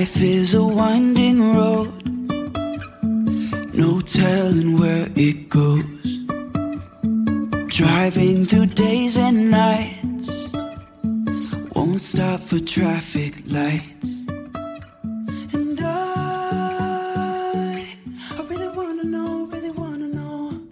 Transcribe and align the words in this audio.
Life 0.00 0.22
is 0.22 0.54
a 0.54 0.64
winding 0.64 1.54
road, 1.54 1.92
no 3.74 4.00
telling 4.00 4.78
where 4.78 5.06
it 5.14 5.50
goes. 5.50 5.84
Driving 7.66 8.46
through 8.46 8.68
days 8.68 9.18
and 9.18 9.50
nights, 9.50 10.30
won't 11.76 12.00
stop 12.00 12.40
for 12.40 12.60
traffic 12.60 13.34
lights. 13.46 14.24
And 15.52 15.78
I, 15.82 16.24
I 18.38 18.42
really 18.48 18.68
wanna 18.68 19.04
know, 19.04 19.44
really 19.52 19.70
wanna 19.70 20.08
know. 20.08 20.62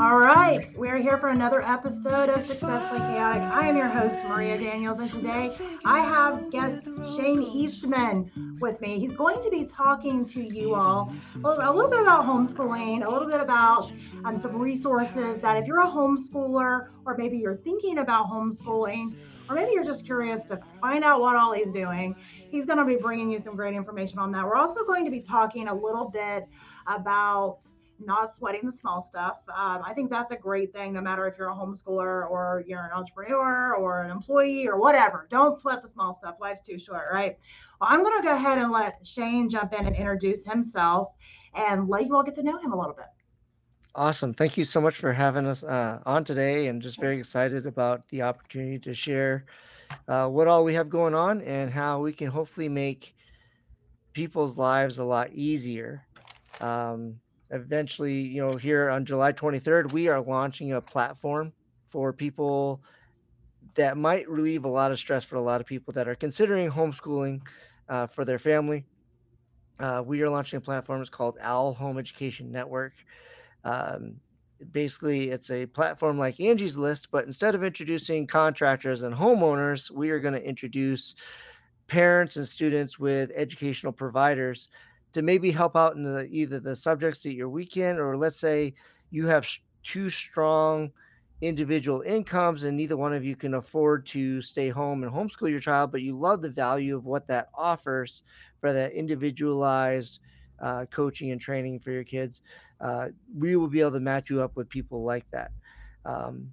All 0.00 0.18
right, 0.18 0.66
we're 0.76 0.98
here 0.98 1.18
for 1.18 1.28
another 1.28 1.62
episode 1.62 2.30
of 2.30 2.44
Successfully 2.44 2.98
Chaotic. 2.98 3.42
I 3.42 3.68
am 3.68 3.76
your 3.76 3.86
host, 3.86 4.16
Maria 4.28 4.58
Daniels, 4.58 4.98
and 4.98 5.08
today 5.08 5.56
I 5.84 6.00
have 6.00 6.50
guest 6.50 6.82
Shane 7.14 7.44
Eastman 7.44 8.51
with 8.62 8.80
me. 8.80 8.98
He's 8.98 9.12
going 9.12 9.42
to 9.42 9.50
be 9.50 9.64
talking 9.64 10.24
to 10.26 10.40
you 10.40 10.74
all 10.74 11.12
a 11.44 11.72
little, 11.72 11.90
bit 11.90 12.00
about 12.00 12.24
homeschooling, 12.24 13.04
a 13.04 13.10
little 13.10 13.28
bit 13.28 13.40
about 13.40 13.92
um, 14.24 14.40
some 14.40 14.56
resources 14.56 15.40
that 15.40 15.56
if 15.56 15.66
you're 15.66 15.82
a 15.82 15.86
homeschooler, 15.86 16.88
or 17.04 17.16
maybe 17.18 17.36
you're 17.36 17.56
thinking 17.56 17.98
about 17.98 18.28
homeschooling, 18.28 19.14
or 19.50 19.56
maybe 19.56 19.72
you're 19.74 19.84
just 19.84 20.06
curious 20.06 20.44
to 20.44 20.60
find 20.80 21.02
out 21.02 21.20
what 21.20 21.36
all 21.36 21.52
he's 21.52 21.72
doing, 21.72 22.14
he's 22.50 22.64
going 22.64 22.78
to 22.78 22.84
be 22.84 22.96
bringing 22.96 23.28
you 23.28 23.40
some 23.40 23.56
great 23.56 23.74
information 23.74 24.18
on 24.18 24.30
that. 24.32 24.44
We're 24.44 24.56
also 24.56 24.84
going 24.84 25.04
to 25.04 25.10
be 25.10 25.20
talking 25.20 25.68
a 25.68 25.74
little 25.74 26.08
bit 26.08 26.46
about 26.86 27.58
not 28.06 28.34
sweating 28.34 28.64
the 28.64 28.72
small 28.72 29.02
stuff. 29.02 29.38
Um, 29.48 29.82
I 29.84 29.92
think 29.94 30.10
that's 30.10 30.30
a 30.30 30.36
great 30.36 30.72
thing, 30.72 30.92
no 30.92 31.00
matter 31.00 31.26
if 31.26 31.36
you're 31.38 31.50
a 31.50 31.54
homeschooler 31.54 32.30
or 32.30 32.64
you're 32.66 32.84
an 32.84 32.92
entrepreneur 32.92 33.74
or 33.74 34.02
an 34.02 34.10
employee 34.10 34.66
or 34.66 34.78
whatever. 34.78 35.26
Don't 35.30 35.58
sweat 35.58 35.82
the 35.82 35.88
small 35.88 36.14
stuff. 36.14 36.36
Life's 36.40 36.62
too 36.62 36.78
short, 36.78 37.04
right? 37.12 37.38
Well, 37.80 37.90
I'm 37.90 38.02
going 38.02 38.16
to 38.20 38.22
go 38.22 38.34
ahead 38.34 38.58
and 38.58 38.70
let 38.70 38.98
Shane 39.06 39.48
jump 39.48 39.72
in 39.72 39.86
and 39.86 39.96
introduce 39.96 40.44
himself 40.44 41.12
and 41.54 41.88
let 41.88 42.06
you 42.06 42.14
all 42.14 42.22
get 42.22 42.34
to 42.36 42.42
know 42.42 42.58
him 42.58 42.72
a 42.72 42.78
little 42.78 42.94
bit. 42.94 43.06
Awesome. 43.94 44.32
Thank 44.32 44.56
you 44.56 44.64
so 44.64 44.80
much 44.80 44.96
for 44.96 45.12
having 45.12 45.46
us 45.46 45.64
uh, 45.64 46.00
on 46.06 46.24
today 46.24 46.68
and 46.68 46.80
just 46.80 46.98
very 46.98 47.18
excited 47.18 47.66
about 47.66 48.08
the 48.08 48.22
opportunity 48.22 48.78
to 48.78 48.94
share 48.94 49.44
uh, 50.08 50.28
what 50.28 50.48
all 50.48 50.64
we 50.64 50.72
have 50.72 50.88
going 50.88 51.14
on 51.14 51.42
and 51.42 51.70
how 51.70 52.00
we 52.00 52.12
can 52.12 52.28
hopefully 52.28 52.70
make 52.70 53.14
people's 54.14 54.56
lives 54.56 54.98
a 54.98 55.04
lot 55.04 55.30
easier. 55.32 56.06
Um, 56.60 57.20
eventually, 57.52 58.20
you 58.20 58.44
know, 58.44 58.56
here 58.56 58.90
on 58.90 59.04
July 59.04 59.32
23rd, 59.32 59.92
we 59.92 60.08
are 60.08 60.20
launching 60.20 60.72
a 60.72 60.80
platform 60.80 61.52
for 61.84 62.12
people 62.12 62.82
that 63.74 63.96
might 63.96 64.28
relieve 64.28 64.64
a 64.64 64.68
lot 64.68 64.90
of 64.90 64.98
stress 64.98 65.24
for 65.24 65.36
a 65.36 65.42
lot 65.42 65.60
of 65.60 65.66
people 65.66 65.92
that 65.92 66.08
are 66.08 66.14
considering 66.14 66.70
homeschooling 66.70 67.40
uh, 67.88 68.06
for 68.06 68.24
their 68.24 68.38
family. 68.38 68.84
Uh, 69.78 70.02
we 70.04 70.22
are 70.22 70.30
launching 70.30 70.56
a 70.56 70.60
platform. 70.60 71.00
It's 71.00 71.10
called 71.10 71.36
Owl 71.40 71.74
Home 71.74 71.98
Education 71.98 72.50
Network. 72.50 72.92
Um, 73.64 74.16
basically, 74.72 75.30
it's 75.30 75.50
a 75.50 75.66
platform 75.66 76.18
like 76.18 76.40
Angie's 76.40 76.76
List, 76.76 77.10
but 77.10 77.26
instead 77.26 77.54
of 77.54 77.64
introducing 77.64 78.26
contractors 78.26 79.02
and 79.02 79.14
homeowners, 79.14 79.90
we 79.90 80.10
are 80.10 80.20
going 80.20 80.34
to 80.34 80.46
introduce 80.46 81.14
parents 81.86 82.36
and 82.36 82.46
students 82.46 82.98
with 82.98 83.30
educational 83.34 83.92
providers 83.92 84.68
to 85.12 85.22
maybe 85.22 85.50
help 85.50 85.76
out 85.76 85.96
in 85.96 86.02
the, 86.02 86.28
either 86.30 86.60
the 86.60 86.76
subjects 86.76 87.22
that 87.22 87.34
you're 87.34 87.48
weak 87.48 87.76
in, 87.76 87.98
or 87.98 88.16
let's 88.16 88.38
say 88.38 88.74
you 89.10 89.26
have 89.26 89.46
two 89.82 90.08
strong 90.08 90.90
individual 91.40 92.02
incomes 92.02 92.62
and 92.62 92.76
neither 92.76 92.96
one 92.96 93.12
of 93.12 93.24
you 93.24 93.34
can 93.34 93.54
afford 93.54 94.06
to 94.06 94.40
stay 94.40 94.68
home 94.68 95.02
and 95.02 95.12
homeschool 95.12 95.50
your 95.50 95.58
child, 95.58 95.90
but 95.90 96.02
you 96.02 96.16
love 96.16 96.40
the 96.40 96.48
value 96.48 96.96
of 96.96 97.06
what 97.06 97.26
that 97.26 97.48
offers 97.54 98.22
for 98.60 98.72
that 98.72 98.92
individualized 98.92 100.20
uh, 100.60 100.86
coaching 100.90 101.32
and 101.32 101.40
training 101.40 101.80
for 101.80 101.90
your 101.90 102.04
kids. 102.04 102.42
Uh, 102.80 103.08
we 103.36 103.56
will 103.56 103.68
be 103.68 103.80
able 103.80 103.90
to 103.90 104.00
match 104.00 104.30
you 104.30 104.40
up 104.40 104.56
with 104.56 104.68
people 104.68 105.02
like 105.02 105.28
that. 105.32 105.50
Um, 106.04 106.52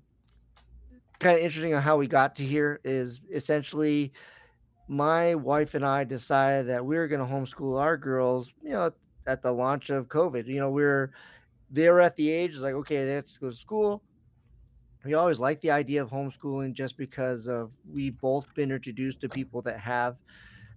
kind 1.20 1.38
of 1.38 1.44
interesting 1.44 1.74
on 1.74 1.82
how 1.82 1.98
we 1.98 2.08
got 2.08 2.36
to 2.38 2.44
here 2.44 2.80
is 2.84 3.22
essentially 3.32 4.12
my 4.90 5.36
wife 5.36 5.76
and 5.76 5.86
I 5.86 6.04
decided 6.04 6.68
that 6.68 6.84
we 6.84 6.98
were 6.98 7.08
going 7.08 7.26
to 7.26 7.32
homeschool 7.32 7.80
our 7.80 7.96
girls, 7.96 8.52
you 8.64 8.72
know, 8.72 8.92
at 9.28 9.44
the 9.44 9.52
launch 9.54 9.92
of 9.92 10.08
COVID. 10.08 10.48
You 10.48 10.60
know, 10.60 10.72
we 10.72 10.84
are 10.84 11.14
they 11.70 11.88
were 11.90 12.02
at 12.02 12.16
the 12.16 12.30
age 12.32 12.58
like, 12.58 12.74
okay, 12.74 13.06
they 13.06 13.14
have 13.14 13.28
to 13.28 13.40
go 13.40 13.50
to 13.52 13.56
school. 13.56 14.02
We 15.06 15.14
always 15.14 15.40
like 15.40 15.62
the 15.62 15.70
idea 15.70 16.02
of 16.02 16.10
homeschooling 16.10 16.74
just 16.74 16.98
because 16.98 17.48
of 17.48 17.72
we've 17.88 18.20
both 18.20 18.52
been 18.56 18.72
introduced 18.72 19.22
to 19.22 19.30
people 19.30 19.62
that 19.62 19.80
have 19.80 20.18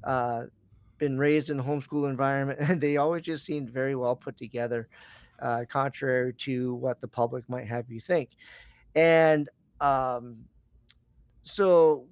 uh, 0.05 0.45
been 0.99 1.17
raised 1.17 1.49
in 1.49 1.59
a 1.59 1.65
homeschool 1.65 2.09
environment, 2.09 2.61
and 2.69 2.81
they 2.83 2.99
always 2.99 3.22
just 3.22 3.47
seemed 3.47 3.71
very 3.71 3.97
well 3.97 4.15
put 4.15 4.37
together, 4.37 4.89
uh, 5.39 5.65
contrary 5.71 6.34
to 6.34 6.75
what 6.75 7.01
the 7.01 7.09
public 7.09 7.49
might 7.49 7.67
have 7.67 7.91
you 7.91 7.99
think. 7.99 8.37
And 8.95 9.49
um, 9.81 10.45
so 11.43 12.09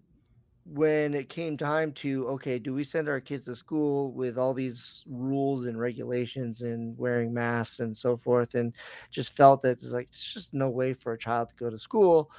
when 0.73 1.15
it 1.15 1.29
came 1.29 1.57
time 1.57 1.91
to 1.91 2.29
okay 2.29 2.57
do 2.57 2.73
we 2.73 2.85
send 2.85 3.09
our 3.09 3.21
kids 3.21 3.45
to 3.45 3.55
school 3.57 4.13
with 4.13 4.39
all 4.39 4.55
these 4.55 5.03
rules 5.09 5.67
and 5.67 5.81
regulations 5.81 6.63
and 6.63 6.97
wearing 6.97 7.35
masks 7.35 7.81
and 7.81 7.97
so 7.97 8.17
forth? 8.17 8.55
and 8.55 8.73
just 9.11 9.33
felt 9.33 9.61
that 9.63 9.71
it's 9.71 9.93
like 9.93 10.09
there's 10.11 10.33
just 10.33 10.55
no 10.55 10.71
way 10.71 10.95
for 10.95 11.13
a 11.13 11.19
child 11.19 11.49
to 11.49 11.55
go 11.57 11.71
to 11.71 11.79
school. 11.79 12.31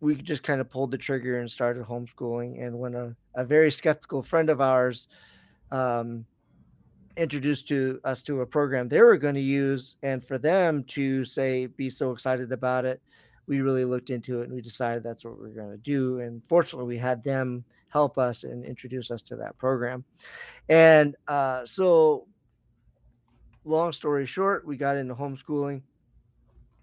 We 0.00 0.16
just 0.16 0.42
kind 0.42 0.60
of 0.60 0.70
pulled 0.70 0.90
the 0.90 0.98
trigger 0.98 1.38
and 1.38 1.50
started 1.50 1.84
homeschooling 1.84 2.62
and 2.64 2.78
when 2.78 2.94
a, 2.94 3.16
a 3.34 3.44
very 3.44 3.70
skeptical 3.70 4.22
friend 4.22 4.50
of 4.50 4.60
ours 4.60 5.06
um, 5.70 6.26
introduced 7.16 7.68
to 7.68 8.00
us 8.04 8.22
to 8.22 8.40
a 8.40 8.46
program 8.46 8.88
they 8.88 9.00
were 9.00 9.16
going 9.16 9.34
to 9.34 9.40
use 9.40 9.96
and 10.02 10.24
for 10.24 10.36
them 10.36 10.84
to 10.84 11.24
say 11.24 11.66
be 11.66 11.88
so 11.88 12.10
excited 12.10 12.52
about 12.52 12.84
it 12.84 13.00
we 13.46 13.60
really 13.60 13.84
looked 13.84 14.10
into 14.10 14.40
it 14.40 14.44
and 14.44 14.52
we 14.52 14.60
decided 14.60 15.02
that's 15.02 15.24
what 15.24 15.40
we 15.40 15.48
are 15.48 15.54
going 15.54 15.70
to 15.70 15.76
do. 15.76 16.20
And 16.20 16.46
fortunately, 16.46 16.88
we 16.88 16.98
had 16.98 17.22
them 17.22 17.64
help 17.88 18.18
us 18.18 18.44
and 18.44 18.64
introduce 18.64 19.10
us 19.10 19.22
to 19.22 19.36
that 19.36 19.56
program. 19.58 20.04
And 20.68 21.14
uh, 21.28 21.64
so, 21.64 22.26
long 23.64 23.92
story 23.92 24.26
short, 24.26 24.66
we 24.66 24.76
got 24.76 24.96
into 24.96 25.14
homeschooling. 25.14 25.82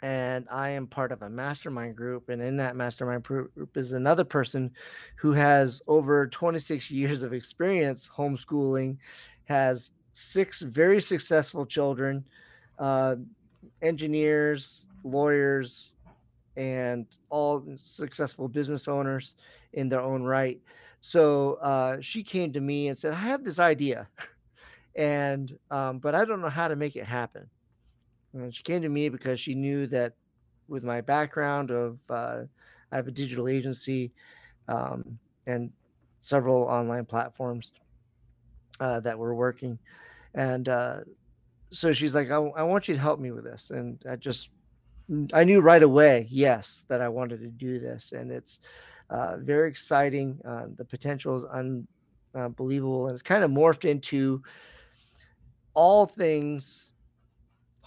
And 0.02 0.46
I 0.52 0.70
am 0.72 0.88
part 0.88 1.14
of 1.14 1.22
a 1.22 1.30
mastermind 1.30 1.96
group. 1.96 2.28
And 2.28 2.42
in 2.42 2.58
that 2.58 2.76
mastermind 2.76 3.24
group 3.24 3.78
is 3.78 3.94
another 3.94 4.26
person 4.26 4.72
who 5.16 5.32
has 5.32 5.82
over 5.88 6.28
26 6.28 6.92
years 6.92 7.24
of 7.24 7.32
experience 7.32 8.10
homeschooling, 8.14 8.98
has 9.46 9.92
six 10.12 10.62
very 10.62 11.02
successful 11.02 11.66
children, 11.66 12.26
uh, 12.80 13.16
engineers, 13.82 14.88
lawyers, 15.04 15.96
and 16.56 17.18
all 17.30 17.66
successful 17.78 18.48
business 18.48 18.88
owners 18.88 19.36
in 19.74 19.90
their 19.90 20.02
own 20.02 20.24
right. 20.24 20.62
So 21.02 21.56
uh, 21.56 22.00
she 22.02 22.24
came 22.24 22.54
to 22.54 22.62
me 22.62 22.88
and 22.88 22.98
said, 22.98 23.14
"I 23.14 23.18
have 23.18 23.44
this 23.44 23.60
idea, 23.60 24.10
and 24.96 25.58
um, 25.72 26.00
but 26.00 26.16
I 26.16 26.26
don't 26.26 26.42
know 26.42 26.50
how 26.50 26.68
to 26.68 26.76
make 26.76 26.96
it 26.96 27.06
happen." 27.06 27.50
And 28.34 28.54
she 28.54 28.64
came 28.64 28.82
to 28.82 28.90
me 28.90 29.10
because 29.10 29.40
she 29.40 29.54
knew 29.54 29.86
that 29.88 30.14
with 30.68 30.84
my 30.84 31.02
background 31.02 31.72
of 31.72 32.00
uh, 32.10 32.44
I 32.92 32.96
have 32.96 33.08
a 33.08 33.12
digital 33.12 33.48
agency 33.48 34.12
um, 34.68 35.20
and 35.46 35.72
several 36.20 36.64
online 36.64 37.06
platforms 37.06 37.74
uh, 38.80 39.00
that 39.02 39.18
we're 39.20 39.34
working, 39.34 39.78
and 40.34 40.70
uh, 40.70 41.02
so 41.72 41.92
she's 41.92 42.16
like, 42.16 42.30
I, 42.32 42.38
I 42.38 42.64
want 42.64 42.88
you 42.88 42.94
to 42.96 43.02
help 43.02 43.20
me 43.20 43.32
with 43.32 43.44
this," 43.44 43.72
and 43.72 44.02
I 44.10 44.16
just 44.16 44.50
I 45.34 45.44
knew 45.44 45.62
right 45.62 45.84
away, 45.84 46.28
yes, 46.30 46.86
that 46.88 47.02
I 47.02 47.10
wanted 47.10 47.40
to 47.42 47.50
do 47.50 47.80
this, 47.80 48.12
and 48.12 48.32
it's 48.32 48.60
uh, 49.10 49.38
very 49.38 49.70
exciting. 49.70 50.40
Uh, 50.46 50.66
the 50.76 50.86
potential 50.86 51.36
is 51.38 51.46
unbelievable, 52.36 53.08
and 53.08 53.14
it's 53.14 53.22
kind 53.22 53.44
of 53.44 53.52
morphed 53.52 53.86
into 53.90 54.42
all 55.74 56.06
things 56.06 56.94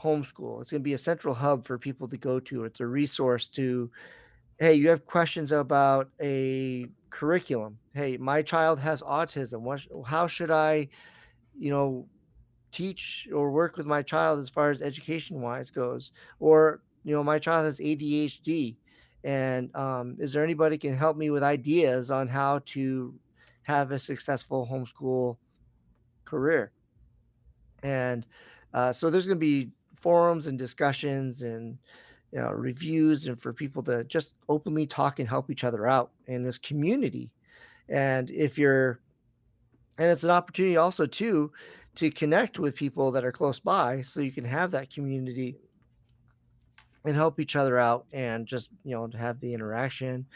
homeschool. 0.01 0.61
It's 0.61 0.71
going 0.71 0.83
to 0.83 0.85
be 0.85 0.93
a 0.93 0.99
central 0.99 1.35
hub 1.35 1.65
for 1.65 1.79
people 1.79 2.09
to 2.09 2.17
go 2.17 2.39
to. 2.41 2.65
It's 2.65 2.81
a 2.81 2.87
resource 2.87 3.49
to, 3.51 3.91
hey, 4.59 4.75
you 4.75 4.89
have 4.89 5.07
questions 5.07 5.53
about 5.53 6.11
a 6.21 6.87
curriculum. 7.11 7.79
Hey, 7.95 8.17
my 8.17 8.43
child 8.43 8.79
has 8.81 9.03
autism. 9.03 9.61
What, 9.61 9.87
how 10.07 10.27
should 10.27 10.51
I, 10.51 10.89
you 11.57 11.71
know, 11.71 12.07
teach 12.71 13.29
or 13.33 13.51
work 13.51 13.77
with 13.77 13.87
my 13.87 14.03
child 14.03 14.39
as 14.39 14.51
far 14.51 14.71
as 14.71 14.83
education 14.83 15.41
wise 15.41 15.71
goes? 15.71 16.13
Or 16.41 16.83
you 17.07 17.15
know, 17.15 17.23
my 17.23 17.39
child 17.39 17.65
has 17.65 17.79
ADHD, 17.79 18.75
and 19.23 19.75
um, 19.77 20.17
is 20.19 20.33
there 20.33 20.43
anybody 20.43 20.77
can 20.77 20.97
help 20.97 21.17
me 21.17 21.31
with 21.31 21.45
ideas 21.45 22.11
on 22.11 22.27
how 22.27 22.63
to 22.67 23.15
have 23.63 23.93
a 23.93 23.99
successful 23.99 24.69
homeschool 24.69 25.37
career? 26.25 26.73
And 27.85 28.27
uh, 28.75 28.93
so 28.93 29.09
there's 29.09 29.29
going 29.29 29.39
to 29.39 29.41
be 29.41 29.71
forums 29.95 30.49
and 30.49 30.59
discussions 30.59 31.43
and 31.43 31.79
you 32.33 32.41
know, 32.41 32.51
reviews 32.51 33.29
and 33.29 33.41
for 33.41 33.53
people 33.53 33.85
to 33.85 34.03
just 34.05 34.35
openly 34.49 34.85
talk 34.85 35.21
and 35.21 35.29
help 35.29 35.49
each 35.49 35.63
other 35.63 35.87
out 35.87 36.11
in 36.27 36.43
this 36.43 36.59
community. 36.59 37.31
And 37.89 38.31
if 38.31 38.59
you're 38.59 38.99
and 39.99 40.11
it's 40.11 40.25
an 40.25 40.31
opportunity 40.31 40.77
also 40.77 41.07
too 41.07 41.53
to 41.95 42.11
connect 42.11 42.59
with 42.59 42.75
people 42.75 43.13
that 43.13 43.25
are 43.25 43.33
close 43.33 43.61
by 43.61 44.03
so 44.03 44.21
you 44.21 44.33
can 44.33 44.45
have 44.45 44.73
that 44.73 44.93
community 44.93 45.57
and 47.07 47.17
help 47.17 47.39
each 47.41 47.57
other 47.57 47.79
out 47.79 48.05
and 48.13 48.47
just 48.47 48.71
you 48.85 48.95
know 48.95 49.09
have 49.17 49.41
the 49.41 49.55
interaction 49.55 50.27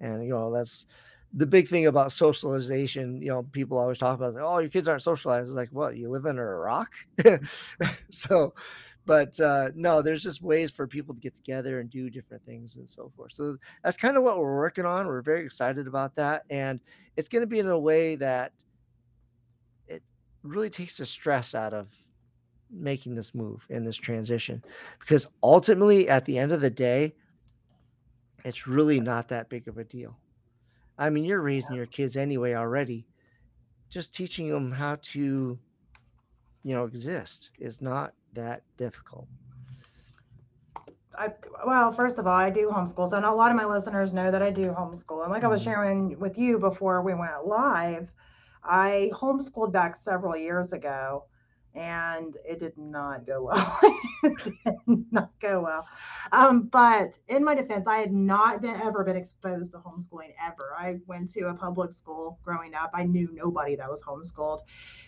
and 0.00 0.22
you 0.24 0.30
know 0.30 0.52
that's 0.52 0.86
the 1.34 1.46
big 1.46 1.68
thing 1.68 1.86
about 1.86 2.10
socialization 2.12 3.20
you 3.20 3.28
know 3.28 3.42
people 3.52 3.78
always 3.78 3.98
talk 3.98 4.16
about 4.16 4.34
oh 4.38 4.58
your 4.58 4.70
kids 4.70 4.88
aren't 4.88 5.02
socialized. 5.02 5.48
It's 5.48 5.56
like 5.56 5.68
what 5.70 5.96
you 5.96 6.08
live 6.08 6.26
under 6.26 6.54
a 6.54 6.60
rock? 6.60 6.92
So 8.10 8.54
but 9.06 9.38
uh, 9.40 9.70
no 9.74 10.02
there's 10.02 10.22
just 10.22 10.42
ways 10.42 10.70
for 10.70 10.86
people 10.86 11.14
to 11.14 11.20
get 11.20 11.34
together 11.34 11.80
and 11.80 11.90
do 11.90 12.10
different 12.10 12.44
things 12.44 12.76
and 12.76 12.88
so 12.88 13.10
forth. 13.16 13.32
So 13.32 13.56
that's 13.82 13.96
kind 13.96 14.16
of 14.16 14.22
what 14.22 14.38
we're 14.38 14.56
working 14.56 14.84
on. 14.84 15.06
We're 15.06 15.22
very 15.22 15.44
excited 15.44 15.86
about 15.86 16.14
that 16.16 16.44
and 16.50 16.80
it's 17.16 17.28
going 17.28 17.42
to 17.42 17.46
be 17.46 17.58
in 17.58 17.68
a 17.68 17.78
way 17.78 18.14
that 18.16 18.52
it 19.88 20.02
really 20.42 20.70
takes 20.70 20.98
the 20.98 21.06
stress 21.06 21.54
out 21.54 21.74
of 21.74 21.88
making 22.72 23.14
this 23.14 23.34
move 23.34 23.66
and 23.70 23.86
this 23.86 23.96
transition 23.96 24.62
because 25.00 25.26
ultimately 25.42 26.08
at 26.08 26.24
the 26.24 26.38
end 26.38 26.52
of 26.52 26.60
the 26.60 26.70
day 26.70 27.14
it's 28.44 28.66
really 28.66 29.00
not 29.00 29.28
that 29.28 29.48
big 29.48 29.68
of 29.68 29.78
a 29.78 29.84
deal 29.84 30.18
i 30.98 31.10
mean 31.10 31.24
you're 31.24 31.40
raising 31.42 31.74
your 31.76 31.86
kids 31.86 32.16
anyway 32.16 32.54
already 32.54 33.06
just 33.88 34.14
teaching 34.14 34.48
them 34.48 34.70
how 34.72 34.96
to 35.02 35.58
you 36.62 36.74
know 36.74 36.84
exist 36.84 37.50
is 37.58 37.80
not 37.82 38.14
that 38.32 38.62
difficult 38.76 39.28
I, 41.18 41.34
well, 41.66 41.92
first 41.92 42.18
of 42.18 42.26
all, 42.26 42.32
I 42.36 42.50
do 42.50 42.68
homeschool. 42.68 43.08
So 43.08 43.18
a 43.18 43.34
lot 43.34 43.50
of 43.50 43.56
my 43.56 43.64
listeners 43.64 44.12
know 44.12 44.30
that 44.30 44.42
I 44.42 44.50
do 44.50 44.70
homeschool. 44.70 45.22
And 45.22 45.30
like 45.32 45.44
I 45.44 45.48
was 45.48 45.60
Mhm. 45.60 45.64
sharing 45.64 46.18
with 46.18 46.38
you 46.38 46.58
before 46.58 47.02
we 47.02 47.14
went 47.14 47.46
live, 47.46 48.12
I 48.62 49.10
homeschooled 49.12 49.72
back 49.72 49.96
several 49.96 50.36
years 50.36 50.72
ago 50.72 51.24
and 51.74 52.36
it 52.44 52.58
did 52.58 52.76
not 52.76 53.26
go 53.26 53.44
well. 53.44 53.80
it 54.22 54.54
did 54.64 55.04
not 55.12 55.30
go 55.40 55.60
well. 55.60 55.86
Um, 56.32 56.62
but 56.62 57.16
in 57.28 57.44
my 57.44 57.54
defense, 57.54 57.86
I 57.86 57.98
had 57.98 58.12
not 58.12 58.60
been 58.60 58.74
ever 58.74 59.04
been 59.04 59.16
exposed 59.16 59.72
to 59.72 59.78
homeschooling 59.78 60.34
ever. 60.44 60.74
I 60.76 60.98
went 61.06 61.30
to 61.32 61.48
a 61.48 61.54
public 61.54 61.92
school 61.92 62.38
growing 62.44 62.74
up. 62.74 62.90
I 62.92 63.04
knew 63.04 63.28
nobody 63.32 63.76
that 63.76 63.88
was 63.88 64.02
homeschooled. 64.02 64.60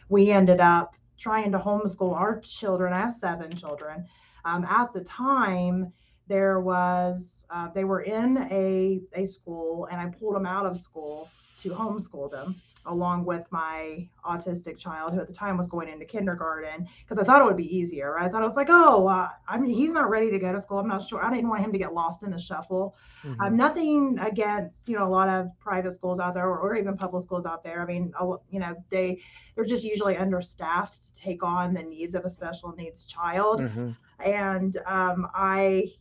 We 0.09 0.31
ended 0.31 0.61
up 0.61 0.95
trying 1.19 1.53
to 1.53 1.59
homeschool 1.59 2.15
our 2.15 2.41
children. 2.41 2.93
I 2.93 3.01
have 3.01 3.15
seven 3.15 3.57
children. 3.57 4.07
Um, 4.45 4.65
at 4.65 4.93
the 4.93 5.01
time, 5.01 5.93
there 6.29 6.61
was 6.61 7.45
uh, 7.51 7.69
they 7.75 7.85
were 7.85 8.03
in 8.03 8.39
a 8.51 9.01
a 9.15 9.27
school, 9.27 9.89
and 9.91 10.01
I 10.01 10.07
pulled 10.07 10.37
them 10.37 10.47
out 10.47 10.67
of 10.67 10.79
school 10.79 11.29
to 11.59 11.71
homeschool 11.71 12.31
them 12.31 12.57
along 12.87 13.25
with 13.25 13.47
my 13.51 14.09
autistic 14.25 14.77
child 14.77 15.15
who 15.15 15.21
at 15.21 15.27
the 15.27 15.33
time 15.33 15.57
was 15.57 15.69
going 15.69 15.89
into 15.89 16.05
kindergarten 16.05 16.87
because 17.03 17.19
I 17.19 17.25
thought 17.25 17.41
it 17.41 17.45
would 17.45 17.57
be 17.57 17.77
easier. 17.77 18.15
Right? 18.15 18.25
I 18.27 18.29
thought 18.29 18.43
it 18.43 18.47
was 18.47 18.57
like, 18.57 18.69
oh, 18.71 19.07
uh, 19.07 19.29
I 19.49 19.59
mean, 19.59 19.73
he's 19.75 19.93
not 19.93 20.11
ready 20.11 20.31
to 20.31 20.39
go 20.39 20.53
to 20.53 20.61
school. 20.61 20.79
I'm 20.79 20.89
not 20.89 21.03
sure. 21.03 21.25
I 21.25 21.31
didn't 21.31 21.49
want 21.49 21.63
him 21.65 21.73
to 21.73 21.79
get 21.79 21.95
lost 21.95 22.23
in 22.23 22.31
the 22.31 22.39
shuffle. 22.39 22.97
Mhm. 23.25 23.41
Um, 23.41 23.57
nothing 23.57 24.19
against 24.21 24.89
you 24.89 24.97
know 24.97 25.07
a 25.07 25.09
lot 25.09 25.29
of 25.29 25.49
private 25.61 25.95
schools 25.95 26.19
out 26.21 26.35
there 26.35 26.47
or, 26.47 26.59
or 26.59 26.77
even 26.77 26.97
public 26.97 27.23
schools 27.23 27.47
out 27.47 27.63
there. 27.63 27.81
I 27.83 27.87
mean, 27.87 28.13
you 28.51 28.61
know 28.61 28.75
they 28.91 29.21
they're 29.55 29.65
just 29.65 29.85
usually 29.85 30.17
understaffed 30.17 31.05
to 31.05 31.15
take 31.15 31.43
on 31.45 31.75
the 31.75 31.83
needs 31.83 32.15
of 32.15 32.25
a 32.25 32.31
special 32.31 32.73
needs 32.77 33.05
child 33.05 33.61
Mhm. 33.61 33.97
and 34.25 34.77
um, 34.87 35.29
I, 35.35 35.93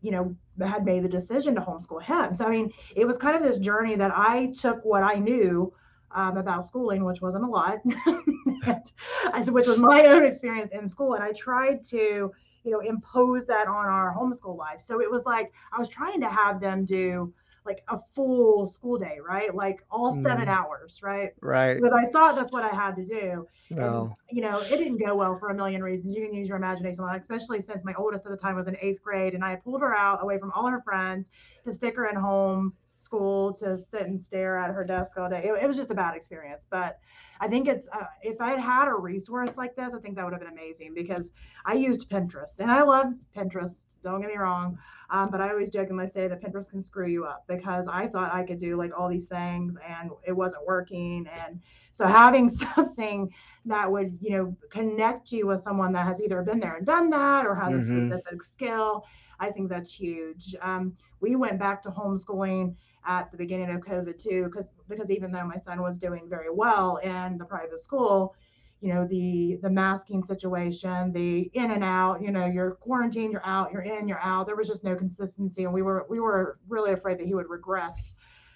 you 0.00 0.10
know, 0.10 0.36
had 0.64 0.84
made 0.84 1.02
the 1.02 1.08
decision 1.08 1.54
to 1.54 1.60
homeschool 1.60 2.02
him. 2.02 2.34
So 2.34 2.44
I 2.46 2.50
mean, 2.50 2.72
it 2.94 3.06
was 3.06 3.16
kind 3.18 3.36
of 3.36 3.42
this 3.42 3.58
journey 3.58 3.96
that 3.96 4.12
I 4.16 4.52
took 4.58 4.84
what 4.84 5.02
I 5.02 5.14
knew 5.14 5.72
um, 6.12 6.36
about 6.36 6.64
schooling, 6.66 7.04
which 7.04 7.20
wasn't 7.20 7.44
a 7.44 7.46
lot, 7.46 7.78
and, 8.66 9.48
which 9.50 9.66
was 9.66 9.78
my 9.78 10.06
own 10.06 10.24
experience 10.24 10.70
in 10.72 10.88
school, 10.88 11.14
and 11.14 11.22
I 11.22 11.32
tried 11.32 11.82
to, 11.84 12.32
you 12.64 12.70
know, 12.70 12.80
impose 12.80 13.46
that 13.46 13.68
on 13.68 13.86
our 13.86 14.14
homeschool 14.14 14.56
life. 14.56 14.80
So 14.80 15.00
it 15.00 15.10
was 15.10 15.24
like 15.26 15.52
I 15.72 15.78
was 15.78 15.88
trying 15.88 16.20
to 16.20 16.28
have 16.28 16.60
them 16.60 16.84
do 16.84 17.32
like 17.64 17.82
a 17.88 17.98
full 18.14 18.66
school 18.66 18.98
day, 18.98 19.18
right? 19.26 19.54
Like 19.54 19.84
all 19.90 20.12
seven 20.12 20.46
Mhm. 20.46 20.48
hours, 20.48 21.00
right? 21.02 21.30
right 21.42 21.76
Because 21.76 21.92
I 21.92 22.06
thought 22.06 22.34
that's 22.36 22.52
what 22.52 22.64
I 22.64 22.74
had 22.74 22.96
to 22.96 23.04
do 23.04 23.46
and 23.70 23.78
no 23.78 24.16
you 24.30 24.42
know 24.42 24.58
it 24.60 24.76
didn't 24.76 24.98
go 24.98 25.14
well 25.14 25.38
for 25.38 25.48
a 25.48 25.54
million 25.54 25.82
reasons 25.82 26.14
you 26.14 26.24
can 26.24 26.34
use 26.34 26.48
your 26.48 26.56
imagination 26.56 27.02
a 27.02 27.06
lot 27.06 27.18
especially 27.18 27.60
since 27.60 27.84
my 27.84 27.94
oldest 27.94 28.26
at 28.26 28.30
the 28.30 28.36
time 28.36 28.56
was 28.56 28.66
in 28.66 28.76
eighth 28.80 29.02
grade 29.02 29.34
and 29.34 29.44
i 29.44 29.56
pulled 29.56 29.80
her 29.80 29.94
out 29.94 30.22
away 30.22 30.38
from 30.38 30.50
all 30.52 30.66
her 30.66 30.82
friends 30.82 31.28
to 31.64 31.72
stick 31.72 31.96
her 31.96 32.06
in 32.06 32.16
home 32.16 32.72
school 32.98 33.52
to 33.54 33.76
sit 33.78 34.02
and 34.02 34.20
stare 34.20 34.58
at 34.58 34.70
her 34.70 34.84
desk 34.84 35.16
all 35.18 35.28
day 35.28 35.42
it, 35.44 35.62
it 35.62 35.66
was 35.66 35.76
just 35.76 35.90
a 35.90 35.94
bad 35.94 36.14
experience 36.16 36.66
but 36.70 36.98
i 37.40 37.48
think 37.48 37.68
it's 37.68 37.88
uh, 37.92 38.04
if 38.22 38.40
i 38.40 38.50
had 38.50 38.60
had 38.60 38.88
a 38.88 38.94
resource 38.94 39.56
like 39.56 39.74
this 39.76 39.94
i 39.94 39.98
think 39.98 40.16
that 40.16 40.24
would 40.24 40.32
have 40.32 40.42
been 40.42 40.52
amazing 40.52 40.92
because 40.94 41.32
i 41.66 41.74
used 41.74 42.08
pinterest 42.10 42.58
and 42.58 42.70
i 42.70 42.82
love 42.82 43.06
pinterest 43.36 43.84
don't 44.02 44.20
get 44.20 44.30
me 44.30 44.36
wrong 44.36 44.76
um, 45.10 45.28
but 45.30 45.40
i 45.40 45.50
always 45.50 45.70
jokingly 45.70 46.06
say 46.06 46.28
that 46.28 46.42
pinterest 46.42 46.70
can 46.70 46.82
screw 46.82 47.08
you 47.08 47.24
up 47.24 47.44
because 47.48 47.86
i 47.88 48.06
thought 48.06 48.32
i 48.34 48.42
could 48.42 48.58
do 48.58 48.76
like 48.76 48.90
all 48.96 49.08
these 49.08 49.26
things 49.26 49.76
and 49.86 50.10
it 50.26 50.32
wasn't 50.32 50.64
working 50.66 51.26
and 51.44 51.60
so 51.92 52.06
having 52.06 52.48
something 52.50 53.28
that 53.64 53.90
would 53.90 54.16
you 54.20 54.30
know 54.30 54.56
connect 54.70 55.32
you 55.32 55.46
with 55.46 55.60
someone 55.60 55.92
that 55.92 56.06
has 56.06 56.20
either 56.20 56.42
been 56.42 56.60
there 56.60 56.76
and 56.76 56.86
done 56.86 57.10
that 57.10 57.46
or 57.46 57.54
has 57.54 57.74
a 57.74 57.80
Mhm. 57.80 57.80
specific 57.80 58.42
skill 58.42 59.04
i 59.40 59.50
think 59.50 59.68
that's 59.68 59.92
huge 59.92 60.54
um, 60.62 60.92
we 61.20 61.36
went 61.36 61.58
back 61.58 61.82
to 61.82 61.90
homeschooling 61.90 62.74
at 63.06 63.30
the 63.30 63.36
beginning 63.36 63.70
of 63.70 63.80
covid 63.80 64.20
too 64.20 64.44
because 64.44 64.70
because 64.88 65.10
even 65.10 65.30
though 65.32 65.44
my 65.44 65.56
son 65.56 65.80
was 65.80 65.98
doing 65.98 66.28
very 66.28 66.50
well 66.50 66.96
in 66.98 67.38
the 67.38 67.44
private 67.44 67.78
school 67.78 68.34
you 68.80 68.92
know 68.92 69.06
the 69.06 69.58
the 69.62 69.70
masking 69.70 70.22
situation 70.22 71.12
the 71.12 71.50
in 71.54 71.70
and 71.72 71.82
out 71.82 72.22
you 72.22 72.30
know 72.30 72.46
you're 72.46 72.72
quarantined 72.72 73.32
you're 73.32 73.46
out 73.46 73.72
you're 73.72 73.82
in 73.82 74.06
you're 74.06 74.22
out 74.22 74.46
there 74.46 74.56
was 74.56 74.68
just 74.68 74.84
no 74.84 74.94
consistency 74.94 75.64
and 75.64 75.72
we 75.72 75.82
were 75.82 76.06
we 76.08 76.20
were 76.20 76.58
really 76.68 76.92
afraid 76.92 77.18
that 77.18 77.26
he 77.26 77.34
would 77.34 77.48
regress 77.48 78.14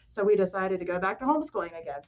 so 0.08 0.22
we 0.22 0.36
decided 0.36 0.78
to 0.78 0.84
go 0.84 0.98
back 0.98 1.18
to 1.18 1.24
homeschooling 1.24 1.80
again 1.80 2.02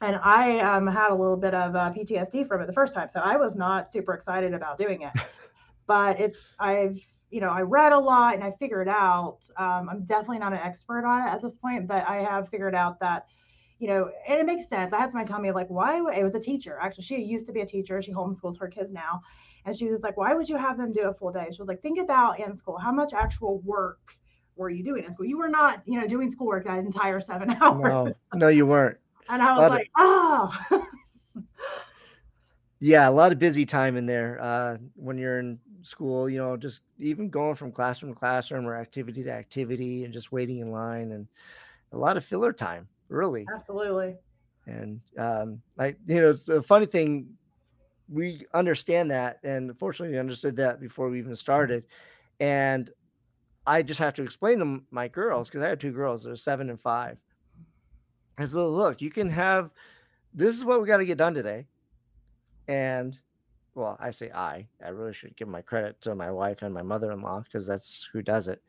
and 0.00 0.16
I 0.22 0.60
um, 0.60 0.86
had 0.86 1.10
a 1.10 1.14
little 1.14 1.36
bit 1.36 1.54
of 1.54 1.76
uh, 1.76 1.92
PTSD 1.92 2.48
from 2.48 2.62
it 2.62 2.66
the 2.66 2.72
first 2.72 2.94
time, 2.94 3.08
so 3.10 3.20
I 3.20 3.36
was 3.36 3.54
not 3.54 3.90
super 3.90 4.14
excited 4.14 4.54
about 4.54 4.78
doing 4.78 5.02
it. 5.02 5.12
But 5.86 6.18
it's 6.18 6.38
I've 6.58 6.98
you 7.30 7.40
know 7.40 7.48
I 7.50 7.62
read 7.62 7.92
a 7.92 7.98
lot 7.98 8.34
and 8.34 8.44
I 8.44 8.52
figured 8.52 8.88
out 8.88 9.38
um, 9.56 9.88
I'm 9.88 10.04
definitely 10.04 10.38
not 10.38 10.52
an 10.52 10.60
expert 10.60 11.04
on 11.04 11.26
it 11.26 11.30
at 11.30 11.42
this 11.42 11.56
point, 11.56 11.86
but 11.86 12.06
I 12.06 12.16
have 12.16 12.48
figured 12.48 12.74
out 12.74 13.00
that 13.00 13.26
you 13.78 13.88
know 13.88 14.10
and 14.28 14.38
it 14.38 14.46
makes 14.46 14.68
sense. 14.68 14.92
I 14.92 15.00
had 15.00 15.10
somebody 15.12 15.28
tell 15.30 15.40
me 15.40 15.50
like 15.52 15.68
why 15.68 15.96
it 16.16 16.22
was 16.22 16.34
a 16.34 16.40
teacher 16.40 16.78
actually 16.80 17.04
she 17.04 17.16
used 17.22 17.46
to 17.46 17.52
be 17.52 17.60
a 17.60 17.66
teacher 17.66 18.00
she 18.00 18.12
homeschools 18.12 18.58
her 18.60 18.68
kids 18.68 18.92
now, 18.92 19.20
and 19.64 19.76
she 19.76 19.88
was 19.90 20.02
like 20.02 20.16
why 20.16 20.34
would 20.34 20.48
you 20.48 20.56
have 20.56 20.76
them 20.78 20.92
do 20.92 21.02
a 21.08 21.14
full 21.14 21.32
day? 21.32 21.48
She 21.50 21.60
was 21.60 21.68
like 21.68 21.82
think 21.82 21.98
about 21.98 22.38
in 22.40 22.54
school 22.54 22.78
how 22.78 22.92
much 22.92 23.12
actual 23.12 23.58
work 23.60 24.16
were 24.56 24.70
you 24.70 24.84
doing 24.84 25.04
in 25.04 25.12
school? 25.12 25.26
You 25.26 25.38
were 25.38 25.48
not 25.48 25.82
you 25.86 26.00
know 26.00 26.06
doing 26.06 26.30
schoolwork 26.30 26.64
that 26.66 26.78
entire 26.78 27.20
seven 27.20 27.50
hours. 27.60 27.82
no 27.82 28.14
no 28.34 28.48
you 28.48 28.66
weren't 28.66 28.98
And 29.28 29.42
I 29.42 29.54
was 29.54 29.64
of- 29.64 29.70
like, 29.70 29.90
oh, 29.96 30.56
Yeah, 32.80 33.08
a 33.08 33.10
lot 33.10 33.32
of 33.32 33.38
busy 33.38 33.64
time 33.64 33.96
in 33.96 34.04
there 34.04 34.38
uh, 34.42 34.76
when 34.94 35.16
you're 35.16 35.38
in 35.38 35.58
school. 35.84 36.28
You 36.28 36.38
know, 36.38 36.56
just 36.56 36.82
even 36.98 37.28
going 37.28 37.54
from 37.54 37.72
classroom 37.72 38.12
to 38.12 38.18
classroom 38.18 38.66
or 38.66 38.76
activity 38.76 39.22
to 39.24 39.30
activity, 39.30 40.04
and 40.04 40.12
just 40.12 40.32
waiting 40.32 40.58
in 40.58 40.70
line, 40.70 41.12
and 41.12 41.28
a 41.92 41.98
lot 41.98 42.16
of 42.16 42.24
filler 42.24 42.52
time, 42.52 42.88
really. 43.08 43.46
absolutely. 43.54 44.16
And 44.66 45.00
um, 45.18 45.62
like 45.76 45.98
you 46.06 46.20
know, 46.20 46.30
it's 46.30 46.48
a 46.48 46.62
funny 46.62 46.86
thing. 46.86 47.28
We 48.08 48.44
understand 48.52 49.10
that, 49.10 49.38
and 49.44 49.76
fortunately, 49.76 50.14
we 50.14 50.20
understood 50.20 50.56
that 50.56 50.80
before 50.80 51.08
we 51.08 51.18
even 51.18 51.36
started. 51.36 51.84
And 52.40 52.90
I 53.66 53.82
just 53.82 54.00
have 54.00 54.14
to 54.14 54.22
explain 54.22 54.58
to 54.58 54.80
my 54.90 55.08
girls 55.08 55.48
because 55.48 55.62
I 55.62 55.68
have 55.68 55.78
two 55.78 55.92
girls. 55.92 56.24
They're 56.24 56.36
seven 56.36 56.68
and 56.68 56.80
five. 56.80 57.20
I 58.36 58.44
said, 58.44 58.58
"Look, 58.58 59.00
you 59.00 59.10
can 59.10 59.28
have. 59.30 59.70
This 60.32 60.56
is 60.56 60.64
what 60.64 60.80
we 60.80 60.88
got 60.88 60.98
to 60.98 61.04
get 61.04 61.18
done 61.18 61.34
today." 61.34 61.66
And 62.68 63.18
well, 63.74 63.96
I 64.00 64.10
say 64.10 64.30
I. 64.32 64.66
I 64.84 64.88
really 64.88 65.12
should 65.12 65.36
give 65.36 65.48
my 65.48 65.62
credit 65.62 66.00
to 66.02 66.14
my 66.14 66.30
wife 66.30 66.62
and 66.62 66.72
my 66.72 66.82
mother-in-law 66.82 67.40
because 67.40 67.66
that's 67.66 68.08
who 68.12 68.22
does 68.22 68.48
it. 68.48 68.62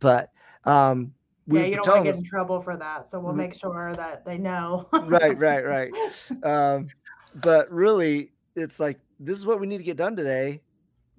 But 0.00 0.30
um, 0.64 1.12
we 1.46 1.60
yeah, 1.60 1.66
you 1.66 1.76
don't 1.76 1.88
want 1.88 2.04
to 2.06 2.12
get 2.12 2.18
in 2.18 2.24
trouble 2.24 2.60
for 2.60 2.76
that. 2.76 3.08
So 3.08 3.20
we'll 3.20 3.34
Mhm. 3.34 3.36
make 3.36 3.54
sure 3.54 3.92
that 3.94 4.24
they 4.24 4.38
know. 4.38 4.88
Right, 4.92 5.38
right, 5.38 5.64
right. 5.64 5.92
um, 6.44 6.88
but 7.36 7.70
really, 7.70 8.32
it's 8.54 8.80
like 8.80 8.98
this 9.20 9.38
is 9.38 9.46
what 9.46 9.60
we 9.60 9.66
need 9.66 9.78
to 9.78 9.84
get 9.84 9.96
done 9.96 10.16
today. 10.16 10.62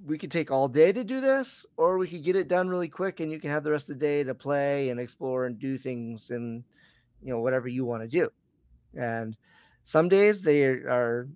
We 0.05 0.17
could 0.17 0.31
take 0.31 0.51
all 0.51 0.67
day 0.67 0.91
to 0.91 1.03
do 1.03 1.19
this, 1.19 1.65
or 1.75 1.97
we 1.97 2.07
could 2.07 2.23
get 2.23 2.35
it 2.35 2.47
done 2.47 2.69
really 2.69 2.89
quick, 2.89 3.19
and 3.19 3.31
you 3.31 3.39
can 3.39 3.49
have 3.49 3.63
the 3.63 3.71
rest 3.71 3.89
of 3.89 3.97
the 3.97 4.05
day 4.05 4.23
to 4.23 4.35
play 4.35 4.89
and 4.89 4.99
explore 4.99 5.45
and 5.45 5.57
do 5.59 5.77
things 5.77 6.29
and 6.29 6.63
you 7.21 7.31
know 7.31 7.39
whatever 7.39 7.67
you 7.67 7.85
want 7.85 8.03
to 8.03 8.07
do. 8.07 8.29
And 8.95 9.35
some 9.83 10.09
days 10.09 10.41
they 10.41 10.63
are 10.63 11.29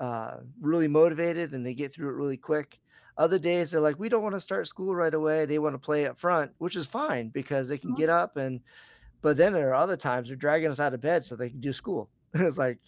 uh, 0.00 0.40
really 0.60 0.88
motivated 0.88 1.54
and 1.54 1.64
they 1.66 1.74
get 1.74 1.92
through 1.92 2.08
it 2.10 2.12
really 2.14 2.36
quick. 2.36 2.80
Other 3.16 3.38
days 3.38 3.70
they're 3.70 3.80
like, 3.80 3.98
we 3.98 4.08
don't 4.08 4.22
want 4.22 4.34
to 4.34 4.40
start 4.40 4.68
school 4.68 4.94
right 4.94 5.12
away. 5.14 5.44
They 5.44 5.58
want 5.58 5.74
to 5.74 5.78
play 5.78 6.06
up 6.06 6.18
front, 6.18 6.52
which 6.58 6.76
is 6.76 6.86
fine 6.86 7.30
because 7.30 7.68
they 7.68 7.78
can 7.78 7.92
Mhm. 7.92 7.96
get 7.96 8.08
up 8.08 8.36
and. 8.36 8.62
But 9.22 9.36
then 9.36 9.52
there 9.52 9.70
are 9.70 9.74
other 9.74 9.96
times 9.96 10.28
they're 10.28 10.36
dragging 10.36 10.70
us 10.70 10.80
out 10.80 10.94
of 10.94 11.00
bed 11.00 11.24
so 11.24 11.36
they 11.36 11.50
can 11.50 11.60
do 11.60 11.72
school. 11.72 12.10
it's 12.34 12.58
like, 12.58 12.80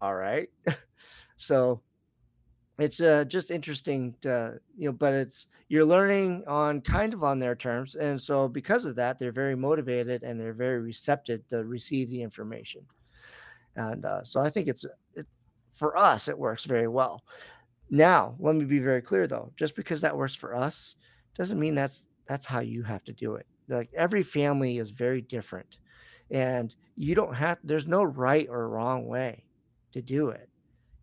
all 0.00 0.16
right. 0.16 0.48
so 1.36 1.82
it's 2.78 3.00
uh, 3.00 3.24
just 3.24 3.50
interesting 3.50 4.14
to 4.20 4.60
you 4.76 4.88
know 4.88 4.92
but 4.92 5.12
it's 5.12 5.48
you're 5.68 5.84
learning 5.84 6.44
on 6.46 6.80
kind 6.80 7.12
of 7.12 7.22
on 7.24 7.38
their 7.38 7.56
terms 7.56 7.94
and 7.94 8.20
so 8.20 8.48
because 8.48 8.86
of 8.86 8.96
that 8.96 9.18
they're 9.18 9.32
very 9.32 9.56
motivated 9.56 10.22
and 10.22 10.38
they're 10.40 10.52
very 10.54 10.80
receptive 10.80 11.46
to 11.48 11.64
receive 11.64 12.08
the 12.10 12.22
information 12.22 12.86
and 13.76 14.04
uh, 14.04 14.22
so 14.24 14.40
i 14.40 14.50
think 14.50 14.68
it's 14.68 14.84
it, 14.84 14.92
for 15.72 15.96
us 15.96 16.28
it 16.28 16.38
works 16.38 16.64
very 16.64 16.88
well. 16.88 17.24
Now 17.90 18.34
let 18.38 18.56
me 18.56 18.64
be 18.64 18.78
very 18.78 19.02
clear 19.02 19.26
though 19.26 19.52
just 19.56 19.74
because 19.74 20.00
that 20.00 20.16
works 20.16 20.34
for 20.34 20.54
us 20.54 20.96
doesn't 21.34 21.58
mean 21.58 21.74
that's 21.74 22.06
that's 22.26 22.46
how 22.46 22.60
you 22.60 22.82
have 22.82 23.04
to 23.04 23.12
do 23.12 23.34
it. 23.34 23.46
Like 23.68 23.90
every 23.94 24.22
family 24.22 24.78
is 24.78 24.90
very 24.90 25.20
different 25.20 25.78
and 26.30 26.74
you 26.96 27.14
don't 27.14 27.34
have 27.34 27.58
there's 27.64 27.86
no 27.86 28.02
right 28.02 28.46
or 28.50 28.68
wrong 28.68 29.06
way 29.06 29.44
to 29.92 30.02
do 30.02 30.28
it. 30.30 30.48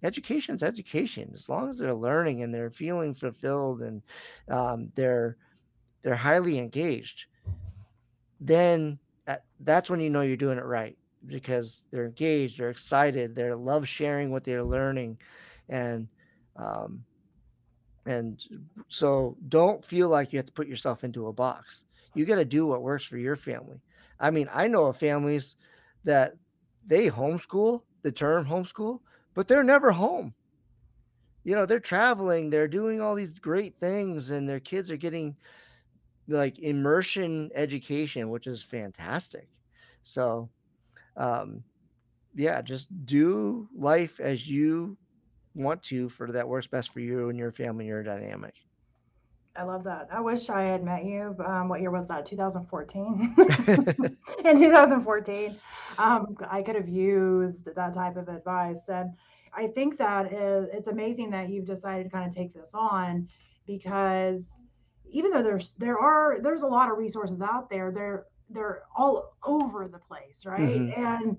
Education 0.04 0.54
is 0.54 0.62
education 0.62 1.32
as 1.34 1.50
long 1.50 1.70
as 1.70 1.78
they're 1.78 1.94
learning 1.94 2.44
and 2.44 2.54
they're 2.54 2.70
feeling 2.70 3.14
fulfilled 3.14 3.82
and 3.82 4.02
um, 4.50 4.92
they're 4.96 5.38
they're 6.04 6.16
highly 6.16 6.60
engaged 6.60 7.26
then 8.40 9.00
that's 9.62 9.90
when 9.90 10.00
you 10.00 10.10
know 10.10 10.22
you're 10.22 10.38
doing 10.38 10.58
it 10.58 10.66
right 10.66 10.98
because 11.28 11.84
they're 11.92 12.06
engaged 12.06 12.60
they're 12.60 12.70
excited 12.70 13.36
they 13.36 13.52
love 13.52 13.88
sharing 13.88 14.32
what 14.32 14.44
they're 14.44 14.64
learning 14.64 15.18
and 15.70 16.08
um, 16.58 17.04
and 18.06 18.46
so 18.88 19.36
don't 19.50 19.84
feel 19.84 20.10
like 20.10 20.32
you 20.32 20.38
have 20.38 20.46
to 20.46 20.52
put 20.52 20.68
yourself 20.68 21.04
into 21.04 21.28
a 21.28 21.34
box 21.34 21.86
you 22.14 22.26
got 22.26 22.36
to 22.36 22.46
do 22.46 22.66
what 22.66 22.82
works 22.82 23.06
for 23.06 23.18
your 23.18 23.36
family 23.36 23.82
i 24.20 24.30
mean 24.30 24.50
i 24.54 24.68
know 24.68 24.86
of 24.86 24.98
families 24.98 25.56
that 26.04 26.36
they 26.86 27.10
homeschool 27.10 27.82
the 28.04 28.12
term 28.12 28.46
homeschool 28.46 29.00
but 29.36 29.48
they're 29.48 29.64
never 29.64 29.92
home. 29.92 30.34
You 31.44 31.56
know, 31.56 31.68
they're 31.68 31.80
traveling, 31.80 32.50
they're 32.50 32.68
doing 32.68 33.02
all 33.02 33.14
these 33.14 33.38
great 33.38 33.78
things, 33.78 34.32
and 34.32 34.50
their 34.50 34.60
kids 34.60 34.90
are 34.90 34.98
getting 34.98 35.36
like 36.28 36.58
immersion 36.58 37.52
education, 37.54 38.32
which 38.32 38.48
is 38.48 38.64
fantastic. 38.64 39.48
So, 40.02 40.50
um, 41.18 41.64
yeah, 42.36 42.62
just 42.62 42.88
do 43.06 43.68
life 43.76 44.20
as 44.20 44.48
you 44.48 44.98
want 45.54 45.82
to 45.84 46.10
for 46.10 46.32
that 46.32 46.48
works 46.48 46.68
best 46.68 46.92
for 46.92 47.00
you 47.00 47.30
and 47.30 47.40
your 47.40 47.52
family, 47.52 47.88
your 47.88 48.04
dynamic. 48.04 48.56
I 49.58 49.64
love 49.64 49.86
that. 49.86 50.10
I 50.12 50.20
wish 50.20 50.50
I 50.50 50.64
had 50.64 50.84
met 50.84 51.06
you. 51.06 51.34
Um, 51.46 51.70
what 51.70 51.80
year 51.80 51.92
was 51.92 52.08
that? 52.08 52.26
2014. 52.26 53.36
In 54.46 54.58
2014, 54.58 55.58
um, 55.98 56.36
I 56.50 56.62
could 56.62 56.76
have 56.76 56.90
used 56.90 57.74
that 57.74 57.94
type 57.94 58.18
of 58.18 58.28
advice. 58.28 58.90
And 58.90 59.14
I 59.54 59.68
think 59.68 59.98
that 59.98 60.34
is, 60.34 60.68
it's 60.74 60.90
amazing 60.90 61.30
that 61.32 61.50
you've 61.50 61.66
decided 61.66 62.04
to 62.04 62.10
kind 62.10 62.28
of 62.28 62.36
take 62.36 62.54
this 62.54 62.72
on 62.74 63.30
because 63.66 64.66
even 65.10 65.32
though 65.32 65.42
there's 65.42 65.72
there 65.78 65.98
are 65.98 66.40
there's 66.42 66.62
a 66.62 66.68
lot 66.68 66.92
of 66.92 66.98
resources 66.98 67.42
out 67.42 67.70
there, 67.70 67.92
they're 67.92 68.26
they're 68.50 68.84
all 68.96 69.36
over 69.44 69.88
the 69.88 70.00
place, 70.00 70.46
right? 70.46 70.62
Mm-hmm. 70.62 71.04
And 71.04 71.38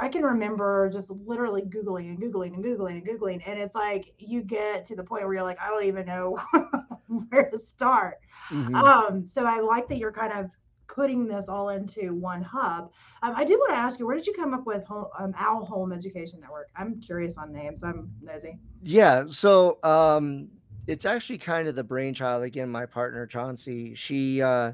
I 0.00 0.08
can 0.08 0.22
remember 0.22 0.90
just 0.90 1.10
literally 1.10 1.62
Googling 1.62 2.08
and 2.10 2.18
Googling 2.18 2.54
and 2.54 2.64
Googling 2.64 2.92
and 2.92 3.06
Googling. 3.06 3.42
And 3.46 3.58
it's 3.58 3.74
like 3.74 4.12
you 4.18 4.42
get 4.42 4.84
to 4.86 4.96
the 4.96 5.04
point 5.04 5.24
where 5.24 5.34
you're 5.34 5.42
like, 5.42 5.60
I 5.60 5.68
don't 5.68 5.84
even 5.84 6.06
know 6.06 6.38
where 7.28 7.50
to 7.50 7.58
start. 7.58 8.18
Mm-hmm. 8.50 8.74
Um, 8.74 9.24
so 9.24 9.44
I 9.44 9.60
like 9.60 9.88
that 9.88 9.98
you're 9.98 10.12
kind 10.12 10.32
of 10.32 10.50
putting 10.88 11.26
this 11.26 11.48
all 11.48 11.70
into 11.70 12.14
one 12.14 12.42
hub. 12.42 12.90
Um, 13.22 13.34
I 13.36 13.44
do 13.44 13.54
want 13.54 13.72
to 13.72 13.76
ask 13.76 13.98
you, 13.98 14.06
where 14.06 14.16
did 14.16 14.26
you 14.26 14.32
come 14.32 14.54
up 14.54 14.66
with 14.66 14.84
home, 14.84 15.06
um, 15.18 15.34
Owl 15.36 15.64
Home 15.64 15.92
Education 15.92 16.40
Network? 16.40 16.68
I'm 16.76 17.00
curious 17.00 17.36
on 17.36 17.52
names. 17.52 17.82
I'm 17.82 18.10
nosy. 18.22 18.58
Yeah. 18.82 19.24
So 19.30 19.78
um, 19.82 20.48
it's 20.86 21.04
actually 21.04 21.38
kind 21.38 21.68
of 21.68 21.74
the 21.74 21.84
brainchild. 21.84 22.44
Again, 22.44 22.70
my 22.70 22.86
partner, 22.86 23.26
Chauncey, 23.26 23.94
she, 23.94 24.40
uh, 24.42 24.72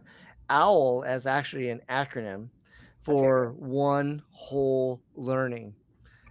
OWL 0.53 1.05
as 1.05 1.27
actually 1.27 1.71
an 1.71 1.81
acronym 1.89 2.49
for 3.01 3.49
okay. 3.49 3.57
one 3.59 4.23
whole 4.31 5.01
learning. 5.15 5.75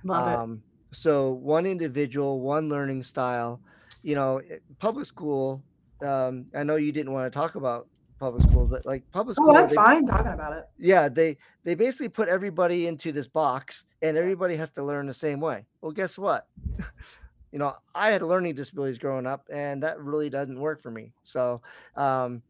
Love 0.04 0.40
um, 0.40 0.54
it. 0.54 0.96
So 0.96 1.34
one 1.34 1.66
individual, 1.66 2.42
one 2.42 2.70
learning 2.70 3.04
style. 3.04 3.62
You 4.04 4.16
know, 4.16 4.38
eh, 4.50 4.58
public 4.80 5.06
school. 5.06 5.64
Um, 6.02 6.46
I 6.56 6.64
know 6.64 6.78
you 6.78 6.92
didn't 6.92 7.14
want 7.14 7.32
to 7.32 7.38
talk 7.38 7.56
about 7.56 7.88
public 8.20 8.44
school, 8.44 8.66
but 8.66 8.86
like 8.86 9.04
public 9.12 9.36
school. 9.36 9.52
Oh, 9.52 9.60
I'm 9.60 9.70
they, 9.70 9.76
fine 9.76 10.06
talking 10.06 10.32
about 10.32 10.54
it. 10.54 10.66
Yeah, 10.78 11.10
they 11.10 11.38
they 11.64 11.76
basically 11.76 12.10
put 12.10 12.30
everybody 12.30 12.88
into 12.88 13.12
this 13.12 13.28
box, 13.28 13.86
and 14.02 14.18
everybody 14.18 14.56
has 14.56 14.72
to 14.72 14.84
learn 14.84 15.08
the 15.08 15.14
same 15.14 15.40
way. 15.40 15.66
Well, 15.82 15.92
guess 15.92 16.18
what? 16.18 16.48
you 17.52 17.60
know, 17.60 17.76
I 17.94 18.12
had 18.12 18.22
learning 18.22 18.56
disabilities 18.56 18.98
growing 18.98 19.28
up, 19.28 19.48
and 19.52 19.84
that 19.84 20.00
really 20.00 20.30
doesn't 20.30 20.60
work 20.60 20.82
for 20.82 20.92
me. 20.92 21.12
So, 21.24 21.62
um, 21.96 22.42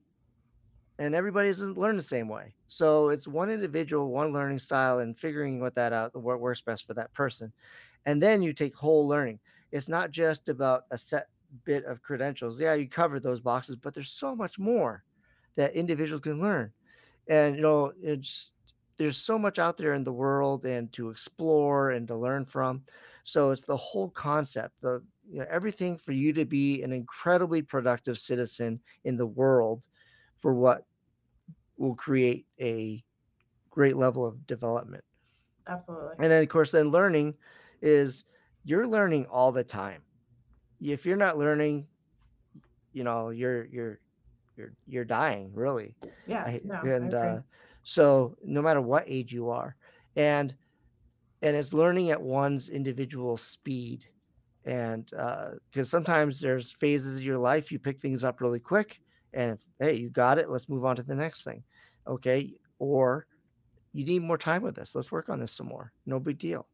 and 1.02 1.16
everybody 1.16 1.50
doesn't 1.50 1.80
learn 1.80 1.96
the 1.96 2.02
same 2.04 2.28
way. 2.28 2.54
So 2.68 3.10
it's 3.10 3.28
one 3.28 3.50
individual, 3.50 4.12
one 4.12 4.32
learning 4.32 4.60
style, 4.60 5.00
and 5.00 5.18
figuring 5.18 5.60
what 5.60 5.74
that 5.74 5.94
out, 5.94 6.16
what 6.16 6.40
works 6.40 6.62
best 6.62 6.86
for 6.86 6.94
that 6.94 7.12
person. 7.12 7.52
And 8.06 8.22
then 8.22 8.44
you 8.44 8.54
take 8.54 8.76
whole 8.76 9.08
learning. 9.08 9.40
It's 9.72 9.90
not 9.90 10.12
just 10.12 10.48
about 10.48 10.84
a 10.92 11.00
set 11.00 11.26
bit 11.66 11.86
of 11.86 12.04
credentials. 12.04 12.62
Yeah, 12.62 12.76
you 12.76 12.88
cover 12.88 13.20
those 13.20 13.42
boxes, 13.42 13.76
but 13.76 13.96
there's 13.96 14.12
so 14.12 14.36
much 14.36 14.60
more 14.60 15.04
that 15.56 15.74
individuals 15.74 16.22
can 16.22 16.40
learn. 16.40 16.72
And 17.28 17.56
you 17.56 17.64
know, 17.64 17.94
it's 18.00 18.54
there's 18.98 19.18
so 19.18 19.40
much 19.40 19.58
out 19.58 19.78
there 19.78 19.96
in 19.96 20.04
the 20.04 20.14
world 20.14 20.66
and 20.66 20.94
to 20.94 21.10
explore 21.10 21.92
and 21.92 22.08
to 22.10 22.16
learn 22.16 22.46
from. 22.46 22.84
So 23.24 23.50
it's 23.50 23.64
the 23.64 23.76
whole 23.76 24.12
concept, 24.12 24.76
the 24.82 25.04
you 25.28 25.40
know, 25.40 25.48
everything 25.50 25.98
for 25.98 26.12
you 26.12 26.32
to 26.34 26.46
be 26.46 26.84
an 26.84 26.94
incredibly 26.94 27.64
productive 27.64 28.20
citizen 28.20 28.80
in 29.04 29.18
the 29.18 29.26
world 29.26 29.88
for 30.38 30.54
what 30.54 30.86
will 31.82 31.96
create 31.96 32.46
a 32.60 33.04
great 33.72 33.98
level 33.98 34.26
of 34.26 34.46
development. 34.46 35.04
Absolutely. 35.68 36.16
And 36.20 36.32
then, 36.32 36.44
of 36.44 36.50
course, 36.50 36.72
then 36.72 36.90
learning 36.90 37.34
is 37.82 38.26
you're 38.64 38.88
learning 38.88 39.26
all 39.26 39.52
the 39.52 39.64
time. 39.64 40.02
If 40.80 41.06
you're 41.06 41.18
not 41.18 41.38
learning, 41.38 41.88
you 42.94 43.04
know, 43.04 43.30
you're 43.30 43.66
you're 43.66 44.00
you're 44.58 44.74
you're 44.88 45.06
dying, 45.06 45.52
really. 45.54 45.96
Yeah. 46.28 46.44
I, 46.44 46.62
no, 46.64 46.82
and 46.82 47.14
uh, 47.14 47.40
so, 47.84 48.38
no 48.44 48.62
matter 48.62 48.82
what 48.82 49.06
age 49.08 49.34
you 49.34 49.50
are, 49.50 49.76
and 50.16 50.56
and 51.42 51.56
it's 51.56 51.74
learning 51.74 52.12
at 52.12 52.22
one's 52.22 52.70
individual 52.70 53.38
speed, 53.38 54.06
and 54.66 55.06
because 55.06 55.88
uh, 55.88 55.98
sometimes 55.98 56.40
there's 56.40 56.72
phases 56.72 57.18
of 57.18 57.24
your 57.24 57.38
life 57.38 57.72
you 57.72 57.80
pick 57.80 58.00
things 58.00 58.24
up 58.24 58.42
really 58.42 58.60
quick, 58.60 59.00
and 59.34 59.52
if, 59.52 59.62
hey, 59.80 59.96
you 59.96 60.10
got 60.10 60.38
it, 60.38 60.50
let's 60.50 60.70
move 60.70 60.86
on 60.86 60.96
to 60.96 61.04
the 61.04 61.16
next 61.16 61.44
thing. 61.44 61.64
Okay 62.08 62.54
or 62.82 63.28
you 63.94 64.04
need 64.04 64.24
more 64.24 64.38
time 64.38 64.64
with 64.64 64.76
this 64.76 64.96
let's 64.96 65.12
work 65.12 65.30
on 65.30 65.40
this 65.40 65.52
some 65.52 65.68
more 65.68 65.94
no 66.06 66.20
big 66.20 66.38
deal. 66.38 66.68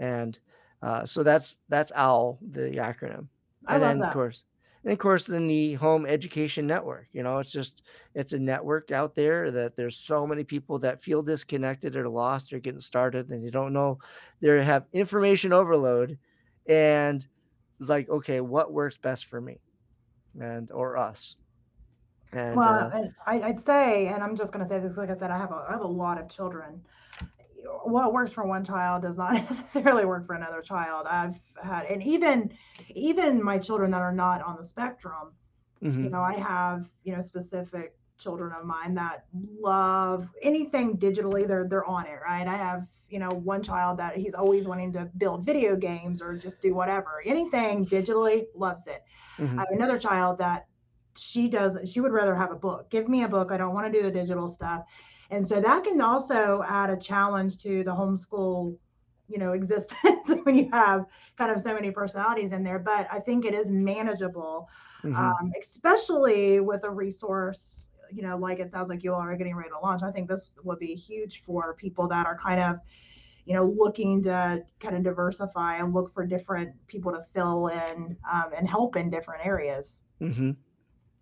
And 0.00 0.38
uh, 0.82 1.06
so 1.06 1.22
that's 1.22 1.58
that's 1.68 1.92
owl 1.94 2.38
the 2.50 2.72
acronym. 2.72 3.28
I 3.66 3.74
and 3.74 3.82
love 3.82 3.90
then 3.90 3.98
that. 4.00 4.08
of 4.08 4.12
course 4.12 4.44
and 4.84 4.92
of 4.92 4.98
course 4.98 5.26
then 5.26 5.46
the 5.46 5.74
home 5.74 6.06
education 6.06 6.66
network 6.66 7.06
you 7.12 7.22
know 7.22 7.38
it's 7.38 7.52
just 7.52 7.82
it's 8.14 8.32
a 8.32 8.38
network 8.38 8.90
out 8.90 9.14
there 9.14 9.50
that 9.50 9.76
there's 9.76 9.96
so 9.96 10.26
many 10.26 10.44
people 10.44 10.78
that 10.80 11.00
feel 11.00 11.22
disconnected 11.22 11.96
or 11.96 12.08
lost 12.08 12.52
or 12.52 12.58
getting 12.58 12.80
started 12.80 13.30
and 13.30 13.42
you 13.42 13.50
don't 13.50 13.72
know 13.72 13.98
they 14.40 14.62
have 14.62 14.86
information 14.92 15.52
overload 15.52 16.18
and 16.68 17.26
it's 17.78 17.88
like 17.88 18.08
okay 18.08 18.40
what 18.40 18.72
works 18.72 18.96
best 18.96 19.26
for 19.26 19.40
me 19.40 19.58
and 20.40 20.70
or 20.70 20.96
us 20.96 21.36
and 22.32 22.64
Well, 22.64 22.90
uh, 22.92 22.92
I, 23.26 23.40
I'd 23.42 23.62
say, 23.62 24.08
and 24.08 24.22
I'm 24.22 24.36
just 24.36 24.52
going 24.52 24.64
to 24.64 24.68
say 24.68 24.80
this, 24.80 24.96
like 24.96 25.10
I 25.10 25.16
said, 25.16 25.30
I 25.30 25.38
have 25.38 25.52
a, 25.52 25.66
I 25.68 25.72
have 25.72 25.82
a 25.82 25.86
lot 25.86 26.18
of 26.18 26.28
children. 26.30 26.82
What 27.84 28.12
works 28.12 28.32
for 28.32 28.46
one 28.46 28.64
child 28.64 29.02
does 29.02 29.16
not 29.18 29.32
necessarily 29.50 30.04
work 30.04 30.26
for 30.26 30.34
another 30.34 30.62
child. 30.62 31.06
I've 31.06 31.40
had, 31.62 31.86
and 31.86 32.02
even, 32.02 32.50
even 32.94 33.42
my 33.42 33.58
children 33.58 33.90
that 33.92 34.00
are 34.02 34.12
not 34.12 34.42
on 34.42 34.56
the 34.56 34.64
spectrum, 34.64 35.32
you 35.96 36.10
mhm, 36.10 36.10
know, 36.10 36.22
I 36.22 36.34
have, 36.38 36.88
you 37.04 37.14
know, 37.14 37.20
specific 37.20 37.94
children 38.18 38.52
of 38.58 38.64
mine 38.66 38.94
that 38.94 39.24
love 39.34 40.28
anything 40.42 40.98
digitally. 40.98 41.46
They're, 41.46 41.68
they're 41.68 41.86
on 41.86 42.06
it, 42.06 42.18
right? 42.24 42.46
I 42.48 42.56
have, 42.56 42.86
you 43.08 43.18
know, 43.20 43.30
one 43.32 43.62
child 43.62 43.98
that 43.98 44.16
he's 44.16 44.34
always 44.34 44.66
wanting 44.68 44.92
to 44.94 45.10
build 45.18 45.46
video 45.46 45.76
games 45.76 46.22
or 46.22 46.36
just 46.36 46.60
do 46.60 46.74
whatever. 46.74 47.22
Anything 47.26 47.88
digitally 47.88 48.46
loves 48.54 48.86
it. 48.86 49.02
I 49.58 49.62
mhm, 49.62 49.66
have 49.68 49.78
another 49.78 49.98
child 49.98 50.38
that 50.38 50.67
she 51.18 51.48
does 51.48 51.76
she 51.90 52.00
would 52.00 52.12
rather 52.12 52.34
have 52.34 52.50
a 52.50 52.54
book 52.54 52.88
give 52.90 53.08
me 53.08 53.24
a 53.24 53.28
book 53.28 53.52
i 53.52 53.56
don't 53.56 53.74
want 53.74 53.90
to 53.90 53.98
do 53.98 54.04
the 54.04 54.10
digital 54.10 54.48
stuff 54.48 54.84
and 55.30 55.46
so 55.46 55.60
that 55.60 55.84
can 55.84 56.00
also 56.00 56.64
add 56.66 56.90
a 56.90 56.96
challenge 56.96 57.58
to 57.58 57.84
the 57.84 57.90
homeschool 57.90 58.76
you 59.28 59.38
know 59.38 59.52
existence 59.60 60.30
when 60.44 60.56
you 60.56 60.68
have 60.72 61.06
kind 61.36 61.50
of 61.50 61.60
so 61.60 61.74
many 61.74 61.90
personalities 61.90 62.52
in 62.52 62.62
there 62.62 62.78
but 62.78 63.06
i 63.12 63.18
think 63.18 63.44
it 63.44 63.54
is 63.54 63.68
manageable 63.68 64.68
mhm. 65.02 65.16
um, 65.16 65.52
especially 65.60 66.60
with 66.60 66.84
a 66.84 66.90
resource 66.90 67.86
you 68.10 68.22
know 68.22 68.36
like 68.36 68.58
it 68.58 68.70
sounds 68.70 68.88
like 68.88 69.04
you 69.04 69.12
all 69.12 69.20
are 69.20 69.36
getting 69.36 69.54
ready 69.54 69.70
to 69.70 69.78
launch 69.78 70.02
i 70.02 70.10
think 70.10 70.28
this 70.28 70.54
would 70.64 70.78
be 70.78 70.94
huge 70.94 71.42
for 71.44 71.74
people 71.74 72.08
that 72.08 72.26
are 72.26 72.38
kind 72.38 72.60
of 72.60 72.78
you 73.48 73.54
know, 73.54 73.74
looking 73.78 74.22
to 74.22 74.62
kind 74.78 74.94
of 74.94 75.02
diversify 75.02 75.78
and 75.78 75.94
look 75.94 76.12
for 76.12 76.26
different 76.26 76.70
people 76.86 77.10
to 77.10 77.24
fill 77.32 77.68
in 77.68 78.14
um, 78.30 78.50
and 78.54 78.68
help 78.68 78.94
in 78.94 79.08
different 79.08 79.44
areas. 79.44 80.02
Mm-hmm. 80.20 80.50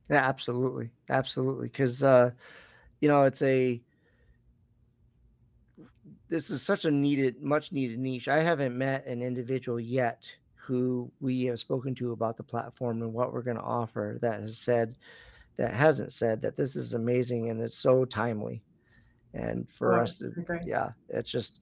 Yeah, 0.08 0.26
absolutely, 0.26 0.90
absolutely. 1.10 1.68
Because 1.68 2.02
uh, 2.02 2.30
you 3.00 3.08
know, 3.08 3.25
it's 3.25 3.42
a 3.42 3.82
this 6.28 6.50
is 6.50 6.62
such 6.62 6.84
a 6.84 6.90
needed, 6.90 7.42
much 7.42 7.72
needed 7.72 7.98
niche. 7.98 8.28
I 8.28 8.40
haven't 8.40 8.76
met 8.76 9.06
an 9.06 9.22
individual 9.22 9.78
yet 9.78 10.30
who 10.54 11.10
we 11.20 11.44
have 11.44 11.60
spoken 11.60 11.94
to 11.96 12.12
about 12.12 12.36
the 12.36 12.42
platform 12.42 13.02
and 13.02 13.12
what 13.12 13.32
we're 13.32 13.42
going 13.42 13.56
to 13.56 13.62
offer 13.62 14.18
that 14.20 14.40
has 14.40 14.58
said 14.58 14.96
that 15.56 15.72
hasn't 15.72 16.12
said 16.12 16.42
that 16.42 16.56
this 16.56 16.76
is 16.76 16.94
amazing 16.94 17.48
and 17.50 17.60
it's 17.60 17.76
so 17.76 18.04
timely. 18.04 18.62
And 19.34 19.68
for 19.68 19.92
Right. 19.92 20.02
us 20.02 20.18
to, 20.18 20.32
yeah, 20.64 20.90
it's 21.08 21.30
just 21.30 21.60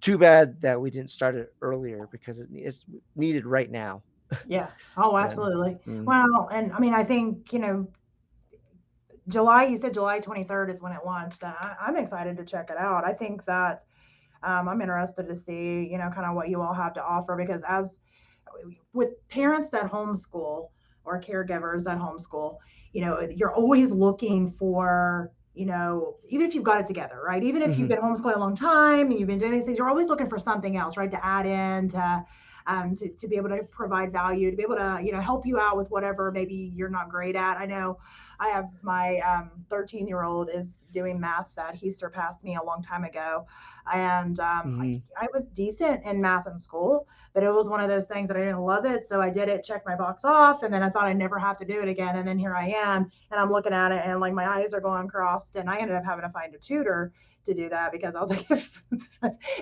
too 0.00 0.18
bad 0.18 0.60
that 0.62 0.80
we 0.80 0.90
didn't 0.90 1.10
start 1.10 1.34
it 1.34 1.54
earlier 1.60 2.06
because 2.10 2.38
it, 2.38 2.48
it's 2.52 2.84
needed 3.14 3.46
right 3.46 3.70
now. 3.70 4.02
Yeah. 4.44 4.70
Oh, 4.96 5.16
absolutely. 5.18 5.78
mm, 5.86 6.06
Well, 6.06 6.48
and 6.52 6.72
I 6.72 6.78
mean, 6.78 6.94
I 6.94 7.04
think, 7.04 7.52
you 7.52 7.58
know, 7.58 7.88
July, 9.28 9.64
you 9.64 9.76
said 9.76 9.94
July 9.94 10.20
23rd 10.20 10.70
is 10.70 10.82
when 10.82 10.92
it 10.92 11.00
launched. 11.04 11.42
I, 11.44 11.74
I'm 11.80 11.96
excited 11.96 12.36
to 12.36 12.44
check 12.44 12.70
it 12.70 12.76
out. 12.76 13.04
I 13.04 13.12
think 13.12 13.44
that 13.46 13.82
um, 14.42 14.68
I'm 14.68 14.80
interested 14.80 15.26
to 15.28 15.34
see, 15.34 15.88
you 15.90 15.98
know, 15.98 16.10
kind 16.10 16.26
of 16.26 16.34
what 16.34 16.48
you 16.48 16.60
all 16.62 16.74
have 16.74 16.94
to 16.94 17.02
offer 17.04 17.36
because 17.36 17.62
as 17.68 17.98
with 18.92 19.10
parents 19.28 19.70
that 19.70 19.90
homeschool 19.90 20.68
or 21.04 21.20
caregivers 21.20 21.84
that 21.84 21.98
homeschool, 21.98 22.56
you 22.92 23.02
know, 23.02 23.20
you're 23.34 23.54
always 23.54 23.90
looking 23.92 24.50
for, 24.50 25.32
you 25.54 25.66
know, 25.66 26.16
even 26.28 26.46
if 26.46 26.54
you've 26.54 26.64
got 26.64 26.80
it 26.80 26.86
together, 26.86 27.20
right? 27.26 27.42
Even 27.42 27.62
if 27.62 27.78
you've 27.78 27.88
mhm, 27.88 27.88
been 27.88 27.98
homeschooling 28.00 28.36
a 28.36 28.38
long 28.40 28.56
time 28.56 29.10
and 29.10 29.18
you've 29.18 29.28
been 29.28 29.38
doing 29.38 29.52
these 29.52 29.64
things, 29.66 29.78
you're 29.78 29.88
always 29.88 30.08
looking 30.08 30.28
for 30.28 30.38
something 30.38 30.76
else, 30.76 30.96
right? 30.96 31.10
To 31.10 31.24
add 31.24 31.46
in, 31.46 31.88
to 31.90 32.24
um, 32.66 32.94
to, 32.96 33.08
to 33.08 33.28
be 33.28 33.36
able 33.36 33.50
to 33.50 33.62
provide 33.64 34.12
value, 34.12 34.50
to 34.50 34.56
be 34.56 34.62
able 34.62 34.76
to, 34.76 35.00
you 35.02 35.12
know, 35.12 35.20
help 35.20 35.46
you 35.46 35.58
out 35.58 35.76
with 35.76 35.90
whatever 35.90 36.30
maybe 36.32 36.72
you're 36.74 36.88
not 36.88 37.08
great 37.08 37.36
at. 37.36 37.58
I 37.58 37.66
know 37.66 37.98
I 38.40 38.48
have 38.48 38.68
my 38.82 39.20
13 39.70 40.06
year 40.06 40.22
old 40.22 40.50
is 40.52 40.86
doing 40.92 41.20
math 41.20 41.54
that 41.56 41.74
he 41.74 41.90
surpassed 41.90 42.44
me 42.44 42.56
a 42.56 42.62
long 42.62 42.82
time 42.82 43.04
ago. 43.04 43.46
And 43.92 44.38
um, 44.40 44.76
I, 44.80 44.84
mhm, 44.84 45.02
I 45.16 45.28
was 45.32 45.48
decent 45.48 46.04
in 46.04 46.20
math 46.20 46.46
in 46.48 46.58
school, 46.58 47.06
but 47.34 47.42
it 47.44 47.52
was 47.52 47.68
one 47.68 47.80
of 47.80 47.88
those 47.88 48.06
things 48.06 48.28
that 48.28 48.36
I 48.36 48.40
didn't 48.40 48.60
love 48.60 48.84
it. 48.84 49.06
So 49.08 49.20
I 49.20 49.30
did 49.30 49.48
it, 49.48 49.62
checked 49.64 49.86
my 49.86 49.94
box 49.96 50.24
off, 50.24 50.62
and 50.64 50.74
then 50.74 50.82
I 50.82 50.90
thought 50.90 51.04
I'd 51.04 51.16
never 51.16 51.38
have 51.38 51.58
to 51.58 51.64
do 51.64 51.80
it 51.80 51.88
again. 51.88 52.16
And 52.16 52.26
then 52.26 52.38
here 52.38 52.54
I 52.54 52.68
am, 52.70 53.10
and 53.30 53.40
I'm 53.40 53.50
looking 53.50 53.72
at 53.72 53.92
it, 53.92 54.02
and 54.04 54.20
like 54.20 54.34
my 54.34 54.46
eyes 54.48 54.74
are 54.74 54.80
going 54.80 55.08
crossed. 55.08 55.56
And 55.56 55.70
I 55.70 55.78
ended 55.78 55.96
up 55.96 56.04
having 56.04 56.24
to 56.24 56.30
find 56.30 56.54
a 56.54 56.58
tutor 56.58 57.12
to 57.44 57.54
do 57.54 57.68
that 57.68 57.92
because 57.92 58.16
I 58.16 58.20
was 58.20 58.30
like, 58.30 58.50
if, 58.50 58.82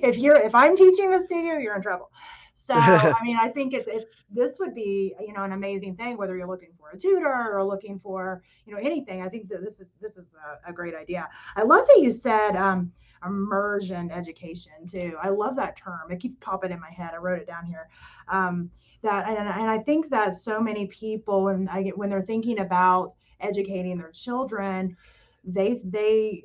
if 0.03 0.19
you're 0.19 0.37
if 0.37 0.55
I'm 0.55 0.77
teaching 0.77 1.11
this 1.11 1.27
to 1.27 1.35
you, 1.37 1.59
you're 1.59 1.77
in 1.77 1.83
trouble. 1.83 2.11
So 2.55 2.75
I 2.77 3.23
mean, 3.23 3.37
I 3.37 3.49
think 3.49 3.75
it's 3.75 3.89
it's 3.89 4.07
this 4.31 4.53
would 4.59 4.75
be 4.75 5.15
you 5.21 5.33
know 5.33 5.43
an 5.43 5.53
amazing 5.53 5.97
thing 5.97 6.17
whether 6.17 6.37
you're 6.37 6.49
looking 6.49 6.73
for 6.79 6.91
a 6.91 6.99
tutor 6.99 7.53
or 7.53 7.65
looking 7.65 7.99
for 7.99 8.43
you 8.65 8.73
know 8.73 8.81
anything. 8.81 9.23
I 9.23 9.29
think 9.29 9.49
that 9.49 9.63
this 9.63 9.81
is 9.81 9.93
this 10.01 10.17
is 10.17 10.27
a, 10.35 10.71
a 10.71 10.73
great 10.73 10.95
idea. 10.95 11.29
I 11.57 11.63
love 11.63 11.87
that 11.89 12.01
you 12.01 12.13
said 12.13 12.57
um, 12.57 12.93
immersion 13.27 14.11
education 14.11 14.87
too. 14.89 15.17
I 15.21 15.29
love 15.31 15.57
that 15.57 15.77
term. 15.77 16.11
It 16.11 16.21
keeps 16.21 16.37
popping 16.41 16.71
in 16.71 16.81
my 16.81 16.91
head. 16.91 17.11
I 17.13 17.19
wrote 17.19 17.41
it 17.41 17.47
down 17.47 17.67
here. 17.67 17.89
Um, 18.29 18.71
that 19.03 19.29
and, 19.29 19.37
and 19.37 19.71
I 19.71 19.79
think 19.79 20.09
that 20.11 20.35
so 20.35 20.61
many 20.61 20.87
people 20.87 21.45
when 21.45 21.69
I 21.69 21.83
get 21.83 21.99
when 21.99 22.09
they're 22.09 22.23
thinking 22.23 22.61
about 22.61 23.15
educating 23.41 23.99
their 23.99 24.13
children, 24.13 24.97
they 25.45 25.81
they 25.85 26.45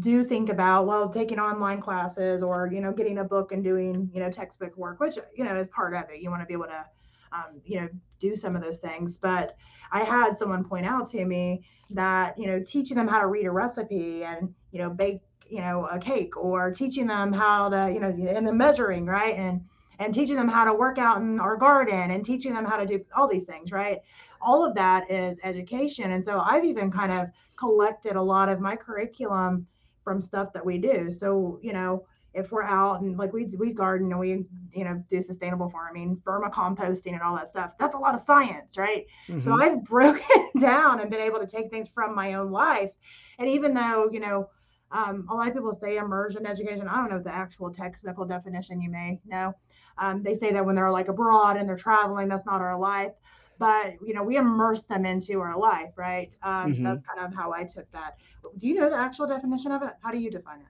do 0.00 0.24
think 0.24 0.48
about 0.48 0.86
well 0.86 1.08
taking 1.08 1.38
online 1.38 1.80
classes 1.80 2.42
or 2.42 2.68
you 2.72 2.80
know 2.80 2.92
getting 2.92 3.18
a 3.18 3.24
book 3.24 3.52
and 3.52 3.62
doing 3.62 4.10
you 4.12 4.20
know 4.20 4.30
textbook 4.30 4.76
work 4.76 4.98
which 4.98 5.16
you 5.36 5.44
know 5.44 5.56
is 5.56 5.68
part 5.68 5.94
of 5.94 6.04
it. 6.10 6.20
You 6.20 6.30
want 6.30 6.42
to 6.42 6.46
be 6.46 6.54
able 6.54 6.64
to 6.64 6.84
um, 7.32 7.60
you 7.64 7.80
know 7.80 7.88
do 8.18 8.34
some 8.34 8.56
of 8.56 8.62
those 8.62 8.78
things. 8.78 9.18
But 9.18 9.56
i 9.92 10.02
had 10.02 10.36
someone 10.38 10.64
point 10.64 10.86
out 10.86 11.08
to 11.10 11.24
me 11.24 11.62
that 11.90 12.36
you 12.38 12.46
know 12.46 12.60
teaching 12.60 12.96
them 12.96 13.06
how 13.06 13.20
to 13.20 13.26
read 13.26 13.46
a 13.46 13.50
recipe 13.50 14.24
and 14.24 14.52
you 14.72 14.80
know 14.80 14.90
bake 14.90 15.20
you 15.48 15.60
know 15.60 15.86
a 15.86 15.98
cake 15.98 16.36
or 16.36 16.72
teaching 16.72 17.06
them 17.06 17.32
how 17.32 17.68
to 17.68 17.92
you 17.92 18.00
know 18.00 18.08
and 18.08 18.46
the 18.46 18.52
measuring 18.52 19.06
right? 19.06 19.36
And 19.36 19.64
and 20.00 20.12
teaching 20.12 20.34
them 20.34 20.48
how 20.48 20.64
to 20.64 20.74
work 20.74 20.98
out 20.98 21.18
in 21.18 21.38
our 21.38 21.56
garden 21.56 22.10
and 22.10 22.24
teaching 22.24 22.52
them 22.52 22.64
how 22.64 22.76
to 22.76 22.84
do 22.84 23.04
all 23.16 23.28
these 23.28 23.44
things 23.44 23.70
right? 23.70 24.00
All 24.42 24.64
of 24.64 24.74
that 24.74 25.08
is 25.08 25.38
education. 25.44 26.10
And 26.12 26.24
so 26.24 26.40
i've 26.40 26.64
even 26.64 26.90
kind 26.90 27.12
of 27.12 27.28
collected 27.56 28.16
a 28.16 28.22
lot 28.22 28.48
of 28.48 28.58
my 28.58 28.74
curriculum 28.74 29.68
from 30.04 30.20
stuff 30.20 30.52
that 30.54 30.64
we 30.64 30.78
do. 30.78 31.10
So, 31.12 31.58
you 31.62 31.72
know, 31.72 32.06
if 32.34 32.52
we're 32.52 32.62
out 32.64 33.00
and 33.00 33.16
like 33.18 33.32
we 33.32 33.46
we 33.58 33.72
garden 33.72 34.10
and 34.10 34.20
we 34.20 34.44
you 34.72 34.84
know 34.84 35.02
do 35.08 35.22
sustainable 35.22 35.70
farming, 35.70 36.20
vermicomposting 36.24 37.12
and 37.14 37.22
all 37.22 37.36
that 37.36 37.48
stuff, 37.48 37.72
that's 37.78 37.94
a 37.94 37.98
lot 37.98 38.14
of 38.14 38.20
science, 38.20 38.76
right? 38.78 39.06
So 39.38 39.52
mhm, 39.52 39.60
I've 39.60 39.84
broken 39.84 40.48
down 40.58 41.00
and 41.00 41.10
been 41.10 41.20
able 41.20 41.40
to 41.40 41.46
take 41.46 41.70
things 41.70 41.88
from 41.88 42.14
my 42.14 42.34
own 42.34 42.50
life. 42.50 42.90
And 43.38 43.48
even 43.48 43.74
though, 43.74 44.08
you 44.12 44.20
know, 44.20 44.48
um, 44.92 45.26
a 45.30 45.34
lot 45.34 45.48
of 45.48 45.54
people 45.54 45.74
say 45.74 45.96
immersion 45.96 46.46
education, 46.46 46.88
I 46.88 46.96
don't 46.96 47.10
know 47.10 47.18
the 47.20 47.34
actual 47.34 47.72
technical 47.72 48.24
definition 48.24 48.80
you 48.80 48.90
may 48.90 49.20
know. 49.24 49.54
Um, 49.98 50.22
they 50.22 50.34
say 50.34 50.52
that 50.52 50.64
when 50.64 50.74
they're 50.76 50.90
like 50.90 51.08
abroad 51.08 51.56
and 51.56 51.68
they're 51.68 51.76
traveling, 51.76 52.28
that's 52.28 52.46
not 52.46 52.60
our 52.60 52.78
life. 52.78 53.12
But 53.58 53.94
you 54.04 54.14
know, 54.14 54.22
we 54.22 54.36
immerse 54.36 54.84
them 54.84 55.04
into 55.06 55.40
our 55.40 55.56
life, 55.56 55.92
right? 55.96 56.32
Um, 56.42 56.74
mhm. 56.74 56.82
that's 56.82 57.02
kind 57.02 57.20
of 57.20 57.34
how 57.34 57.52
I 57.52 57.64
took 57.64 57.90
that. 57.92 58.18
Do 58.56 58.66
you 58.66 58.74
know 58.74 58.90
the 58.90 58.96
actual 58.96 59.26
definition 59.26 59.72
of 59.72 59.82
it? 59.82 59.92
How 60.02 60.10
do 60.10 60.18
you 60.18 60.30
define 60.30 60.60
it? 60.60 60.66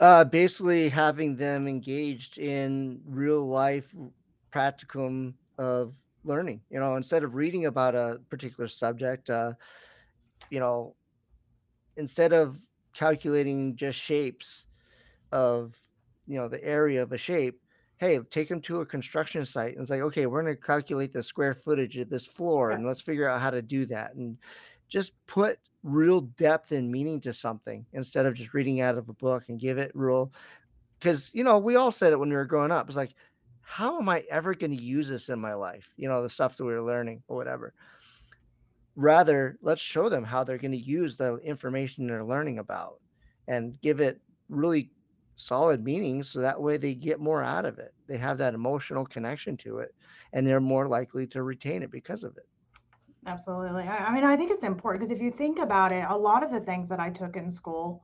Uh, 0.00 0.24
basically 0.24 0.88
having 0.88 1.36
them 1.36 1.68
engaged 1.68 2.38
in 2.38 3.00
real 3.04 3.46
life 3.46 3.94
practicum 4.50 5.34
of 5.58 5.94
learning. 6.24 6.62
You 6.70 6.80
know, 6.80 6.96
instead 6.96 7.22
of 7.22 7.34
reading 7.34 7.66
about 7.66 7.94
a 7.94 8.20
particular 8.30 8.66
subject, 8.66 9.28
uh, 9.28 9.52
you 10.50 10.58
know, 10.58 10.96
instead 11.96 12.32
of 12.32 12.58
calculating 12.94 13.76
just 13.76 13.98
shapes 13.98 14.66
of 15.32 15.76
you 16.26 16.36
know 16.36 16.48
the 16.48 16.62
area 16.64 17.02
of 17.02 17.12
a 17.12 17.18
shape 17.18 17.60
hey 18.00 18.18
take 18.30 18.48
them 18.48 18.60
to 18.60 18.80
a 18.80 18.86
construction 18.86 19.44
site 19.44 19.72
and 19.72 19.80
it's 19.80 19.90
like 19.90 20.00
okay 20.00 20.26
we're 20.26 20.42
going 20.42 20.54
to 20.56 20.60
calculate 20.60 21.12
the 21.12 21.22
square 21.22 21.54
footage 21.54 21.96
of 21.98 22.08
this 22.08 22.26
floor 22.26 22.72
and 22.72 22.86
let's 22.86 23.00
figure 23.00 23.28
out 23.28 23.40
how 23.40 23.50
to 23.50 23.62
do 23.62 23.84
that. 23.86 24.14
And 24.14 24.36
just 24.88 25.12
put 25.26 25.58
real 25.82 26.22
depth 26.22 26.72
and 26.72 26.90
meaning 26.90 27.20
to 27.20 27.32
something 27.32 27.86
instead 27.92 28.26
of 28.26 28.34
just 28.34 28.52
reading 28.52 28.80
out 28.80 28.98
of 28.98 29.08
a 29.08 29.14
book 29.14 29.44
and 29.48 29.60
give 29.60 29.78
it 29.78 29.92
real 29.94 30.32
because 30.98 31.30
you 31.32 31.44
know 31.44 31.58
we 31.58 31.76
all 31.76 31.92
said 31.92 32.12
it 32.12 32.18
when 32.18 32.28
we 32.28 32.34
were 32.34 32.44
growing 32.44 32.72
up 32.72 32.86
it's 32.88 32.96
like 32.96 33.14
how 33.70 34.00
am 34.00 34.08
i 34.08 34.24
ever 34.30 34.52
going 34.52 34.76
to 34.76 34.82
use 34.82 35.08
this 35.08 35.28
in 35.28 35.38
my 35.38 35.54
life? 35.54 35.88
You 35.96 36.08
know 36.08 36.22
the 36.22 36.28
stuff 36.28 36.56
that 36.56 36.64
we 36.64 36.72
were 36.72 36.82
learning 36.82 37.22
or 37.28 37.36
whatever. 37.36 37.72
Rather 38.96 39.58
let's 39.62 39.80
show 39.80 40.08
them 40.08 40.24
how 40.24 40.42
they're 40.42 40.58
going 40.58 40.72
to 40.72 40.76
use 40.76 41.16
the 41.16 41.36
information 41.36 42.08
they're 42.08 42.24
learning 42.24 42.58
about 42.58 42.96
and 43.46 43.80
give 43.80 44.00
it 44.00 44.20
really 44.48 44.90
solid 45.40 45.84
meaning 45.84 46.22
so 46.22 46.40
that 46.40 46.60
way 46.60 46.76
they 46.76 46.94
get 46.94 47.20
more 47.20 47.42
out 47.42 47.64
of 47.66 47.78
it 47.78 47.94
they 48.06 48.16
have 48.18 48.38
that 48.38 48.54
emotional 48.54 49.04
connection 49.06 49.56
to 49.56 49.78
it 49.78 49.94
and 50.32 50.46
they're 50.46 50.60
more 50.60 50.88
likely 50.88 51.26
to 51.26 51.42
retain 51.42 51.82
it 51.82 51.90
because 51.90 52.24
of 52.24 52.36
it 52.36 52.46
Absolutely. 53.26 53.82
I, 53.82 54.12
mean, 54.12 54.24
I 54.24 54.36
think 54.36 54.50
it's 54.50 54.64
important 54.64 55.00
because 55.00 55.10
if 55.14 55.22
you 55.22 55.30
think 55.30 55.58
about 55.58 55.92
it, 55.92 56.04
a 56.08 56.16
lot 56.16 56.42
of 56.42 56.50
the 56.50 56.60
things 56.60 56.88
that 56.88 57.00
I 57.00 57.10
took 57.10 57.36
in 57.36 57.50
school 57.50 58.02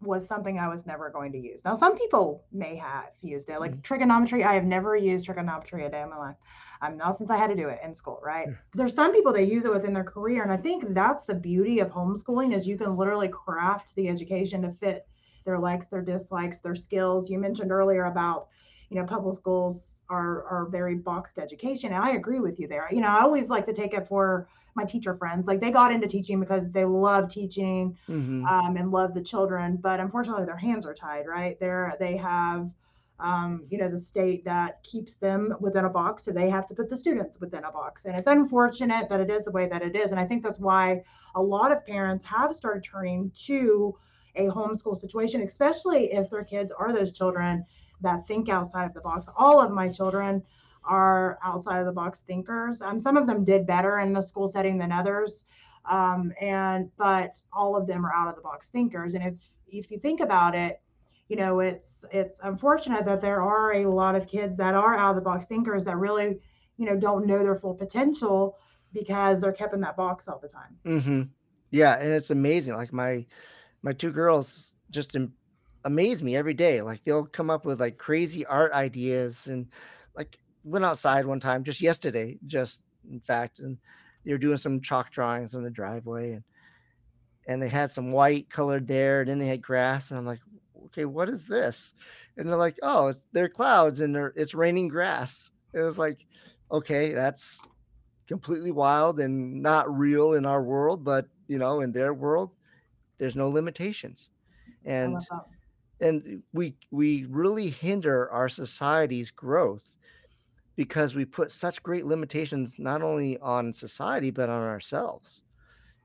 was 0.00 0.26
something 0.26 0.58
I 0.58 0.68
was 0.68 0.86
never 0.86 1.10
going 1.10 1.32
to 1.32 1.38
use. 1.38 1.64
Now, 1.64 1.74
some 1.74 1.96
people 1.98 2.46
may 2.52 2.76
have 2.76 3.10
used 3.22 3.50
it, 3.50 3.60
like 3.60 3.74
Mhm. 3.74 3.82
trigonometry. 3.82 4.44
I 4.44 4.54
have 4.54 4.64
never 4.64 4.96
used 4.96 5.26
trigonometry 5.26 5.84
a 5.86 5.90
day 5.90 6.02
in 6.02 6.10
my 6.10 6.18
life. 6.18 6.36
Um, 6.82 6.96
not 6.98 7.18
since 7.18 7.30
I 7.30 7.38
had 7.38 7.48
to 7.48 7.56
do 7.56 7.68
it 7.68 7.80
in 7.84 7.94
school, 7.94 8.20
right? 8.24 8.48
Yeah. 8.48 8.54
There's 8.74 8.94
some 8.94 9.12
people 9.12 9.32
that 9.34 9.46
use 9.46 9.64
it 9.64 9.72
within 9.72 9.92
their 9.94 10.04
career, 10.04 10.42
and 10.42 10.52
I 10.52 10.58
think 10.58 10.84
that's 10.94 11.24
the 11.24 11.34
beauty 11.34 11.80
of 11.80 11.90
homeschooling 11.90 12.54
is 12.54 12.66
you 12.66 12.78
can 12.78 12.96
literally 12.96 13.28
craft 13.28 13.94
the 13.96 14.08
education 14.08 14.62
to 14.62 14.72
fit 14.72 15.08
their 15.48 15.58
likes, 15.58 15.88
their 15.88 16.02
dislikes, 16.02 16.58
their 16.60 16.74
skills. 16.74 17.30
You 17.30 17.38
mentioned 17.38 17.72
earlier 17.72 18.04
about 18.04 18.48
you 18.90 18.96
know 18.98 19.06
public 19.06 19.34
schools 19.34 20.02
are 20.10 20.44
are 20.44 20.68
very 20.70 20.94
boxed 20.94 21.38
education, 21.38 21.92
and 21.94 22.04
I 22.04 22.10
agree 22.10 22.38
with 22.38 22.60
you 22.60 22.68
there. 22.68 22.86
You 22.90 23.00
know, 23.00 23.08
I 23.08 23.22
always 23.22 23.48
like 23.48 23.64
to 23.66 23.72
take 23.72 23.94
it 23.94 24.06
for 24.06 24.46
my 24.74 24.84
teacher 24.84 25.14
friends. 25.16 25.46
Like 25.46 25.60
they 25.60 25.70
got 25.70 25.90
into 25.90 26.06
teaching 26.06 26.38
because 26.38 26.70
they 26.70 26.84
love 26.84 27.30
teaching 27.30 27.96
hmm 28.06 28.44
um, 28.48 28.76
and 28.76 28.90
love 28.90 29.14
the 29.14 29.22
children, 29.22 29.78
but 29.80 30.00
unfortunately 30.00 30.44
their 30.44 30.56
hands 30.56 30.84
are 30.86 30.94
tied, 30.94 31.26
right? 31.26 31.58
They're 31.58 31.96
they 31.98 32.16
have 32.18 32.70
um, 33.20 33.64
you 33.70 33.78
know 33.78 33.88
the 33.88 33.98
state 33.98 34.44
that 34.44 34.82
keeps 34.84 35.14
them 35.14 35.54
within 35.60 35.86
a 35.86 35.90
box, 35.90 36.24
so 36.24 36.30
they 36.30 36.50
have 36.50 36.66
to 36.68 36.74
put 36.74 36.90
the 36.90 36.96
students 36.96 37.40
within 37.40 37.64
a 37.64 37.72
box, 37.72 38.04
and 38.04 38.14
it's 38.16 38.28
unfortunate, 38.28 39.08
but 39.08 39.20
it 39.20 39.30
is 39.30 39.44
the 39.44 39.50
way 39.50 39.66
that 39.68 39.82
it 39.82 39.96
is, 39.96 40.12
and 40.12 40.20
I 40.20 40.26
think 40.26 40.42
that's 40.42 40.60
why 40.60 41.02
a 41.34 41.42
lot 41.42 41.72
of 41.72 41.86
parents 41.86 42.24
have 42.24 42.54
started 42.54 42.84
turning 42.84 43.30
to 43.46 43.96
a 44.38 44.46
homeschool 44.46 44.96
situation, 44.96 45.42
especially 45.42 46.12
if 46.12 46.30
their 46.30 46.44
kids 46.44 46.72
are 46.72 46.92
those 46.92 47.12
children 47.12 47.64
that 48.00 48.26
think 48.26 48.48
outside 48.48 48.84
of 48.84 48.94
the 48.94 49.00
box. 49.00 49.26
All 49.36 49.60
of 49.60 49.70
my 49.70 49.88
children 49.88 50.42
are 50.84 51.38
outside 51.44 51.80
of 51.80 51.86
the 51.86 51.92
box 51.92 52.22
thinkers. 52.22 52.80
Um, 52.80 52.98
some 52.98 53.16
of 53.16 53.26
them 53.26 53.44
did 53.44 53.66
better 53.66 53.98
in 53.98 54.12
the 54.12 54.22
school 54.22 54.48
setting 54.48 54.78
than 54.78 54.92
others 54.92 55.44
um, 55.84 56.32
and 56.40 56.90
but 56.96 57.40
all 57.52 57.76
of 57.76 57.86
them 57.86 58.04
are 58.04 58.14
out 58.14 58.28
of 58.28 58.36
the 58.36 58.42
box 58.42 58.68
thinkers 58.68 59.14
and 59.14 59.24
if 59.24 59.34
if 59.70 59.90
you 59.90 59.98
think 59.98 60.20
about 60.20 60.54
it 60.54 60.80
you 61.28 61.36
know, 61.36 61.60
it's 61.60 62.04
it's 62.10 62.40
unfortunate 62.42 63.04
that 63.04 63.20
there 63.20 63.42
are 63.42 63.74
a 63.74 63.86
lot 63.86 64.14
of 64.14 64.26
kids 64.26 64.56
that 64.56 64.74
are 64.74 64.96
out 64.96 65.10
of 65.10 65.16
the 65.16 65.22
box 65.22 65.46
thinkers 65.46 65.84
that 65.84 65.96
really, 65.96 66.38
you 66.78 66.86
know, 66.86 66.96
don't 66.96 67.26
know 67.26 67.42
their 67.42 67.54
full 67.54 67.74
potential 67.74 68.56
because 68.92 69.40
they're 69.40 69.52
kept 69.52 69.74
in 69.74 69.80
that 69.80 69.96
box 69.96 70.26
all 70.26 70.38
the 70.38 70.48
time. 70.48 70.76
Mm-hmm. 70.86 71.22
Yeah, 71.70 71.98
and 72.00 72.12
it's 72.12 72.30
amazing. 72.30 72.74
Like 72.74 72.94
my 72.94 73.26
my 73.82 73.92
two 73.92 74.10
girls 74.10 74.76
just 74.90 75.16
amaze 75.84 76.22
me 76.22 76.36
every 76.36 76.54
day. 76.54 76.82
Like 76.82 77.02
they'll 77.04 77.26
come 77.26 77.50
up 77.50 77.64
with 77.64 77.80
like 77.80 77.98
crazy 77.98 78.44
art 78.46 78.72
ideas 78.72 79.46
and 79.46 79.66
like 80.16 80.38
went 80.64 80.84
outside 80.84 81.26
one 81.26 81.40
time 81.40 81.64
just 81.64 81.80
yesterday, 81.80 82.38
just 82.46 82.82
in 83.10 83.20
fact, 83.20 83.58
and 83.60 83.78
they 84.24 84.32
were 84.32 84.38
doing 84.38 84.56
some 84.56 84.80
chalk 84.80 85.10
drawings 85.10 85.54
on 85.54 85.62
the 85.62 85.70
driveway 85.70 86.32
and 86.32 86.44
and 87.46 87.62
they 87.62 87.68
had 87.68 87.88
some 87.88 88.12
white 88.12 88.50
colored 88.50 88.86
there 88.86 89.22
and 89.22 89.30
then 89.30 89.38
they 89.38 89.46
had 89.46 89.62
grass 89.62 90.10
and 90.10 90.18
I'm 90.18 90.26
like, 90.26 90.40
okay, 90.86 91.06
what 91.06 91.30
is 91.30 91.46
this? 91.46 91.94
And 92.36 92.48
they're 92.48 92.56
like, 92.56 92.78
oh, 92.82 93.08
it's 93.08 93.24
they're 93.32 93.48
clouds 93.48 94.00
and 94.00 94.14
they're, 94.14 94.34
it's 94.36 94.54
raining 94.54 94.88
grass. 94.88 95.50
It 95.72 95.80
was 95.80 95.98
like, 95.98 96.26
okay, 96.70 97.12
that's 97.12 97.62
completely 98.26 98.70
wild 98.70 99.18
and 99.18 99.62
not 99.62 99.90
real 99.96 100.34
in 100.34 100.44
our 100.44 100.62
world, 100.62 101.02
but 101.02 101.26
you 101.46 101.58
know, 101.58 101.80
in 101.80 101.90
their 101.90 102.12
world, 102.12 102.54
there's 103.18 103.36
no 103.36 103.48
limitations. 103.48 104.30
And 104.84 105.16
and 106.00 106.42
we 106.52 106.76
we 106.90 107.26
really 107.28 107.70
hinder 107.70 108.30
our 108.30 108.48
society's 108.48 109.30
growth 109.30 109.92
because 110.76 111.14
we 111.14 111.24
put 111.24 111.50
such 111.50 111.82
great 111.82 112.04
limitations 112.06 112.78
not 112.78 113.02
only 113.02 113.36
on 113.38 113.72
society 113.72 114.30
but 114.30 114.48
on 114.48 114.62
ourselves. 114.62 115.42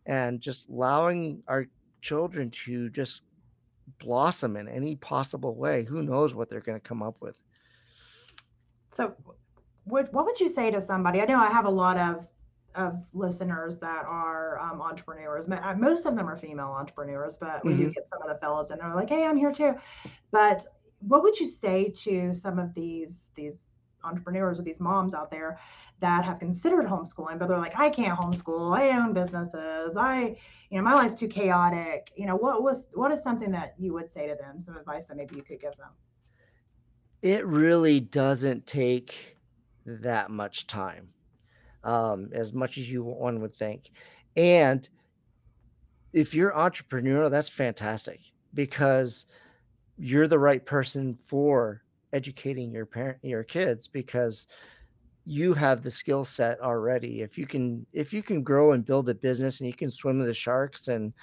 And 0.06 0.42
just 0.42 0.68
allowing 0.68 1.44
our 1.48 1.68
children 2.02 2.50
to 2.66 2.90
just 2.90 3.22
blossom 4.00 4.58
in 4.58 4.68
any 4.68 4.96
possible 4.96 5.56
way 5.56 5.84
who 5.84 6.04
knows 6.04 6.34
what 6.34 6.50
they're 6.50 6.60
going 6.60 6.80
to 6.80 6.88
come 6.88 7.04
up 7.04 7.16
with. 7.22 7.42
So 8.92 9.14
what, 9.86 10.12
what 10.14 10.26
would 10.26 10.40
you 10.40 10.50
say 10.50 10.72
to 10.72 10.82
somebody? 10.82 11.22
I 11.22 11.26
know 11.26 11.40
i 11.40 11.52
have 11.52 11.66
a 11.66 11.70
lot 11.70 11.98
of 11.98 12.28
of 12.76 13.04
listeners 13.14 13.78
that 13.80 14.06
are 14.06 14.60
um, 14.60 14.82
entrepreneurs. 14.82 15.48
Uh, 15.50 15.76
most 15.78 16.06
of 16.06 16.16
them 16.16 16.28
are 16.28 16.38
female 16.38 16.70
entrepreneurs, 16.70 17.38
but 17.38 17.64
we 17.64 17.74
mm-hmm. 17.74 17.84
do 17.84 17.92
get 17.92 18.08
some 18.08 18.22
of 18.22 18.28
the 18.28 18.40
fellows 18.40 18.72
and 18.72 18.82
they're 18.82 18.96
like, 18.96 19.10
"Hey, 19.10 19.26
I'm 19.26 19.38
here 19.38 19.52
too." 19.52 19.76
But 20.32 20.66
what 21.00 21.24
would 21.24 21.40
you 21.40 21.48
say 21.48 21.90
to 22.04 22.34
some 22.34 22.60
of 22.60 22.74
these 22.74 23.30
these 23.36 23.68
entrepreneurs 24.04 24.60
or 24.60 24.64
these 24.64 24.80
moms 24.80 25.14
out 25.14 25.32
there 25.32 25.60
that 26.00 26.26
have 26.26 26.40
considered 26.40 26.86
homeschooling, 26.86 27.40
but 27.40 27.48
they're 27.48 27.58
like, 27.58 27.78
"I 27.80 27.90
can't 27.90 28.20
homeschool. 28.20 28.78
I 28.78 28.90
own 28.98 29.14
businesses. 29.14 29.96
I, 29.96 30.36
you 30.70 30.78
know, 30.78 30.82
my 30.82 30.96
life's 30.96 31.14
too 31.14 31.28
chaotic." 31.28 32.12
You 32.16 32.26
know, 32.26 32.36
what 32.36 32.64
was 32.64 32.90
what 32.94 33.12
is 33.12 33.22
something 33.22 33.52
that 33.52 33.76
you 33.78 33.94
would 33.94 34.12
say 34.12 34.28
to 34.28 34.36
them? 34.36 34.60
Some 34.60 34.78
advice 34.78 35.06
that 35.06 35.18
maybe 35.18 35.36
you 35.36 35.44
could 35.44 35.60
give 35.60 35.76
them. 35.78 35.90
It 37.22 37.46
really 37.46 38.02
doesn't 38.02 38.68
take 38.68 39.38
that 39.86 40.30
much 40.30 40.68
time 40.68 41.10
um, 41.84 42.30
as 42.34 42.54
much 42.54 42.78
as 42.78 42.90
you 42.90 43.04
one 43.04 43.42
would 43.42 43.54
think. 43.54 43.92
And 44.36 44.88
if 46.12 46.34
you're 46.34 46.52
entrepreneurial, 46.52 47.30
that's 47.30 47.50
fantastic 47.50 48.20
because 48.54 49.26
you're 49.98 50.28
the 50.28 50.40
right 50.40 50.66
person 50.66 51.16
for 51.16 51.82
educating 52.14 52.72
your 52.72 52.86
parent 52.86 53.18
your 53.24 53.44
kids 53.44 53.88
because 53.88 54.48
you 55.26 55.54
have 55.54 55.82
the 55.82 55.90
skill 55.90 56.24
set 56.24 56.60
already 56.62 57.22
if 57.22 57.38
you 57.38 57.48
can 57.48 57.86
if 57.94 58.14
you 58.14 58.22
can 58.22 58.44
grow 58.44 58.74
and 58.74 58.86
build 58.86 59.10
a 59.10 59.16
business 59.16 59.60
and 59.60 59.68
you 59.68 59.74
can 59.74 59.90
swim 59.90 60.20
with 60.20 60.28
the 60.28 60.34
sharks 60.34 60.88
and 60.88 61.14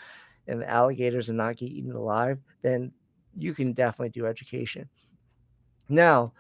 and 0.49 0.62
the 0.62 0.68
alligators 0.68 1.29
and 1.29 1.38
not 1.38 1.57
get 1.57 1.70
eaten 1.70 1.92
alive 1.92 2.38
then 2.62 2.90
you 3.37 3.55
can 3.55 3.73
definitely 3.73 4.09
do 4.09 4.27
education 4.27 4.88
now 5.88 6.33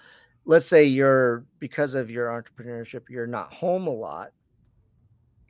let's 0.44 0.66
say 0.66 0.84
you're 0.84 1.44
because 1.58 1.94
of 1.94 2.10
your 2.10 2.28
entrepreneurship 2.28 3.02
you're 3.08 3.26
not 3.26 3.52
home 3.52 3.86
a 3.86 3.90
lot 3.90 4.32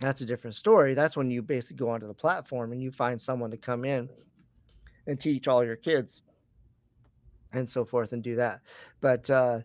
that's 0.00 0.22
a 0.22 0.26
different 0.26 0.56
story. 0.56 0.94
That's 0.94 1.16
when 1.16 1.30
you 1.30 1.42
basically 1.42 1.76
go 1.76 1.90
onto 1.90 2.06
the 2.06 2.14
platform 2.14 2.72
and 2.72 2.82
you 2.82 2.90
find 2.90 3.20
someone 3.20 3.50
to 3.50 3.58
come 3.58 3.84
in 3.84 4.08
and 5.06 5.20
teach 5.20 5.46
all 5.46 5.62
your 5.62 5.76
kids 5.76 6.22
and 7.52 7.68
so 7.68 7.84
forth 7.84 8.12
and 8.12 8.22
do 8.22 8.34
that. 8.36 8.60
But 9.00 9.28
uh 9.28 9.60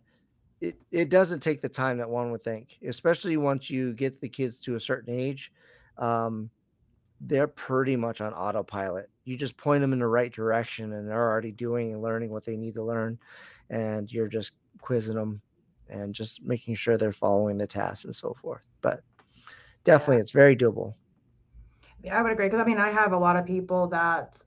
it, 0.61 0.75
it 0.91 1.09
doesn't 1.09 1.41
take 1.41 1.61
the 1.61 1.69
time 1.69 1.97
that 1.97 2.09
one 2.09 2.31
would 2.31 2.43
think 2.43 2.79
especially 2.87 3.35
once 3.35 3.69
you 3.69 3.93
get 3.93 4.21
the 4.21 4.29
kids 4.29 4.57
to 4.61 4.75
a 4.75 4.79
certain 4.79 5.13
age 5.13 5.51
um 5.97 6.49
they're 7.19 7.47
pretty 7.47 7.95
much 7.95 8.21
on 8.21 8.33
autopilot. 8.33 9.09
You 9.25 9.37
just 9.37 9.57
point 9.57 9.81
them 9.81 9.93
in 9.93 9.99
the 9.99 10.07
right 10.07 10.31
direction 10.31 10.93
and 10.93 11.09
they're 11.09 11.29
already 11.29 11.51
doing 11.51 11.93
and 11.93 12.01
learning 12.01 12.29
what 12.29 12.45
they 12.45 12.57
need 12.57 12.75
to 12.75 12.83
learn 12.83 13.17
and 13.69 14.11
you're 14.11 14.27
just 14.27 14.53
quizzing 14.85 15.15
them 15.15 15.41
and 15.89 16.13
just 16.13 16.43
making 16.43 16.75
sure 16.75 16.95
they're 16.95 17.11
following 17.11 17.57
the 17.57 17.65
tasks 17.65 18.05
and 18.05 18.15
so 18.15 18.35
forth. 18.35 18.65
But 18.81 19.01
definitely, 19.83 20.21
it's 20.21 20.31
very 20.31 20.55
doable. 20.55 20.93
Yeah, 22.03 22.19
I 22.19 22.21
would 22.21 22.31
agree 22.31 22.45
because 22.45 22.59
I 22.59 22.65
mean, 22.65 22.77
I 22.77 22.91
have 22.91 23.11
a 23.11 23.17
lot 23.17 23.35
of 23.35 23.45
people 23.45 23.87
that 23.87 24.37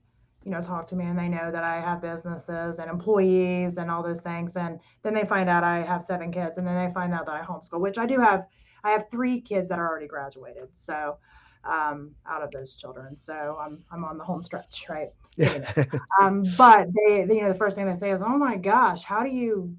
you 0.45 0.53
know 0.53 0.63
talk 0.63 0.87
to 0.89 0.97
me 0.97 1.07
and 1.07 1.19
they 1.19 1.29
know 1.29 1.51
that 1.51 1.65
I 1.65 1.81
have 1.81 2.01
businesses 2.01 2.79
and 2.79 2.89
employees 2.89 3.79
and 3.79 3.91
all 3.91 4.03
those 4.03 4.21
things, 4.21 4.57
and 4.57 4.79
then 5.03 5.13
they 5.13 5.25
find 5.25 5.49
out 5.49 5.65
I 5.65 5.83
have 5.83 6.05
seven 6.05 6.31
kids, 6.31 6.57
and 6.57 6.67
then 6.67 6.77
they 6.87 6.93
find 6.95 7.13
out 7.13 7.27
that 7.27 7.35
I 7.35 7.45
homeschool, 7.45 7.81
which 7.81 7.99
I 7.99 8.07
do 8.07 8.21
have. 8.21 8.47
I 8.85 8.91
have 8.91 9.11
three 9.11 9.41
kids 9.41 9.69
that 9.69 9.81
are 9.81 9.89
already 9.89 10.07
graduated, 10.07 10.69
so 10.73 11.19
um, 11.65 12.15
out 12.29 12.43
of 12.43 12.53
those 12.53 12.77
children. 12.77 13.17
So 13.17 13.59
I'm 13.61 13.83
I'm 13.91 14.05
on 14.05 14.19
the 14.19 14.25
home 14.25 14.43
stretch, 14.43 14.87
right? 14.89 15.11
Yeah. 15.37 15.73
um, 16.21 16.43
but 16.57 16.89
they, 16.93 17.25
they, 17.25 17.37
you 17.37 17.43
know, 17.43 17.53
the 17.53 17.59
first 17.59 17.77
thing 17.77 17.87
they 17.87 17.95
say 17.95 18.11
is, 18.11 18.23
"Oh 18.23 18.37
my 18.37 18.57
gosh, 18.57 19.05
how 19.05 19.23
do 19.23 19.31
you 19.31 19.77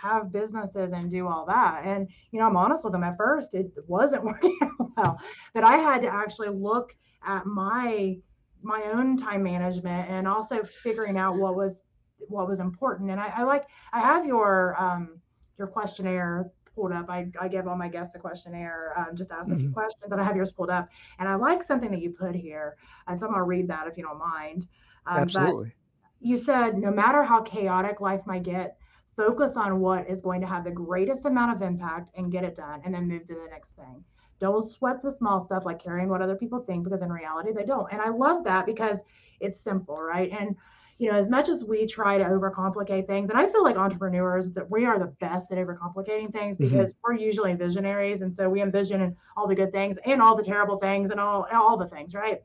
have 0.00 0.32
businesses 0.32 0.92
and 0.92 1.10
do 1.10 1.26
all 1.26 1.44
that. 1.46 1.82
And, 1.84 2.08
you 2.30 2.38
know, 2.38 2.46
I'm 2.46 2.56
honest 2.56 2.84
with 2.84 2.92
them 2.92 3.04
at 3.04 3.16
first, 3.16 3.54
it 3.54 3.70
wasn't 3.86 4.24
working 4.30 4.58
well, 4.96 5.18
but 5.54 5.64
I 5.64 5.76
had 5.76 6.02
to 6.02 6.12
actually 6.12 6.48
look 6.48 6.94
at 7.26 7.46
my, 7.46 8.16
my 8.62 8.82
own 8.92 9.16
time 9.16 9.42
management 9.42 10.08
and 10.08 10.26
also 10.26 10.62
figuring 10.62 11.18
out 11.18 11.36
what 11.36 11.56
was, 11.56 11.78
what 12.18 12.48
was 12.48 12.60
important. 12.60 13.10
And 13.10 13.20
I, 13.20 13.32
I 13.36 13.42
like, 13.42 13.66
I 13.92 14.00
have 14.00 14.26
your, 14.26 14.80
um, 14.80 15.20
your 15.58 15.66
questionnaire 15.66 16.50
pulled 16.74 16.92
up. 16.92 17.10
I, 17.10 17.26
I 17.40 17.48
give 17.48 17.66
all 17.66 17.76
my 17.76 17.88
guests 17.88 18.14
a 18.14 18.18
questionnaire, 18.18 18.94
um, 18.96 19.16
just 19.16 19.32
ask 19.32 19.46
mm-hmm. 19.46 19.52
a 19.52 19.56
few 19.56 19.66
mm-hmm. 19.66 19.74
questions 19.74 20.12
and 20.12 20.20
I 20.20 20.24
have 20.24 20.36
yours 20.36 20.52
pulled 20.52 20.70
up. 20.70 20.88
And 21.18 21.28
I 21.28 21.34
like 21.34 21.62
something 21.62 21.90
that 21.90 22.00
you 22.00 22.10
put 22.10 22.34
here. 22.34 22.76
And 23.08 23.18
so 23.18 23.26
I'm 23.26 23.34
to 23.34 23.42
read 23.42 23.68
that 23.68 23.88
if 23.88 23.96
you 23.96 24.04
don't 24.04 24.18
mind. 24.18 24.68
Um, 25.06 25.18
Absolutely. 25.18 25.72
you 26.20 26.38
said, 26.38 26.78
no 26.78 26.90
matter 26.90 27.24
how 27.24 27.42
chaotic 27.42 28.00
life 28.00 28.20
might 28.26 28.44
get, 28.44 28.76
focus 29.18 29.56
on 29.56 29.80
what 29.80 30.08
is 30.08 30.20
going 30.20 30.40
to 30.40 30.46
have 30.46 30.62
the 30.62 30.70
greatest 30.70 31.24
amount 31.24 31.54
of 31.54 31.60
impact 31.60 32.08
and 32.16 32.30
get 32.30 32.44
it 32.44 32.54
done 32.54 32.80
and 32.84 32.94
then 32.94 33.08
move 33.08 33.24
to 33.26 33.34
the 33.34 33.48
next 33.50 33.74
thing 33.74 34.04
don't 34.38 34.62
sweat 34.62 35.02
the 35.02 35.10
small 35.10 35.40
stuff 35.40 35.66
like 35.66 35.82
caring 35.82 36.08
what 36.08 36.22
other 36.22 36.36
people 36.36 36.60
think 36.60 36.84
because 36.84 37.02
in 37.02 37.12
reality 37.12 37.50
they 37.52 37.64
don't 37.64 37.92
and 37.92 38.00
i 38.00 38.08
love 38.08 38.44
that 38.44 38.64
because 38.64 39.02
it's 39.40 39.60
simple 39.60 40.00
right 40.00 40.30
and 40.30 40.54
you 40.98 41.10
know 41.10 41.18
as 41.18 41.28
much 41.28 41.48
as 41.48 41.64
we 41.64 41.84
try 41.84 42.16
to 42.16 42.22
overcomplicate 42.22 43.08
things 43.08 43.28
and 43.28 43.38
i 43.38 43.44
feel 43.44 43.64
like 43.64 43.76
entrepreneurs 43.76 44.52
that 44.52 44.70
we 44.70 44.84
are 44.84 45.00
the 45.00 45.12
best 45.20 45.50
at 45.50 45.58
overcomplicating 45.58 46.32
things 46.32 46.56
mm-hmm. 46.56 46.68
because 46.68 46.90
mm-hmm. 46.90 47.12
we're 47.12 47.18
usually 47.18 47.54
visionaries 47.54 48.22
and 48.22 48.32
so 48.32 48.48
we 48.48 48.62
envision 48.62 49.16
all 49.36 49.48
the 49.48 49.54
good 49.54 49.72
things 49.72 49.98
and 50.04 50.22
all 50.22 50.36
the 50.36 50.44
terrible 50.44 50.78
things 50.78 51.10
and 51.10 51.18
all 51.18 51.44
all 51.52 51.76
the 51.76 51.88
things 51.88 52.14
right 52.14 52.42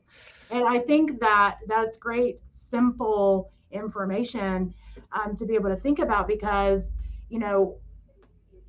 and 0.50 0.64
i 0.68 0.78
think 0.78 1.20
that 1.20 1.58
that's 1.68 1.96
great 1.96 2.40
simple 2.48 3.52
information 3.70 4.74
um, 5.14 5.36
to 5.36 5.46
be 5.46 5.54
able 5.54 5.70
to 5.70 5.76
think 5.76 5.98
about 5.98 6.26
because 6.28 6.96
you 7.28 7.38
know 7.38 7.78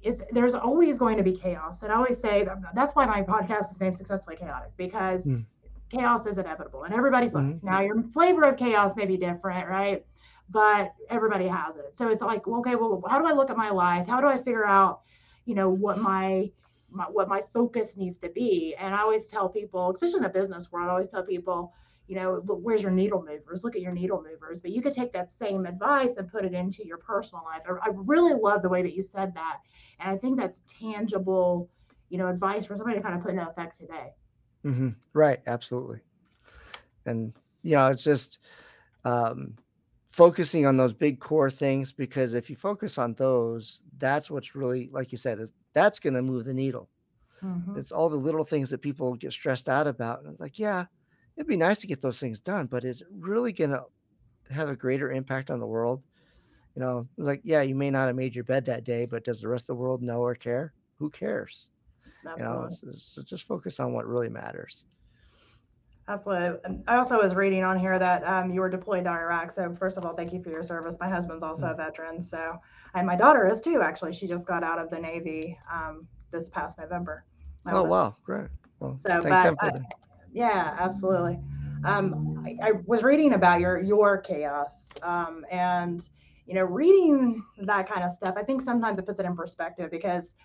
it's 0.06 0.22
there's 0.32 0.54
always 0.54 1.00
going 1.00 1.18
to 1.18 1.24
be 1.24 1.36
chaos. 1.36 1.82
And 1.82 1.92
i 1.92 1.96
always 1.96 2.20
say 2.20 2.48
that's 2.74 2.96
why 2.96 3.06
my 3.06 3.22
podcast 3.24 3.72
is 3.72 3.80
named 3.82 3.98
successfully 3.98 4.38
chaotic 4.38 4.72
because 4.78 5.26
mm. 5.26 5.44
chaos 5.90 6.26
is 6.28 6.38
inevitable 6.38 6.84
and 6.84 6.94
everybody's 6.94 7.34
mm-hmm. 7.34 7.54
life 7.54 7.64
now 7.64 7.82
your 7.82 8.02
flavor 8.14 8.44
of 8.44 8.58
chaos 8.58 8.96
may 8.96 9.06
be 9.06 9.18
different 9.18 9.68
right? 9.68 10.06
But 10.48 10.94
everybody 11.10 11.48
has 11.48 11.76
it. 11.78 11.98
So 11.98 12.08
it's 12.10 12.22
like 12.22 12.48
okay 12.48 12.76
well 12.76 13.04
how 13.10 13.20
do 13.20 13.26
i 13.26 13.34
look 13.34 13.50
at 13.50 13.58
my 13.58 13.72
life? 13.72 14.08
How 14.08 14.22
do 14.22 14.28
i 14.28 14.38
figure 14.38 14.66
out 14.66 15.02
you 15.46 15.56
know 15.56 15.70
what 15.70 15.98
my, 15.98 16.52
my 16.92 17.06
what 17.06 17.28
my 17.28 17.42
focus 17.54 17.98
needs 17.98 18.20
to 18.20 18.30
be? 18.30 18.76
And 18.80 18.94
i 18.94 19.02
always 19.02 19.28
tell 19.28 19.50
people 19.50 19.90
especially 19.90 20.18
in 20.18 20.24
the 20.24 20.30
business 20.30 20.72
world 20.72 20.88
i 20.88 20.92
always 20.92 21.10
tell 21.10 21.24
people 21.24 21.74
you 22.08 22.16
know, 22.16 22.42
look, 22.46 22.60
where's 22.62 22.82
your 22.82 22.92
needle 22.92 23.24
movers? 23.28 23.64
Look 23.64 23.76
at 23.76 23.82
your 23.82 23.92
needle 23.92 24.24
movers. 24.24 24.60
But 24.60 24.72
you 24.72 24.82
could 24.82 24.94
take 24.94 25.12
that 25.14 25.32
same 25.32 25.66
advice 25.66 26.18
and 26.18 26.32
put 26.32 26.46
it 26.46 26.54
into 26.54 26.86
your 26.86 26.98
personal 26.98 27.44
life. 27.44 27.62
I, 27.68 27.90
I 27.90 27.92
really 27.94 28.34
love 28.34 28.62
the 28.62 28.70
way 28.70 28.84
that 28.84 28.94
you 28.94 29.04
said 29.04 29.34
that. 29.34 29.58
And 30.00 30.12
I 30.12 30.18
think 30.18 30.38
that's 30.38 30.62
tangible, 30.68 31.70
you 32.10 32.18
know, 32.18 32.28
advice 32.28 32.66
for 32.66 32.78
somebody 32.78 32.98
to 32.98 33.04
kind 33.04 33.16
of 33.16 33.22
put 33.22 33.32
into 33.32 33.50
effect 33.50 33.80
today. 33.80 34.12
Mm-hmm. 34.66 34.90
Right. 35.14 35.40
Absolutely. 35.48 36.00
And, 37.06 37.34
you 37.64 37.76
know, 37.76 37.88
it's 37.88 38.04
just 38.04 38.40
um, 39.04 39.56
focusing 40.10 40.66
on 40.66 40.78
those 40.78 40.94
big 40.94 41.20
core 41.20 41.50
things 41.50 41.92
because 41.92 42.34
if 42.36 42.50
you 42.50 42.56
focus 42.56 42.98
on 42.98 43.14
those, 43.14 43.82
that's 43.98 44.30
what's 44.30 44.56
really, 44.56 44.90
like 44.92 45.12
you 45.12 45.18
said, 45.18 45.40
that's 45.74 46.00
going 46.00 46.14
to 46.14 46.22
move 46.22 46.46
the 46.46 46.54
needle. 46.54 46.90
Mm-hmm. 47.44 47.78
It's 47.78 47.92
all 47.92 48.10
the 48.10 48.16
little 48.16 48.44
things 48.44 48.70
that 48.70 48.82
people 48.82 49.16
get 49.16 49.34
stressed 49.34 49.70
out 49.70 49.88
about. 49.88 50.22
And 50.22 50.32
it's 50.32 50.40
like, 50.40 50.58
yeah, 50.58 50.86
it'd 51.38 51.48
be 51.48 51.58
nice 51.58 51.80
to 51.80 51.88
get 51.88 52.02
those 52.02 52.20
things 52.20 52.40
done, 52.40 52.68
but 52.68 52.84
is 52.84 53.02
it 53.02 53.08
really 53.12 53.52
going 53.52 53.72
to 53.72 53.84
have 54.50 54.70
a 54.70 54.76
greater 54.76 55.12
impact 55.12 55.50
on 55.50 55.60
the 55.60 55.68
world? 55.68 56.06
You 56.76 56.82
know, 56.82 57.08
it's 57.18 57.28
like, 57.28 57.42
yeah, 57.44 57.62
you 57.62 57.76
may 57.76 57.90
not 57.90 58.08
have 58.08 58.16
made 58.16 58.36
your 58.36 58.44
bed 58.44 58.66
that 58.66 58.84
day, 58.84 59.06
but 59.06 59.24
does 59.24 59.42
the 59.42 59.48
rest 59.48 59.64
of 59.64 59.68
the 59.68 59.82
world 59.82 60.02
know 60.02 60.20
or 60.20 60.36
care? 60.36 60.74
Who 61.00 61.10
cares? 61.10 61.70
Absolutely. 62.28 62.44
You 62.44 62.64
know, 62.64 62.70
so, 62.70 62.88
so 62.94 63.22
just 63.24 63.46
focus 63.46 63.80
on 63.80 63.94
what 63.94 64.08
really 64.08 64.30
matters. 64.30 64.86
Absolutely. 66.08 66.84
I 66.88 66.98
also 66.98 67.20
was 67.20 67.34
reading 67.34 67.64
on 67.64 67.80
here 67.80 67.98
that 67.98 68.24
um, 68.28 68.52
you 68.52 68.60
were 68.62 68.70
deployed 68.70 69.06
to 69.06 69.10
Iraq. 69.10 69.52
So 69.52 69.74
first 69.74 69.98
of 69.98 70.06
all, 70.06 70.14
thank 70.14 70.34
you 70.34 70.42
for 70.44 70.50
your 70.52 70.62
service. 70.62 70.98
My 71.00 71.10
husband's 71.10 71.42
also 71.44 71.66
a 71.66 71.74
Mm. 71.74 71.78
veteran. 71.78 72.22
So, 72.24 72.60
and 72.94 73.08
my 73.08 73.16
daughter 73.16 73.48
is 73.48 73.60
too. 73.60 73.82
Actually, 73.82 74.14
she 74.14 74.28
just 74.28 74.46
got 74.46 74.64
out 74.64 74.78
of 74.78 74.92
the 74.92 75.00
Navy 75.00 75.58
um, 75.72 76.08
this 76.32 76.50
past 76.50 76.78
November. 76.78 77.26
Oh 77.66 77.84
wow, 77.84 78.16
great. 78.24 78.50
Well, 78.80 78.94
So, 78.94 79.10
thank 79.10 79.24
but 79.24 79.44
them 79.44 79.56
for 79.58 79.66
I- 79.66 80.05
Yeah, 80.36 80.76
absolutely. 80.80 81.40
Um, 81.86 82.44
I, 82.46 82.70
I 82.70 82.72
was 82.86 83.04
reading 83.04 83.34
about 83.34 83.60
your 83.62 83.82
your 83.82 84.18
chaos, 84.20 84.98
um, 85.04 85.46
and 85.52 86.02
you 86.46 86.56
know, 86.56 86.64
reading 86.64 87.44
that 87.64 87.90
kind 87.90 88.04
of 88.04 88.12
stuff. 88.12 88.36
I 88.38 88.44
think 88.44 88.62
sometimes 88.62 89.00
it 89.00 89.06
puts 89.08 89.20
it 89.20 89.26
in 89.26 89.36
perspective 89.36 89.90
because, 89.90 90.36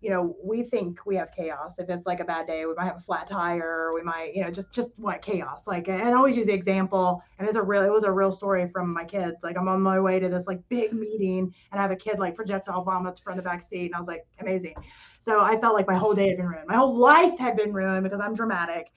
you 0.00 0.08
know, 0.10 0.34
we 0.42 0.62
think 0.62 1.04
we 1.04 1.16
have 1.16 1.32
chaos. 1.32 1.78
If 1.78 1.90
it's 1.90 2.06
like 2.06 2.20
a 2.20 2.24
bad 2.24 2.46
day, 2.46 2.64
we 2.64 2.74
might 2.74 2.86
have 2.86 2.96
a 2.98 3.00
flat 3.00 3.28
tire. 3.28 3.92
We 3.94 4.02
might, 4.02 4.34
you 4.34 4.42
know, 4.42 4.50
just 4.52 4.72
just 4.72 4.90
what 4.96 5.20
chaos. 5.22 5.66
Like, 5.66 5.88
I 5.88 6.12
always 6.12 6.36
use 6.36 6.46
the 6.46 6.54
example, 6.54 7.22
and 7.38 7.48
it's 7.48 7.58
a 7.58 7.62
real 7.62 7.82
it 7.84 7.92
was 7.92 8.04
a 8.04 8.12
real 8.12 8.32
story 8.32 8.68
from 8.70 8.92
my 8.94 9.04
kids. 9.04 9.42
Like, 9.42 9.58
I'm 9.58 9.68
on 9.68 9.82
my 9.82 10.00
way 10.00 10.20
to 10.20 10.28
this 10.30 10.46
like 10.46 10.60
big 10.70 10.92
meeting, 10.94 11.52
and 11.72 11.78
I 11.80 11.82
have 11.82 11.90
a 11.90 11.96
kid 11.96 12.18
like 12.20 12.36
projectile 12.36 12.84
vomits 12.84 13.20
from 13.20 13.36
the 13.36 13.42
back 13.42 13.62
seat, 13.64 13.86
and 13.86 13.94
I 13.96 13.98
was 13.98 14.08
like, 14.08 14.26
amazing. 14.40 14.76
So 15.18 15.40
I 15.42 15.58
felt 15.60 15.74
like 15.74 15.88
my 15.88 15.96
whole 15.96 16.14
day 16.14 16.28
had 16.28 16.38
been 16.38 16.46
ruined. 16.46 16.68
My 16.68 16.76
whole 16.76 16.96
life 16.96 17.38
had 17.38 17.56
been 17.56 17.72
ruined 17.72 18.04
because 18.04 18.20
I'm 18.20 18.34
dramatic. 18.34 18.92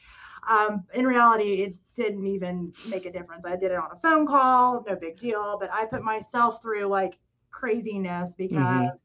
Um, 0.50 0.84
in 0.94 1.06
reality, 1.06 1.64
it 1.64 1.76
didn't 1.96 2.26
even 2.26 2.74
make 2.88 3.06
a 3.06 3.12
difference. 3.12 3.46
I 3.46 3.56
did 3.56 3.72
it 3.72 3.78
on 3.78 3.90
a 3.92 4.00
phone 4.00 4.26
call, 4.26 4.84
no 4.88 4.96
big 4.96 5.18
deal, 5.18 5.58
but 5.60 5.70
I 5.72 5.86
put 5.86 6.04
myself 6.04 6.62
through 6.62 6.86
like 6.88 7.18
craziness 7.52 8.36
because 8.36 9.02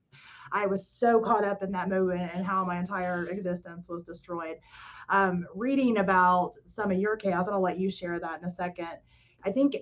I 0.52 0.66
was 0.66 0.86
so 0.86 1.20
caught 1.20 1.44
up 1.44 1.62
in 1.62 1.70
that 1.72 1.88
moment 1.88 2.30
and 2.34 2.44
how 2.44 2.64
my 2.64 2.78
entire 2.78 3.26
existence 3.26 3.88
was 3.88 4.04
destroyed. 4.04 4.56
Um, 5.10 5.46
reading 5.54 5.98
about 5.98 6.52
some 6.66 6.90
of 6.90 6.98
your 6.98 7.16
chaos, 7.16 7.46
and 7.46 7.54
I'll 7.54 7.62
let 7.62 7.78
you 7.78 7.90
share 7.90 8.18
that 8.18 8.40
in 8.40 8.48
a 8.48 8.50
second. 8.50 8.98
I 9.44 9.52
think 9.52 9.76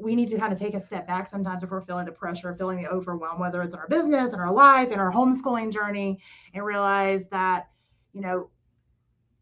we 0.00 0.14
need 0.14 0.30
to 0.30 0.38
kind 0.38 0.52
of 0.52 0.58
take 0.58 0.74
a 0.74 0.80
step 0.80 1.06
back 1.06 1.26
sometimes 1.26 1.62
if 1.62 1.70
we're 1.70 1.80
feeling 1.80 2.06
the 2.06 2.12
pressure, 2.12 2.54
feeling 2.54 2.82
the 2.82 2.88
overwhelm, 2.88 3.40
whether 3.40 3.62
it's 3.62 3.74
in 3.74 3.80
our 3.80 3.88
business, 3.88 4.32
in 4.32 4.40
our 4.40 4.52
life, 4.52 4.90
in 4.90 4.98
our 4.98 5.12
homeschooling 5.12 5.72
journey, 5.72 6.18
and 6.54 6.64
realize 6.64 7.26
that, 7.26 7.68
you 8.12 8.20
know, 8.20 8.48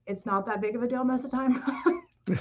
it's 0.07 0.27
not 0.27 0.47
that 0.47 0.61
big 0.61 0.77
of 0.77 0.83
a 0.83 0.89
deal 0.89 1.05
most 1.05 1.25
of 1.25 1.31
the 1.31 1.37
time. 1.37 1.63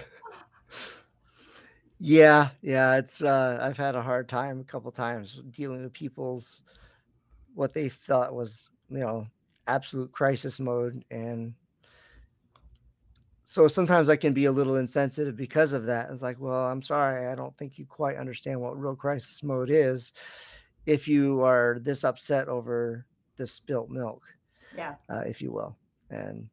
Yeah, 1.99 2.49
yeah, 2.61 2.97
it's 2.97 3.21
uh 3.23 3.57
I've 3.61 3.77
had 3.77 3.95
a 3.95 4.01
hard 4.01 4.27
time 4.27 4.59
a 4.59 4.63
couple 4.63 4.91
times 4.91 5.41
dealing 5.51 5.83
with 5.83 5.93
people's 5.93 6.63
what 7.53 7.73
they 7.73 7.87
thought 7.89 8.35
was, 8.35 8.69
you 8.89 8.99
know, 8.99 9.27
absolute 9.67 10.11
crisis 10.11 10.59
mode 10.59 11.03
and 11.09 11.53
so 13.43 13.67
sometimes 13.67 14.09
I 14.09 14.15
can 14.15 14.33
be 14.33 14.45
a 14.45 14.51
little 14.51 14.77
insensitive 14.77 15.35
because 15.37 15.71
of 15.71 15.85
that. 15.85 16.09
It's 16.11 16.21
like, 16.21 16.39
well, 16.39 16.65
I'm 16.65 16.81
sorry, 16.81 17.27
I 17.27 17.35
don't 17.35 17.55
think 17.55 17.77
you 17.77 17.85
quite 17.85 18.17
understand 18.17 18.59
what 18.59 18.79
real 18.79 18.95
crisis 18.95 19.43
mode 19.43 19.69
is 19.69 20.13
if 20.85 21.07
you 21.07 21.41
are 21.41 21.79
this 21.81 22.03
upset 22.03 22.47
over 22.49 23.05
the 23.37 23.45
spilt 23.45 23.89
milk, 23.89 24.23
yeah. 24.75 24.95
uh, 25.09 25.23
if 25.25 25.41
you 25.41 25.51
will. 25.51 25.77
And 26.09 26.49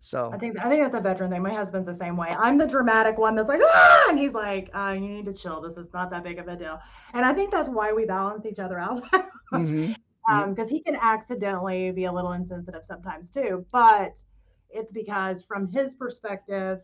so 0.00 0.30
I 0.32 0.38
think 0.38 0.56
I 0.58 0.68
think 0.68 0.82
that's 0.82 0.94
a 0.94 1.00
veteran 1.00 1.30
thing. 1.30 1.42
My 1.42 1.52
husband's 1.52 1.86
the 1.86 1.94
same 1.94 2.16
way. 2.16 2.28
I'm 2.28 2.56
the 2.56 2.66
dramatic 2.68 3.18
one 3.18 3.34
that's 3.34 3.48
like, 3.48 3.60
ah, 3.62 4.06
and 4.08 4.18
he's 4.18 4.32
like, 4.32 4.70
uh, 4.72 4.94
you 4.94 5.08
need 5.08 5.24
to 5.24 5.32
chill. 5.32 5.60
This 5.60 5.76
is 5.76 5.92
not 5.92 6.10
that 6.10 6.22
big 6.22 6.38
of 6.38 6.46
a 6.46 6.56
deal. 6.56 6.80
And 7.14 7.24
I 7.26 7.32
think 7.32 7.50
that's 7.50 7.68
why 7.68 7.92
we 7.92 8.04
balance 8.04 8.46
each 8.46 8.58
other 8.58 8.78
out. 8.78 9.02
Mhm. 9.50 9.96
um, 10.30 10.52
because 10.52 10.68
he 10.68 10.80
can 10.82 10.94
accidentally 10.94 11.90
be 11.90 12.04
a 12.04 12.12
little 12.12 12.32
insensitive 12.32 12.84
sometimes 12.84 13.30
too. 13.30 13.64
But 13.72 14.22
it's 14.68 14.92
because 14.92 15.42
from 15.42 15.72
his 15.72 15.94
perspective, 15.94 16.82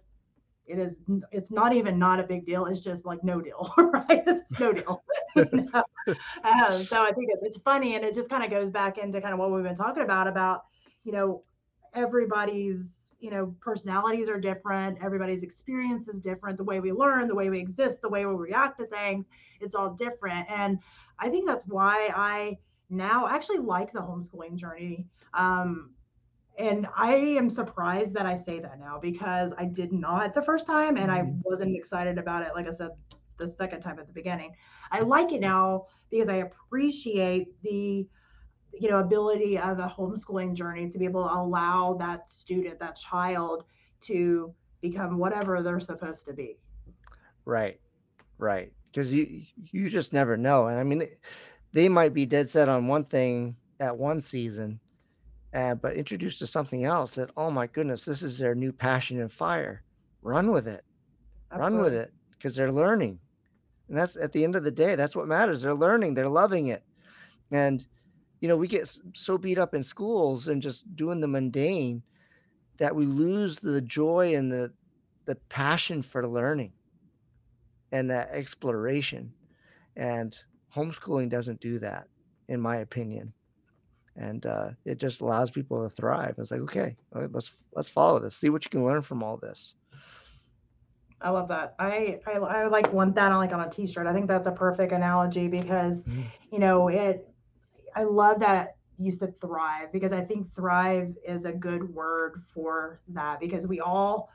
it 0.67 0.79
is 0.79 0.97
it's 1.31 1.51
not 1.51 1.75
even 1.75 1.99
not 1.99 2.21
a 2.21 2.23
big 2.23 2.47
deal. 2.47 2.65
It's 2.67 2.81
just 2.81 3.05
like 3.05 3.23
no 3.23 3.41
deal, 3.43 3.73
right? 3.79 4.25
It's 4.27 4.59
no 4.59 4.73
deal. 4.73 5.05
you 5.37 5.69
know? 5.73 5.85
um, 6.43 6.83
so 6.83 7.05
I 7.05 7.13
think 7.13 7.29
it's, 7.33 7.43
it's 7.43 7.59
funny, 7.59 7.97
and 7.97 8.05
it 8.05 8.15
just 8.15 8.31
kind 8.31 8.43
of 8.43 8.51
goes 8.51 8.71
back 8.71 8.97
into 8.97 9.21
kind 9.21 9.35
of 9.35 9.39
what 9.39 9.53
we've 9.53 9.63
been 9.63 9.77
talking 9.77 10.03
about 10.03 10.27
about 10.27 10.65
you 11.05 11.13
know 11.13 11.43
everybody's 11.95 12.94
you 13.21 13.31
know 13.31 13.55
personalities 13.61 14.29
are 14.29 14.39
different 14.41 14.99
everybody's 15.03 15.43
experience 15.43 16.09
is 16.09 16.21
different 16.21 16.57
the 16.59 16.65
way 16.65 16.81
we 16.81 16.93
learn 16.93 17.29
the 17.29 17.35
way 17.35 17.51
we 17.51 17.59
exist 17.61 18.01
the 18.03 18.09
way 18.09 18.27
we 18.27 18.35
react 18.35 18.79
to 18.79 18.87
things 18.87 19.27
it's 19.61 19.75
all 19.75 19.91
different. 19.95 20.47
And 20.51 20.79
i 21.19 21.29
think 21.29 21.47
that's 21.47 21.65
why 21.67 22.11
i 22.15 22.59
now 22.91 23.27
actually 23.27 23.59
like 23.59 23.93
the 23.93 24.01
homeschooling 24.01 24.57
journey. 24.57 25.07
Um, 25.33 25.91
and 26.59 26.87
i 26.97 27.15
am 27.15 27.51
surprised 27.51 28.15
that 28.15 28.27
i 28.27 28.37
say 28.37 28.61
that 28.61 28.79
now 28.79 28.99
because 29.01 29.53
i 29.59 29.65
did 29.65 29.93
not 29.93 30.35
the 30.35 30.43
first 30.43 30.67
time 30.67 30.97
and 30.97 31.11
i 31.11 31.23
Mhm. 31.23 31.41
wasn't 31.45 31.75
excited 31.77 32.19
about 32.19 32.43
it 32.43 32.53
like 32.55 32.69
i 32.69 32.71
said 32.73 32.91
the 33.37 33.49
second 33.49 33.81
time 33.81 33.99
at 33.99 34.07
the 34.07 34.13
beginning. 34.13 34.55
I 34.93 35.01
like 35.01 35.33
it 35.33 35.41
now 35.41 35.87
because 36.11 36.29
i 36.29 36.37
appreciate 36.37 37.49
the 37.63 38.09
you 38.81 38.89
know 38.89 39.01
ability 39.01 39.59
of 39.59 39.79
a 39.79 39.95
homeschooling 39.99 40.55
journey 40.55 40.89
to 40.89 40.99
be 40.99 41.05
able 41.05 41.27
to 41.27 41.35
allow 41.35 41.95
that 41.95 42.31
student 42.31 42.79
that 42.79 42.97
child 42.97 43.65
to 44.01 44.55
become 44.81 45.19
whatever 45.19 45.63
they're 45.63 45.81
supposed 45.81 46.27
to 46.27 46.33
be 46.33 46.59
Right, 47.45 47.79
right. 48.39 48.73
Because 48.91 49.13
you 49.13 49.43
you 49.57 49.89
just 49.89 50.13
never 50.13 50.37
know, 50.37 50.69
and 50.69 50.79
I 50.79 50.85
mean, 50.85 51.09
they 51.73 51.89
might 51.89 52.15
be 52.15 52.27
dead 52.27 52.49
set 52.49 52.69
on 52.69 52.87
one 52.87 53.05
thing 53.05 53.57
at 53.81 53.97
one 53.97 54.21
season, 54.21 54.79
uh, 55.53 55.75
but 55.75 55.95
introduced 55.95 56.39
to 56.39 56.47
something 56.47 56.85
else 56.85 57.17
that 57.17 57.31
oh 57.37 57.51
my 57.51 57.67
goodness, 57.67 58.05
this 58.05 58.23
is 58.23 58.39
their 58.39 58.55
new 58.55 58.73
passion 58.73 59.21
and 59.21 59.31
fire. 59.31 59.83
Run 60.23 60.51
with 60.53 60.69
it, 60.69 60.85
run 61.55 61.81
with 61.81 61.93
it, 61.93 62.13
because 62.31 62.55
they're 62.55 62.73
learning, 62.73 63.19
and 63.89 63.99
that's 63.99 64.17
at 64.17 64.33
the 64.33 64.45
end 64.45 64.55
of 64.55 64.65
the 64.65 64.71
day, 64.71 64.95
that's 64.95 65.17
what 65.17 65.29
matters. 65.29 65.63
They're 65.63 65.75
learning, 65.75 66.15
they're 66.15 66.29
loving 66.29 66.69
it, 66.69 66.85
and 67.51 67.85
you 68.45 68.49
know 68.49 68.59
we 68.59 68.69
get 68.69 68.95
so 69.15 69.39
beat 69.39 69.57
up 69.57 69.75
in 69.75 69.83
schools 69.83 70.49
and 70.49 70.61
just 70.61 70.95
doing 70.97 71.19
the 71.19 71.27
mundane 71.27 72.03
that 72.77 72.95
we 72.95 73.07
lose 73.07 73.59
the 73.59 73.81
joy 73.81 74.35
and 74.35 74.53
the 74.53 74.71
the 75.25 75.35
passion 75.49 76.03
for 76.03 76.29
learning 76.29 76.75
and 77.91 78.11
that 78.11 78.29
exploration. 78.33 79.33
And 79.97 80.39
homeschooling 80.77 81.31
doesn't 81.31 81.63
do 81.63 81.79
that, 81.79 82.09
in 82.51 82.61
my 82.61 82.77
opinion. 82.77 83.33
And 84.15 84.45
uh, 84.45 84.73
it 84.85 84.99
just 84.99 85.23
allows 85.23 85.51
people 85.51 85.79
to 85.79 85.89
thrive. 85.89 86.35
It's 86.37 86.51
like, 86.51 86.61
okay, 86.61 86.99
right, 87.15 87.33
let's 87.33 87.65
let's 87.75 87.89
follow 87.89 88.19
this. 88.19 88.37
See 88.37 88.51
what 88.51 88.67
you 88.67 88.71
can 88.71 88.85
learn 88.85 89.01
from 89.01 89.23
all 89.23 89.39
this. 89.39 89.75
i 91.21 91.31
love 91.31 91.49
that 91.49 91.75
i 91.79 92.21
i, 92.27 92.33
I 92.33 92.67
like 92.67 92.93
want 92.93 93.15
that 93.15 93.33
on 93.33 93.39
like 93.39 93.53
on 93.53 93.61
a 93.61 93.71
t-shirt 93.71 94.07
i 94.07 94.13
think 94.13 94.27
that's 94.27 94.47
a 94.47 94.53
perfect 94.53 94.93
analogy 94.93 95.49
because 95.49 96.05
Mhm. 96.05 96.25
you 96.51 96.59
know 96.59 96.89
it 96.89 97.34
i 97.95 98.03
love 98.03 98.39
that 98.41 98.77
you 98.99 99.11
said 99.11 99.39
thrive 99.41 99.93
because 99.93 100.13
i 100.13 100.21
think 100.21 100.47
thrive 100.55 101.15
is 101.27 101.45
a 101.45 101.53
good 101.53 101.93
word 101.95 102.43
for 102.53 103.01
that 103.09 103.41
because 103.41 103.67
we 103.67 103.81
all 103.81 104.31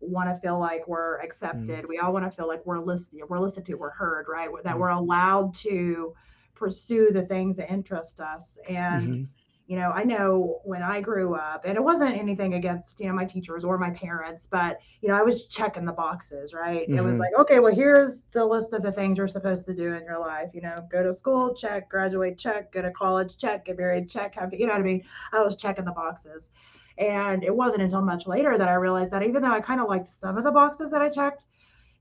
want 0.00 0.28
to 0.28 0.38
feel 0.40 0.58
like 0.58 0.86
we're 0.86 1.18
accepted 1.20 1.86
we 1.88 1.98
all 1.98 2.12
want 2.12 2.24
to 2.24 2.30
feel 2.30 2.46
like 2.46 2.64
we're 2.66 2.78
listened 2.80 3.20
we're 3.28 3.38
listened 3.38 3.64
to 3.64 3.74
we're 3.74 3.90
heard 3.90 4.26
right 4.28 4.50
that 4.64 4.74
Mhm. 4.74 4.78
we're 4.78 4.88
allowed 4.90 5.54
to 5.54 6.14
pursue 6.54 7.10
the 7.10 7.22
things 7.24 7.56
that 7.56 7.70
interest 7.72 8.20
us 8.20 8.58
and 8.68 9.02
Mhm. 9.02 9.28
You 9.66 9.76
know 9.76 9.90
i 9.94 10.04
know 10.04 10.60
when 10.64 10.82
i 10.82 11.00
grew 11.00 11.34
up 11.34 11.64
and 11.64 11.76
it 11.76 11.82
wasn't 11.82 12.14
anything 12.16 12.54
against 12.54 13.00
you 13.00 13.06
know 13.08 13.14
my 13.14 13.24
teachers 13.24 13.64
or 13.64 13.78
my 13.78 13.90
parents 13.90 14.46
but 14.46 14.78
you 15.00 15.08
know 15.08 15.14
i 15.14 15.22
was 15.22 15.46
checking 15.46 15.84
the 15.84 15.92
boxes 15.92 16.52
right? 16.52 16.88
It 16.92 17.02
was 17.02 17.16
Mhm. 17.16 17.20
like 17.20 17.32
okay 17.38 17.60
well 17.60 17.74
here's 17.74 18.24
the 18.32 18.44
list 18.44 18.72
of 18.74 18.82
the 18.82 18.92
things 18.92 19.16
you're 19.18 19.28
supposed 19.28 19.64
to 19.66 19.74
do 19.74 19.94
in 19.94 20.04
your 20.04 20.18
life 20.18 20.50
you 20.54 20.60
know 20.60 20.76
go 20.90 21.00
to 21.00 21.14
school 21.14 21.54
check 21.54 21.88
graduate 21.88 22.36
check 22.38 22.72
go 22.72 22.82
to 22.82 22.90
college 22.92 23.36
check 23.38 23.64
get 23.64 23.78
married 23.78 24.08
check 24.10 24.34
have 24.34 24.52
you 24.52 24.66
know 24.66 24.72
what 24.72 24.80
i 24.80 24.84
mean? 24.84 25.02
I 25.32 25.40
was 25.40 25.56
checking 25.56 25.84
the 25.84 25.92
boxes. 25.92 26.50
And 26.98 27.42
it 27.42 27.54
wasn't 27.54 27.82
until 27.82 28.02
much 28.02 28.26
later 28.26 28.56
that 28.58 28.68
i 28.68 28.74
realized 28.74 29.12
that 29.12 29.22
even 29.22 29.42
though 29.42 29.50
i 29.50 29.60
kind 29.60 29.80
of 29.80 29.88
liked 29.88 30.10
some 30.10 30.36
of 30.36 30.44
the 30.44 30.52
boxes 30.52 30.90
that 30.92 31.02
i 31.02 31.08
checked 31.08 31.42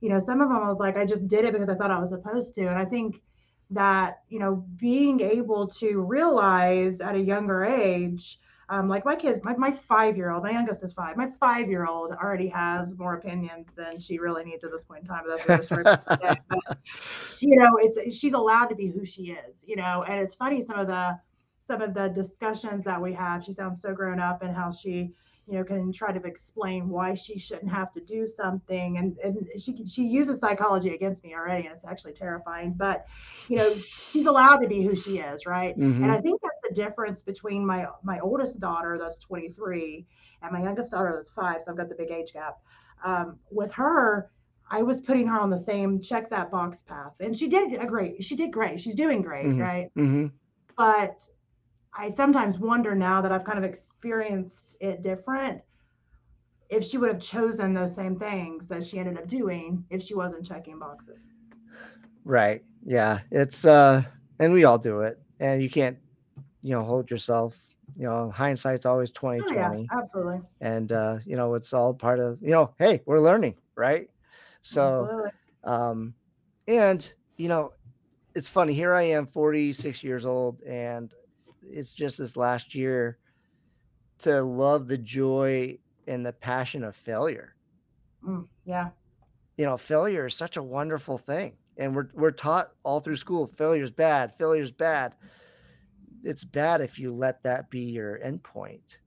you 0.01 0.09
know 0.09 0.19
some 0.19 0.41
of 0.41 0.49
them 0.49 0.57
i 0.57 0.67
was 0.67 0.79
like 0.79 0.97
i 0.97 1.05
just 1.05 1.27
did 1.27 1.45
it 1.45 1.53
because 1.53 1.69
i 1.69 1.75
thought 1.75 1.91
i 1.91 1.99
was 1.99 2.09
supposed 2.11 2.53
to. 2.55 2.67
And 2.67 2.77
i 2.77 2.85
think 2.85 3.21
that 3.73 4.21
you 4.29 4.39
know 4.39 4.65
being 4.77 5.19
able 5.19 5.67
to 5.67 6.01
realize 6.01 7.01
at 7.01 7.15
a 7.15 7.19
younger 7.19 7.63
age 7.65 8.39
um, 8.69 8.87
like 8.87 9.05
my 9.05 9.15
kids 9.15 9.41
my, 9.43 9.55
my 9.55 9.71
five 9.71 10.15
year 10.15 10.31
old 10.31 10.43
my 10.43 10.51
youngest 10.51 10.83
is 10.83 10.93
five 10.93 11.17
my 11.17 11.29
five 11.39 11.69
year 11.69 11.85
old 11.85 12.11
already 12.11 12.47
has 12.47 12.97
more 12.97 13.15
opinions 13.15 13.67
than 13.75 13.99
she 13.99 14.19
really 14.19 14.43
needs 14.45 14.63
at 14.63 14.71
this 14.71 14.83
point 14.83 15.01
in 15.01 15.07
time 15.07 15.23
that's 15.27 15.45
another 15.45 15.63
story 15.63 15.83
for 15.83 16.01
another 16.07 16.33
day. 16.33 16.41
But 16.49 16.77
you 17.41 17.55
know 17.55 17.77
it's 17.77 18.15
she's 18.15 18.33
allowed 18.33 18.67
to 18.67 18.75
be 18.75 18.87
who 18.87 19.05
she 19.05 19.31
is 19.31 19.63
you 19.67 19.75
know 19.75 20.03
and 20.07 20.19
it's 20.19 20.35
funny 20.35 20.61
some 20.61 20.79
of 20.79 20.87
the 20.87 21.19
some 21.65 21.81
of 21.81 21.93
the 21.93 22.09
discussions 22.09 22.83
that 22.83 23.01
we 23.01 23.13
have 23.13 23.43
she 23.43 23.53
sounds 23.53 23.81
so 23.81 23.93
grown 23.93 24.19
up 24.19 24.41
and 24.41 24.55
how 24.55 24.71
she 24.71 25.13
you 25.47 25.57
know, 25.57 25.63
can 25.63 25.91
try 25.91 26.11
to 26.11 26.23
explain 26.25 26.87
why 26.87 27.13
she 27.13 27.37
shouldn't 27.37 27.71
have 27.71 27.91
to 27.91 28.01
do 28.01 28.27
something. 28.27 28.97
And, 28.97 29.17
and 29.17 29.61
she, 29.61 29.85
she 29.85 30.03
uses 30.03 30.39
psychology 30.39 30.93
against 30.95 31.23
me 31.23 31.33
already. 31.35 31.67
And 31.67 31.75
it's 31.75 31.85
actually 31.85 32.13
terrifying, 32.13 32.73
but 32.77 33.05
you 33.49 33.57
know, 33.57 33.75
she's 34.11 34.25
allowed 34.25 34.57
to 34.57 34.67
be 34.67 34.83
who 34.83 34.95
she 34.95 35.17
is. 35.17 35.45
Right. 35.45 35.77
Mhm. 35.77 36.01
And 36.03 36.11
I 36.11 36.19
think 36.21 36.41
that's 36.41 36.55
the 36.69 36.73
difference 36.73 37.21
between 37.21 37.65
my, 37.65 37.87
my 38.03 38.19
oldest 38.19 38.59
daughter 38.59 38.97
that's 38.97 39.17
23 39.17 40.05
and 40.41 40.51
my 40.51 40.61
youngest 40.61 40.91
daughter 40.91 41.13
that's 41.15 41.29
five. 41.29 41.61
So 41.63 41.71
I've 41.71 41.77
got 41.77 41.89
the 41.89 41.95
big 41.95 42.11
age 42.11 42.33
gap. 42.33 42.57
Um, 43.03 43.37
with 43.51 43.71
her, 43.73 44.31
I 44.71 44.81
was 44.81 45.01
putting 45.01 45.27
her 45.27 45.39
on 45.39 45.49
the 45.49 45.59
same 45.59 45.99
check 46.01 46.29
that 46.29 46.49
box 46.49 46.81
path, 46.81 47.15
and 47.19 47.37
she 47.37 47.47
did 47.47 47.73
a 47.73 47.85
great. 47.85 48.23
She 48.23 48.35
did 48.35 48.51
great. 48.51 48.79
She's 48.79 48.95
doing 48.95 49.21
great, 49.21 49.45
Mhm. 49.45 49.59
right? 49.59 49.91
hmm 49.95 50.27
But 50.77 51.27
I 51.95 52.09
sometimes 52.09 52.57
wonder 52.57 52.95
now 52.95 53.21
that 53.21 53.31
I've 53.31 53.43
kind 53.43 53.57
of 53.57 53.63
experienced 53.63 54.77
it 54.79 55.01
different. 55.01 55.61
If 56.69 56.83
she 56.83 56.97
would 56.97 57.09
have 57.09 57.21
chosen 57.21 57.73
those 57.73 57.93
same 57.93 58.17
things 58.17 58.67
that 58.67 58.83
she 58.83 58.97
ended 58.97 59.17
up 59.17 59.27
doing 59.27 59.85
if 59.91 60.01
she 60.01 60.15
wasn't 60.15 60.45
checking 60.45 60.79
boxes. 60.79 61.35
Right. 62.25 62.63
Yeah. 62.83 63.19
It's 63.31 63.65
uh 63.65 64.03
and 64.39 64.53
we 64.53 64.63
all 64.63 64.77
do 64.77 65.01
it. 65.01 65.19
And 65.39 65.61
you 65.61 65.69
can't, 65.69 65.97
you 66.61 66.71
know, 66.71 66.83
hold 66.83 67.11
yourself. 67.11 67.75
You 67.95 68.05
know, 68.05 68.31
hindsight's 68.31 68.85
always 68.85 69.11
Oh, 69.23 69.43
yeah, 69.53 69.75
absolutely. 69.91 70.41
And 70.61 70.91
uh, 70.91 71.19
you 71.25 71.35
know, 71.35 71.53
it's 71.53 71.73
all 71.73 71.93
part 71.93 72.19
of, 72.19 72.41
you 72.41 72.51
know, 72.51 72.73
hey, 72.79 73.01
we're 73.05 73.19
learning, 73.19 73.55
right? 73.75 74.07
So 74.61 74.81
Absolutely. 74.81 75.31
um 75.65 76.15
and 76.67 77.13
you 77.37 77.49
know, 77.49 77.71
it's 78.35 78.49
funny, 78.49 78.73
here 78.73 78.93
I 78.93 79.03
am 79.03 79.27
46 79.27 80.03
years 80.03 80.25
old, 80.25 80.61
and 80.63 81.13
it's 81.69 81.93
just 81.93 82.17
this 82.17 82.37
last 82.37 82.75
year 82.75 83.17
to 84.19 84.41
love 84.41 84.87
the 84.87 84.97
joy 84.97 85.77
and 86.07 86.25
the 86.25 86.33
passion 86.33 86.83
of 86.83 86.95
failure. 86.95 87.55
Mm, 88.27 88.47
yeah. 88.65 88.89
you 89.57 89.65
know, 89.65 89.77
failure 89.77 90.25
is 90.25 90.35
such 90.35 90.57
a 90.57 90.63
wonderful 90.63 91.17
thing. 91.17 91.53
And 91.77 91.95
we're 91.95 92.09
we're 92.13 92.31
taught 92.31 92.71
all 92.83 92.99
through 92.99 93.15
school, 93.15 93.47
failure's 93.47 93.91
bad, 93.91 94.35
failure's 94.35 94.71
bad. 94.71 95.15
It's 96.23 96.43
bad 96.43 96.81
if 96.81 96.99
you 96.99 97.13
let 97.13 97.43
that 97.43 97.69
be 97.69 97.81
your 97.81 98.19
endpoint. 98.19 98.97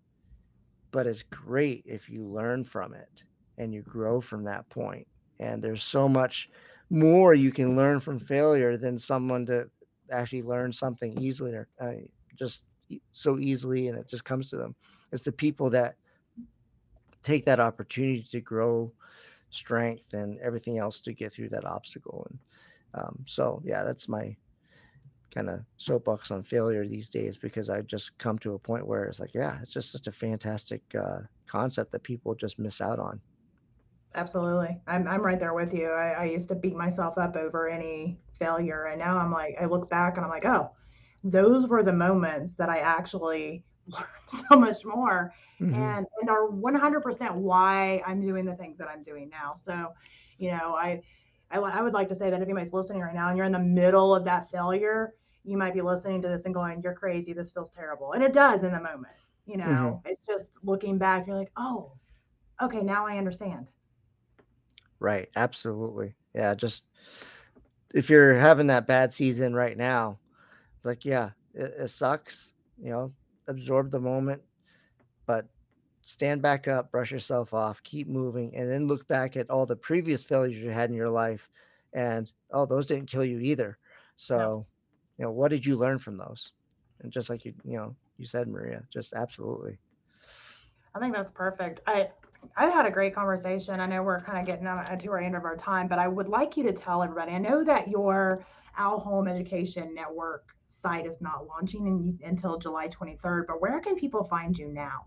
But 0.91 1.07
it's 1.07 1.23
great 1.23 1.85
if 1.87 2.11
you 2.11 2.25
learn 2.25 2.65
from 2.65 2.95
it 2.95 3.25
and 3.59 3.73
you 3.73 3.83
grow 3.83 4.21
from 4.21 4.45
that 4.45 4.69
point. 4.69 5.07
And 5.39 5.63
there's 5.63 5.83
so 5.83 6.09
much 6.09 6.51
more 6.91 7.35
you 7.35 7.53
can 7.53 7.77
learn 7.77 8.01
from 8.01 8.19
failure 8.19 8.77
than 8.77 8.99
someone 8.99 9.47
to 9.47 9.71
actually 10.11 10.43
learn 10.43 10.73
something 10.73 11.19
easily 11.21 11.53
or 11.53 11.69
uh, 11.81 11.93
just 12.37 12.65
so 13.13 13.39
easily 13.39 13.89
and 13.89 13.99
it 13.99 14.09
just 14.09 14.25
comes 14.25 14.51
to 14.51 14.57
them. 14.57 14.75
It's 15.13 15.23
the 15.23 15.33
people 15.33 15.71
that 15.71 15.97
take 17.23 17.45
that 17.45 17.61
opportunity 17.61 18.25
to 18.31 18.41
grow 18.41 18.93
strength 19.51 20.15
and 20.15 20.39
everything 20.41 20.79
else 20.79 21.01
to 21.01 21.13
get 21.13 21.33
through 21.33 21.49
that 21.51 21.65
obstacle. 21.65 22.27
And 22.31 22.39
um, 22.95 23.25
so, 23.27 23.61
yeah, 23.65 23.83
that's 23.85 24.09
my 24.09 24.37
kind 25.35 25.51
of 25.51 25.61
soapbox 25.77 26.31
on 26.31 26.43
failure 26.43 26.87
these 26.87 27.09
days 27.09 27.37
because 27.37 27.69
I've 27.69 27.87
just 27.87 28.17
come 28.19 28.39
to 28.39 28.55
a 28.55 28.59
point 28.59 28.87
where 28.87 29.05
it's 29.05 29.21
like, 29.21 29.35
yeah, 29.35 29.59
it's 29.61 29.73
just 29.73 29.93
such 29.93 30.07
a 30.07 30.13
fantastic 30.13 30.83
uh, 30.99 31.21
concept 31.47 31.93
that 31.93 32.03
people 32.03 32.35
just 32.35 32.59
miss 32.59 32.81
out 32.81 32.99
on. 32.99 33.21
Absolutely. 34.15 34.81
I'm 34.87 35.07
I'm 35.07 35.21
right 35.21 35.39
there 35.39 35.53
with 35.53 35.75
you. 35.75 35.91
I, 35.91 36.13
I 36.13 36.25
used 36.25 36.49
to 36.49 36.55
beat 36.55 36.75
myself 36.75 37.19
up 37.19 37.37
over 37.37 37.69
any 37.69 38.19
failure. 38.39 38.87
And 38.87 38.99
now 38.99 39.19
I'm 39.19 39.31
like, 39.31 39.57
I 39.61 39.67
look 39.67 39.91
back 39.91 40.17
and 40.17 40.25
I'm 40.25 40.31
like, 40.31 40.47
oh, 40.47 40.71
those 41.25 41.67
were 41.69 41.83
the 41.83 41.93
moments 41.93 42.55
that 42.55 42.69
I 42.69 42.79
actually 42.79 43.65
learned 43.87 44.07
so 44.29 44.59
much 44.59 44.85
more 44.85 45.35
Mhm. 45.61 45.73
and 45.75 46.07
and 46.21 46.31
are 46.31 46.47
100% 46.49 47.35
why 47.37 48.03
I'm 48.07 48.21
doing 48.21 48.45
the 48.45 48.55
things 48.57 48.79
that 48.79 48.89
I'm 48.89 49.03
doing 49.03 49.29
now. 49.29 49.55
So, 49.55 49.95
you 50.39 50.51
know, 50.51 50.75
I 50.75 51.03
I, 51.51 51.59
I 51.59 51.83
would 51.83 51.93
like 51.93 52.09
to 52.09 52.15
say 52.15 52.31
that 52.31 52.41
if 52.41 52.43
anybody's 52.47 52.73
listening 52.73 53.03
right 53.03 53.15
now 53.15 53.29
and 53.29 53.37
you're 53.37 53.47
in 53.47 53.53
the 53.53 53.59
middle 53.59 54.15
of 54.15 54.25
that 54.25 54.51
failure, 54.51 55.15
you 55.45 55.57
might 55.57 55.75
be 55.75 55.81
listening 55.83 56.21
to 56.23 56.29
this 56.29 56.45
and 56.45 56.55
going, 56.55 56.83
"You're 56.83 56.95
crazy. 56.95 57.33
This 57.33 57.51
feels 57.51 57.71
terrible," 57.71 58.13
and 58.13 58.23
it 58.23 58.33
does 58.33 58.63
in 58.63 58.73
the 58.73 58.81
moment. 58.81 59.15
You 59.47 59.57
know, 59.59 60.03
it's 60.05 60.21
just 60.27 60.59
looking 60.65 60.99
back. 60.99 61.27
You're 61.27 61.37
like, 61.37 61.53
"Oh, 61.57 61.93
okay, 62.63 62.83
now 62.83 63.07
I 63.07 63.19
understand." 63.19 63.69
Right. 64.99 65.29
Absolutely. 65.37 66.15
Yeah. 66.35 66.55
Just 66.55 66.87
if 67.95 68.11
you're 68.11 68.35
having 68.35 68.67
that 68.69 68.87
bad 68.87 69.13
season 69.13 69.55
right 69.55 69.77
now, 69.77 70.19
it's 70.77 70.87
like, 70.87 71.05
yeah, 71.05 71.31
it, 71.55 71.75
it 71.79 71.89
sucks, 71.89 72.53
you 72.83 72.91
know, 72.91 73.13
absorb 73.49 73.91
the 73.91 74.01
moment, 74.01 74.43
but 75.27 75.47
stand 76.03 76.43
back 76.43 76.69
up, 76.69 76.91
brush 76.91 77.11
yourself 77.11 77.53
off, 77.53 77.83
keep 77.83 78.09
moving, 78.09 78.55
and 78.55 78.71
then 78.71 78.87
look 78.87 79.07
back 79.09 79.37
at 79.37 79.51
all 79.51 79.67
the 79.67 79.77
previous 79.77 80.23
failures 80.23 80.57
you 80.57 80.71
had 80.71 80.91
in 80.91 80.97
your 80.97 81.11
life. 81.11 81.49
And 81.93 82.31
oh, 82.53 82.67
those 82.67 82.87
didn't 82.87 83.07
kill 83.07 83.25
you 83.25 83.41
either. 83.41 83.79
So, 84.17 84.67
you 85.19 85.25
know, 85.25 85.33
what 85.33 85.51
did 85.51 85.65
you 85.65 85.77
learn 85.77 85.99
from 85.99 86.17
those? 86.17 86.53
And 87.03 87.13
just 87.13 87.31
like 87.31 87.45
you, 87.45 87.55
you 87.65 87.77
know, 87.77 87.95
you 88.19 88.27
said, 88.27 88.49
Maria, 88.49 88.83
just 88.93 89.15
absolutely. 89.15 89.79
I 90.95 90.99
think 90.99 91.15
that's 91.15 91.31
perfect. 91.31 91.81
I 91.87 92.09
I've 92.57 92.73
had 92.73 92.87
a 92.87 92.91
great 92.91 93.15
conversation. 93.15 93.81
I 93.81 93.87
know 93.87 94.03
we're 94.03 94.21
kind 94.21 94.39
of 94.39 94.47
getting 94.47 94.67
on 94.67 94.79
uh, 94.79 94.97
to 94.97 95.11
our 95.11 95.19
end 95.19 95.35
of 95.35 95.45
our 95.45 95.57
time, 95.57 95.89
but 95.89 95.99
I 95.99 96.09
would 96.09 96.29
like 96.29 96.57
you 96.57 96.63
to 96.65 96.73
tell 96.73 97.03
everybody. 97.03 97.33
I 97.33 97.39
know 97.39 97.65
that 97.65 97.89
your 97.89 98.45
OWL 98.79 99.01
Home 99.01 99.29
Education 99.29 99.95
Network 99.95 100.56
site 100.87 101.07
is 101.07 101.21
not 101.21 101.47
launching 101.49 101.87
in, 101.87 102.19
until 102.25 102.57
July 102.59 102.89
23rd, 102.89 103.47
but 103.49 103.61
where 103.61 103.79
can 103.81 103.97
people 103.97 104.25
find 104.25 104.57
you 104.57 104.69
now? 104.69 105.05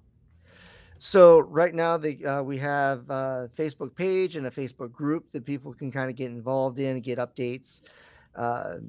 So 0.98 1.39
right 1.39 1.74
now, 1.74 1.96
the 1.96 2.26
uh, 2.26 2.44
we 2.44 2.58
have 2.58 3.10
a 3.10 3.50
Facebook 3.56 3.96
page 3.96 4.36
and 4.36 4.48
a 4.48 4.50
Facebook 4.50 4.92
group 4.92 5.32
that 5.32 5.46
people 5.46 5.74
can 5.74 5.94
kind 5.94 6.10
of 6.10 6.18
get 6.18 6.28
involved 6.28 6.80
in, 6.80 7.00
get 7.00 7.20
updates, 7.20 7.84
uh, 8.36 8.80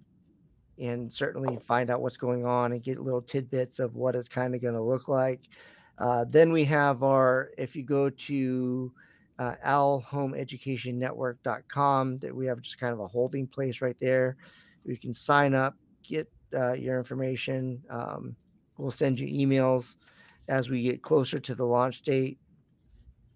and 0.79 1.13
certainly 1.13 1.57
find 1.59 1.91
out 1.91 2.01
what's 2.01 2.17
going 2.17 2.45
on 2.45 2.73
and 2.73 2.83
get 2.83 2.99
little 2.99 3.23
tidbits 3.23 3.79
of 3.79 3.95
what 3.95 4.17
it's 4.17 4.29
kind 4.29 4.57
of 4.57 4.61
going 4.61 4.75
to 4.75 4.83
look 4.83 5.07
like. 5.07 5.43
Uh, 5.99 6.25
then 6.29 6.51
we 6.51 6.65
have 6.65 7.05
our, 7.05 7.53
if 7.57 7.77
you 7.77 7.85
go 7.85 8.11
to 8.11 8.93
uh, 9.39 9.55
owlhomeeducationnetwork.com, 9.65 12.19
that 12.19 12.35
we 12.35 12.47
have 12.47 12.61
just 12.61 12.81
kind 12.81 12.93
of 12.93 12.99
a 12.99 13.07
holding 13.07 13.47
place 13.47 13.81
right 13.81 13.97
there. 14.01 14.37
You 14.85 14.97
can 14.97 15.13
sign 15.13 15.55
up, 15.55 15.77
get 16.03 16.29
uh, 16.55 16.73
your 16.73 16.99
information. 16.99 17.83
Um, 17.91 18.37
we'll 18.79 18.91
send 18.91 19.19
you 19.19 19.29
emails 19.29 19.97
as 20.49 20.69
we 20.69 20.83
get 20.83 21.03
closer 21.03 21.39
to 21.41 21.55
the 21.55 21.67
launch 21.67 22.03
date 22.03 22.39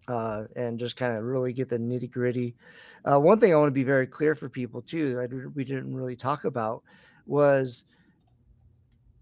uh, 0.08 0.44
and 0.56 0.78
just 0.78 0.96
kind 0.96 1.16
of 1.16 1.24
really 1.24 1.52
get 1.52 1.68
the 1.68 1.78
nitty 1.78 2.10
gritty. 2.10 2.56
Uh, 3.04 3.18
one 3.18 3.40
thing 3.40 3.52
I 3.52 3.56
want 3.56 3.68
to 3.68 3.72
be 3.72 3.84
very 3.84 4.06
clear 4.06 4.34
for 4.34 4.48
people 4.48 4.82
too, 4.82 5.14
that 5.14 5.52
we 5.54 5.64
didn't 5.64 5.94
really 5.94 6.16
talk 6.16 6.44
about 6.44 6.82
was 7.26 7.84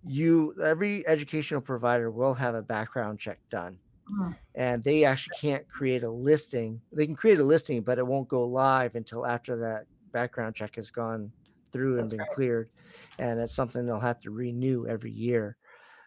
you 0.03 0.55
every 0.63 1.07
educational 1.07 1.61
provider 1.61 2.11
will 2.11 2.35
have 2.35 2.55
a 2.55 2.63
background 2.63 3.19
check 3.19 3.41
done 3.51 3.79
Mm. 4.11 4.37
and 4.57 4.83
they 4.83 5.05
actually 5.05 5.37
can't 5.41 5.69
create 5.69 6.03
a 6.03 6.11
listing 6.11 6.83
they 6.93 7.07
can 7.07 7.15
create 7.15 7.39
a 7.39 7.45
listing 7.45 7.83
but 7.83 7.99
it 7.99 8.07
won't 8.07 8.29
go 8.29 8.45
live 8.45 8.97
until 8.97 9.25
after 9.25 9.57
that 9.57 9.87
background 10.11 10.57
check 10.57 10.75
has 10.75 10.91
gone 10.91 11.33
through 11.73 11.95
and 11.95 12.05
That's 12.05 12.13
been 12.13 12.21
right. 12.21 12.29
cleared 12.31 12.71
and 13.19 13.41
it's 13.41 13.55
something 13.55 13.87
they'll 13.87 14.01
have 14.01 14.21
to 14.21 14.31
renew 14.31 14.87
every 14.87 15.11
year 15.11 15.57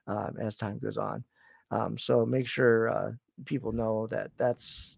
um, 0.07 0.35
as 0.39 0.55
time 0.55 0.79
goes 0.79 0.97
on 0.97 1.23
um, 1.71 1.97
so 1.97 2.25
make 2.25 2.47
sure 2.47 2.89
uh, 2.89 3.11
people 3.45 3.71
know 3.71 4.07
that 4.07 4.31
that's 4.37 4.97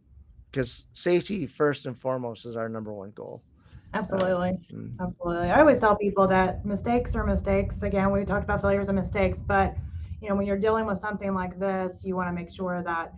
because 0.52 0.88
safety 0.94 1.48
first 1.48 1.86
and 1.86 1.98
foremost 1.98 2.46
is 2.46 2.56
our 2.56 2.70
number 2.70 2.94
one 2.94 3.12
goal 3.12 3.44
Absolutely. 3.94 4.60
Mm. 4.74 5.00
Absolutely. 5.00 5.50
I 5.50 5.60
always 5.60 5.80
tell 5.80 5.96
people 5.96 6.28
that 6.28 6.66
mistakes 6.66 7.16
are 7.16 7.26
mistakes. 7.26 7.84
Again, 7.84 8.12
we 8.12 8.26
talked 8.26 8.44
about 8.44 8.62
failures 8.62 8.90
and 8.90 8.98
mistakes, 8.98 9.42
but 9.42 9.76
you 10.22 10.30
know, 10.30 10.36
when 10.36 10.46
you're 10.46 10.58
dealing 10.58 10.86
with 10.86 10.98
something 10.98 11.34
like 11.34 11.60
this, 11.60 12.04
you 12.04 12.16
want 12.16 12.28
to 12.28 12.34
make 12.34 12.52
sure 12.52 12.82
that 12.84 13.14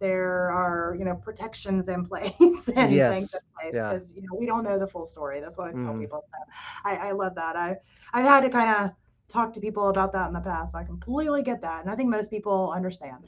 there 0.00 0.50
are, 0.50 0.96
you 0.98 1.04
know, 1.04 1.14
protections 1.16 1.88
in 1.88 2.04
place 2.06 2.32
and 2.76 2.90
Yes. 2.92 3.12
things 3.14 3.34
in 3.34 3.40
place 3.60 3.74
Yeah. 3.74 3.88
because 3.88 4.14
you 4.16 4.22
know 4.22 4.36
we 4.38 4.46
don't 4.46 4.64
know 4.64 4.78
the 4.78 4.88
full 4.88 5.06
story. 5.06 5.40
That's 5.40 5.58
what 5.58 5.68
I 5.68 5.72
tell 5.72 5.94
Mhm. 5.94 6.00
people. 6.00 6.24
So 6.30 6.38
I, 6.84 7.08
I 7.08 7.12
love 7.12 7.34
that. 7.36 7.56
I 7.56 7.76
I've 8.12 8.26
had 8.26 8.40
to 8.42 8.50
kind 8.50 8.70
of 8.84 8.90
talk 9.28 9.52
to 9.54 9.60
people 9.60 9.88
about 9.88 10.12
that 10.12 10.28
in 10.28 10.34
the 10.34 10.40
past. 10.40 10.72
So 10.72 10.78
I 10.78 10.84
completely 10.84 11.42
get 11.42 11.60
that, 11.62 11.82
and 11.82 11.90
I 11.90 11.96
think 11.96 12.10
most 12.10 12.30
people 12.30 12.72
understand. 12.74 13.24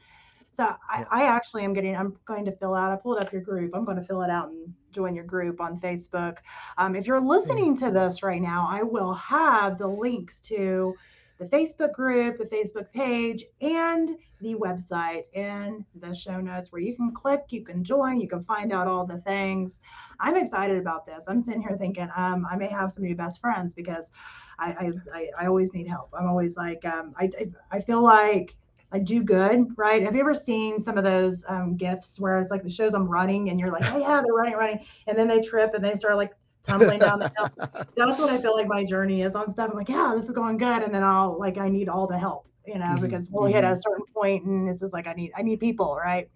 So 0.52 0.64
I, 0.64 1.00
Yeah. 1.00 1.06
I 1.10 1.22
actually 1.24 1.64
am 1.64 1.72
getting. 1.74 1.96
I'm 1.96 2.16
going 2.26 2.44
to 2.46 2.52
fill 2.52 2.74
out. 2.74 2.92
I 2.92 2.96
pulled 2.96 3.18
up 3.18 3.32
your 3.32 3.42
group. 3.42 3.74
I'm 3.74 3.84
going 3.84 3.96
to 3.98 4.04
fill 4.04 4.22
it 4.22 4.30
out 4.30 4.48
and 4.50 4.74
join 4.92 5.14
your 5.14 5.24
group 5.24 5.60
on 5.60 5.80
Facebook. 5.80 6.38
Um, 6.78 6.94
if 6.94 7.06
you're 7.06 7.20
listening 7.20 7.76
to 7.78 7.90
this 7.90 8.22
right 8.22 8.42
now, 8.42 8.66
I 8.70 8.82
will 8.82 9.14
have 9.14 9.78
the 9.78 9.86
links 9.88 10.40
to 10.42 10.94
the 11.38 11.44
Facebook 11.46 11.92
group, 11.92 12.38
the 12.38 12.44
Facebook 12.44 12.90
page, 12.92 13.44
and 13.60 14.16
the 14.40 14.54
website 14.54 15.24
in 15.34 15.84
the 15.94 16.12
show 16.12 16.40
notes 16.40 16.72
where 16.72 16.82
you 16.82 16.94
can 16.94 17.12
click, 17.12 17.44
you 17.50 17.62
can 17.62 17.82
join, 17.84 18.20
you 18.20 18.28
can 18.28 18.42
find 18.44 18.72
out 18.72 18.86
all 18.86 19.06
the 19.06 19.18
things. 19.18 19.80
I'm 20.20 20.36
excited 20.36 20.78
about 20.78 21.06
this. 21.06 21.24
I'm 21.28 21.42
sitting 21.42 21.62
here 21.62 21.76
thinking 21.76 22.08
um, 22.16 22.46
I 22.50 22.56
may 22.56 22.68
have 22.68 22.90
some 22.92 23.04
new 23.04 23.14
best 23.14 23.40
friends 23.40 23.74
because 23.74 24.10
I, 24.58 24.92
I, 25.14 25.28
I, 25.40 25.46
always 25.46 25.72
need 25.72 25.88
help. 25.88 26.10
I'm 26.16 26.28
always 26.28 26.56
like, 26.56 26.84
um, 26.84 27.14
I, 27.18 27.30
I, 27.38 27.46
I 27.70 27.80
feel 27.80 28.02
like 28.02 28.56
I 28.92 28.98
do 28.98 29.22
good, 29.22 29.66
right? 29.76 30.02
Have 30.02 30.14
you 30.14 30.20
ever 30.20 30.34
seen 30.34 30.78
some 30.78 30.98
of 30.98 31.04
those 31.04 31.44
um, 31.48 31.76
gifts 31.76 32.20
where 32.20 32.38
it's 32.38 32.50
like 32.50 32.62
the 32.62 32.70
shows 32.70 32.94
I'm 32.94 33.08
running 33.08 33.48
and 33.48 33.58
you're 33.58 33.72
like, 33.72 33.84
oh 33.92 33.98
yeah, 33.98 34.20
they're 34.22 34.34
running, 34.34 34.54
running, 34.54 34.84
and 35.06 35.18
then 35.18 35.28
they 35.28 35.40
trip 35.40 35.72
and 35.74 35.82
they 35.82 35.94
start 35.94 36.16
like 36.16 36.32
tumbling 36.62 36.98
down 36.98 37.18
the 37.18 37.32
hill. 37.36 37.48
That's 37.96 38.20
what 38.20 38.30
I 38.30 38.38
feel 38.38 38.54
like 38.54 38.66
my 38.66 38.84
journey 38.84 39.22
is 39.22 39.34
on 39.34 39.50
stuff. 39.50 39.70
I'm 39.70 39.76
like, 39.76 39.88
yeah, 39.88 40.12
this 40.16 40.26
is 40.26 40.32
going 40.32 40.58
good, 40.58 40.82
and 40.82 40.94
then 40.94 41.02
I'll 41.02 41.38
like 41.38 41.58
I 41.58 41.68
need 41.68 41.88
all 41.88 42.06
the 42.06 42.18
help, 42.18 42.46
you 42.66 42.78
know, 42.78 42.86
mm-hmm. 42.86 43.02
because 43.02 43.30
we'll 43.30 43.52
hit 43.52 43.64
a 43.64 43.68
mm-hmm. 43.68 43.76
certain 43.76 44.06
point 44.14 44.44
and 44.44 44.68
it's 44.68 44.80
just 44.80 44.92
like 44.92 45.06
I 45.06 45.12
need 45.12 45.32
I 45.36 45.42
need 45.42 45.60
people, 45.60 45.96
right? 45.96 46.28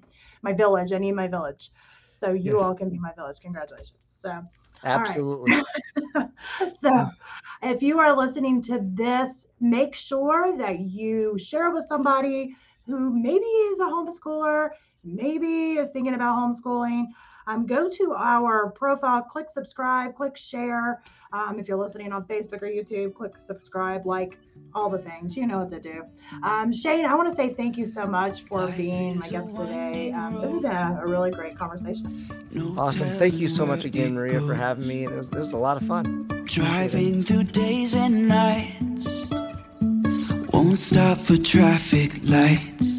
My 0.43 0.53
village, 0.53 0.93
I 0.93 0.99
need 0.99 1.13
my 1.13 1.29
village. 1.29 1.71
So 2.15 2.33
you 2.33 2.55
yes. 2.55 2.63
all 2.63 2.75
can 2.75 2.89
be 2.89 2.99
my 2.99 3.13
village. 3.13 3.41
Congratulations. 3.41 3.99
So 4.05 4.43
absolutely. 4.85 5.63
so 6.81 7.09
if 7.63 7.83
you 7.83 7.99
are 7.99 8.17
listening 8.17 8.63
to 8.63 8.81
this, 8.83 9.47
make 9.61 9.95
sure 9.95 10.57
that 10.57 10.81
you 10.81 11.37
share 11.39 11.71
with 11.71 11.85
somebody 11.87 12.57
who 12.87 13.11
maybe 13.11 13.45
is 13.45 13.81
a 13.81 13.85
homeschooler, 13.85 14.71
maybe 15.07 15.75
is 15.75 15.91
thinking 15.91 16.15
about 16.15 16.37
homeschooling. 16.37 17.07
Um, 17.49 17.65
go 17.65 17.89
to 17.89 18.13
our 18.13 18.71
profile, 18.71 19.23
click 19.23 19.49
subscribe, 19.49 20.17
click 20.17 20.37
share. 20.37 21.01
Um, 21.33 21.61
if 21.61 21.69
you're 21.69 21.79
listening 21.79 22.13
on 22.13 22.25
Facebook 22.25 22.63
or 22.63 22.67
YouTube, 22.67 23.15
click 23.15 23.35
subscribe, 23.39 24.05
like 24.05 24.37
all 24.75 24.91
the 24.91 24.99
things. 24.99 25.37
You 25.37 25.47
know 25.47 25.59
what 25.59 25.71
to 25.71 25.81
do. 25.81 26.05
Um, 26.43 26.73
Shane, 26.73 27.05
I 27.05 27.15
want 27.15 27.29
to 27.29 27.35
say 27.35 27.55
thank 27.55 27.77
you 27.77 27.87
so 27.87 28.05
much 28.05 28.43
for 28.43 28.67
being 28.73 29.19
my 29.19 29.29
guest 29.29 29.55
today. 29.55 30.11
Um, 30.13 30.41
this 30.41 30.51
has 30.51 30.61
been 30.61 30.73
a, 30.73 31.01
a, 31.03 31.07
really 31.07 31.31
great 31.31 31.57
conversation. 31.57 32.29
Awesome. 32.77 33.11
Thank 33.11 33.35
you 33.35 33.49
so 33.49 33.65
much 33.65 33.85
again, 33.85 34.15
Maria, 34.15 34.41
for 34.41 34.55
having 34.55 34.87
me. 34.89 35.05
It 35.05 35.13
was, 35.13 35.29
it 35.29 35.39
was 35.39 35.53
a 35.53 35.57
lot 35.57 35.77
of 35.77 35.87
fun. 35.87 36.27
Driving 36.47 37.23
through 37.23 37.45
days 37.45 37.95
and 37.95 38.29
nights, 38.29 39.31
won't 40.53 40.81
stop 40.81 41.19
for 41.19 41.37
traffic 41.37 42.13
lights. 42.25 42.96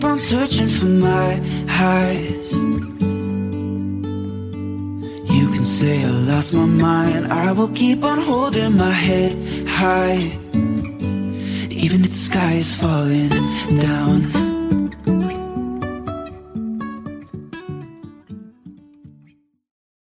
Keep 0.00 0.08
on 0.08 0.18
searching 0.18 0.68
for 0.68 0.86
my 0.86 1.34
highs. 1.68 2.52
You 5.34 5.50
can 5.52 5.64
say 5.64 6.02
I 6.02 6.08
lost 6.08 6.54
my 6.54 6.64
mind. 6.64 7.30
I 7.30 7.52
will 7.52 7.68
keep 7.68 8.02
on 8.02 8.22
holding 8.22 8.78
my 8.78 8.92
head 8.92 9.68
high. 9.68 10.38
Even 11.84 12.04
if 12.04 12.10
the 12.10 12.22
sky 12.30 12.52
is 12.54 12.74
falling 12.74 13.28
down. 13.78 14.39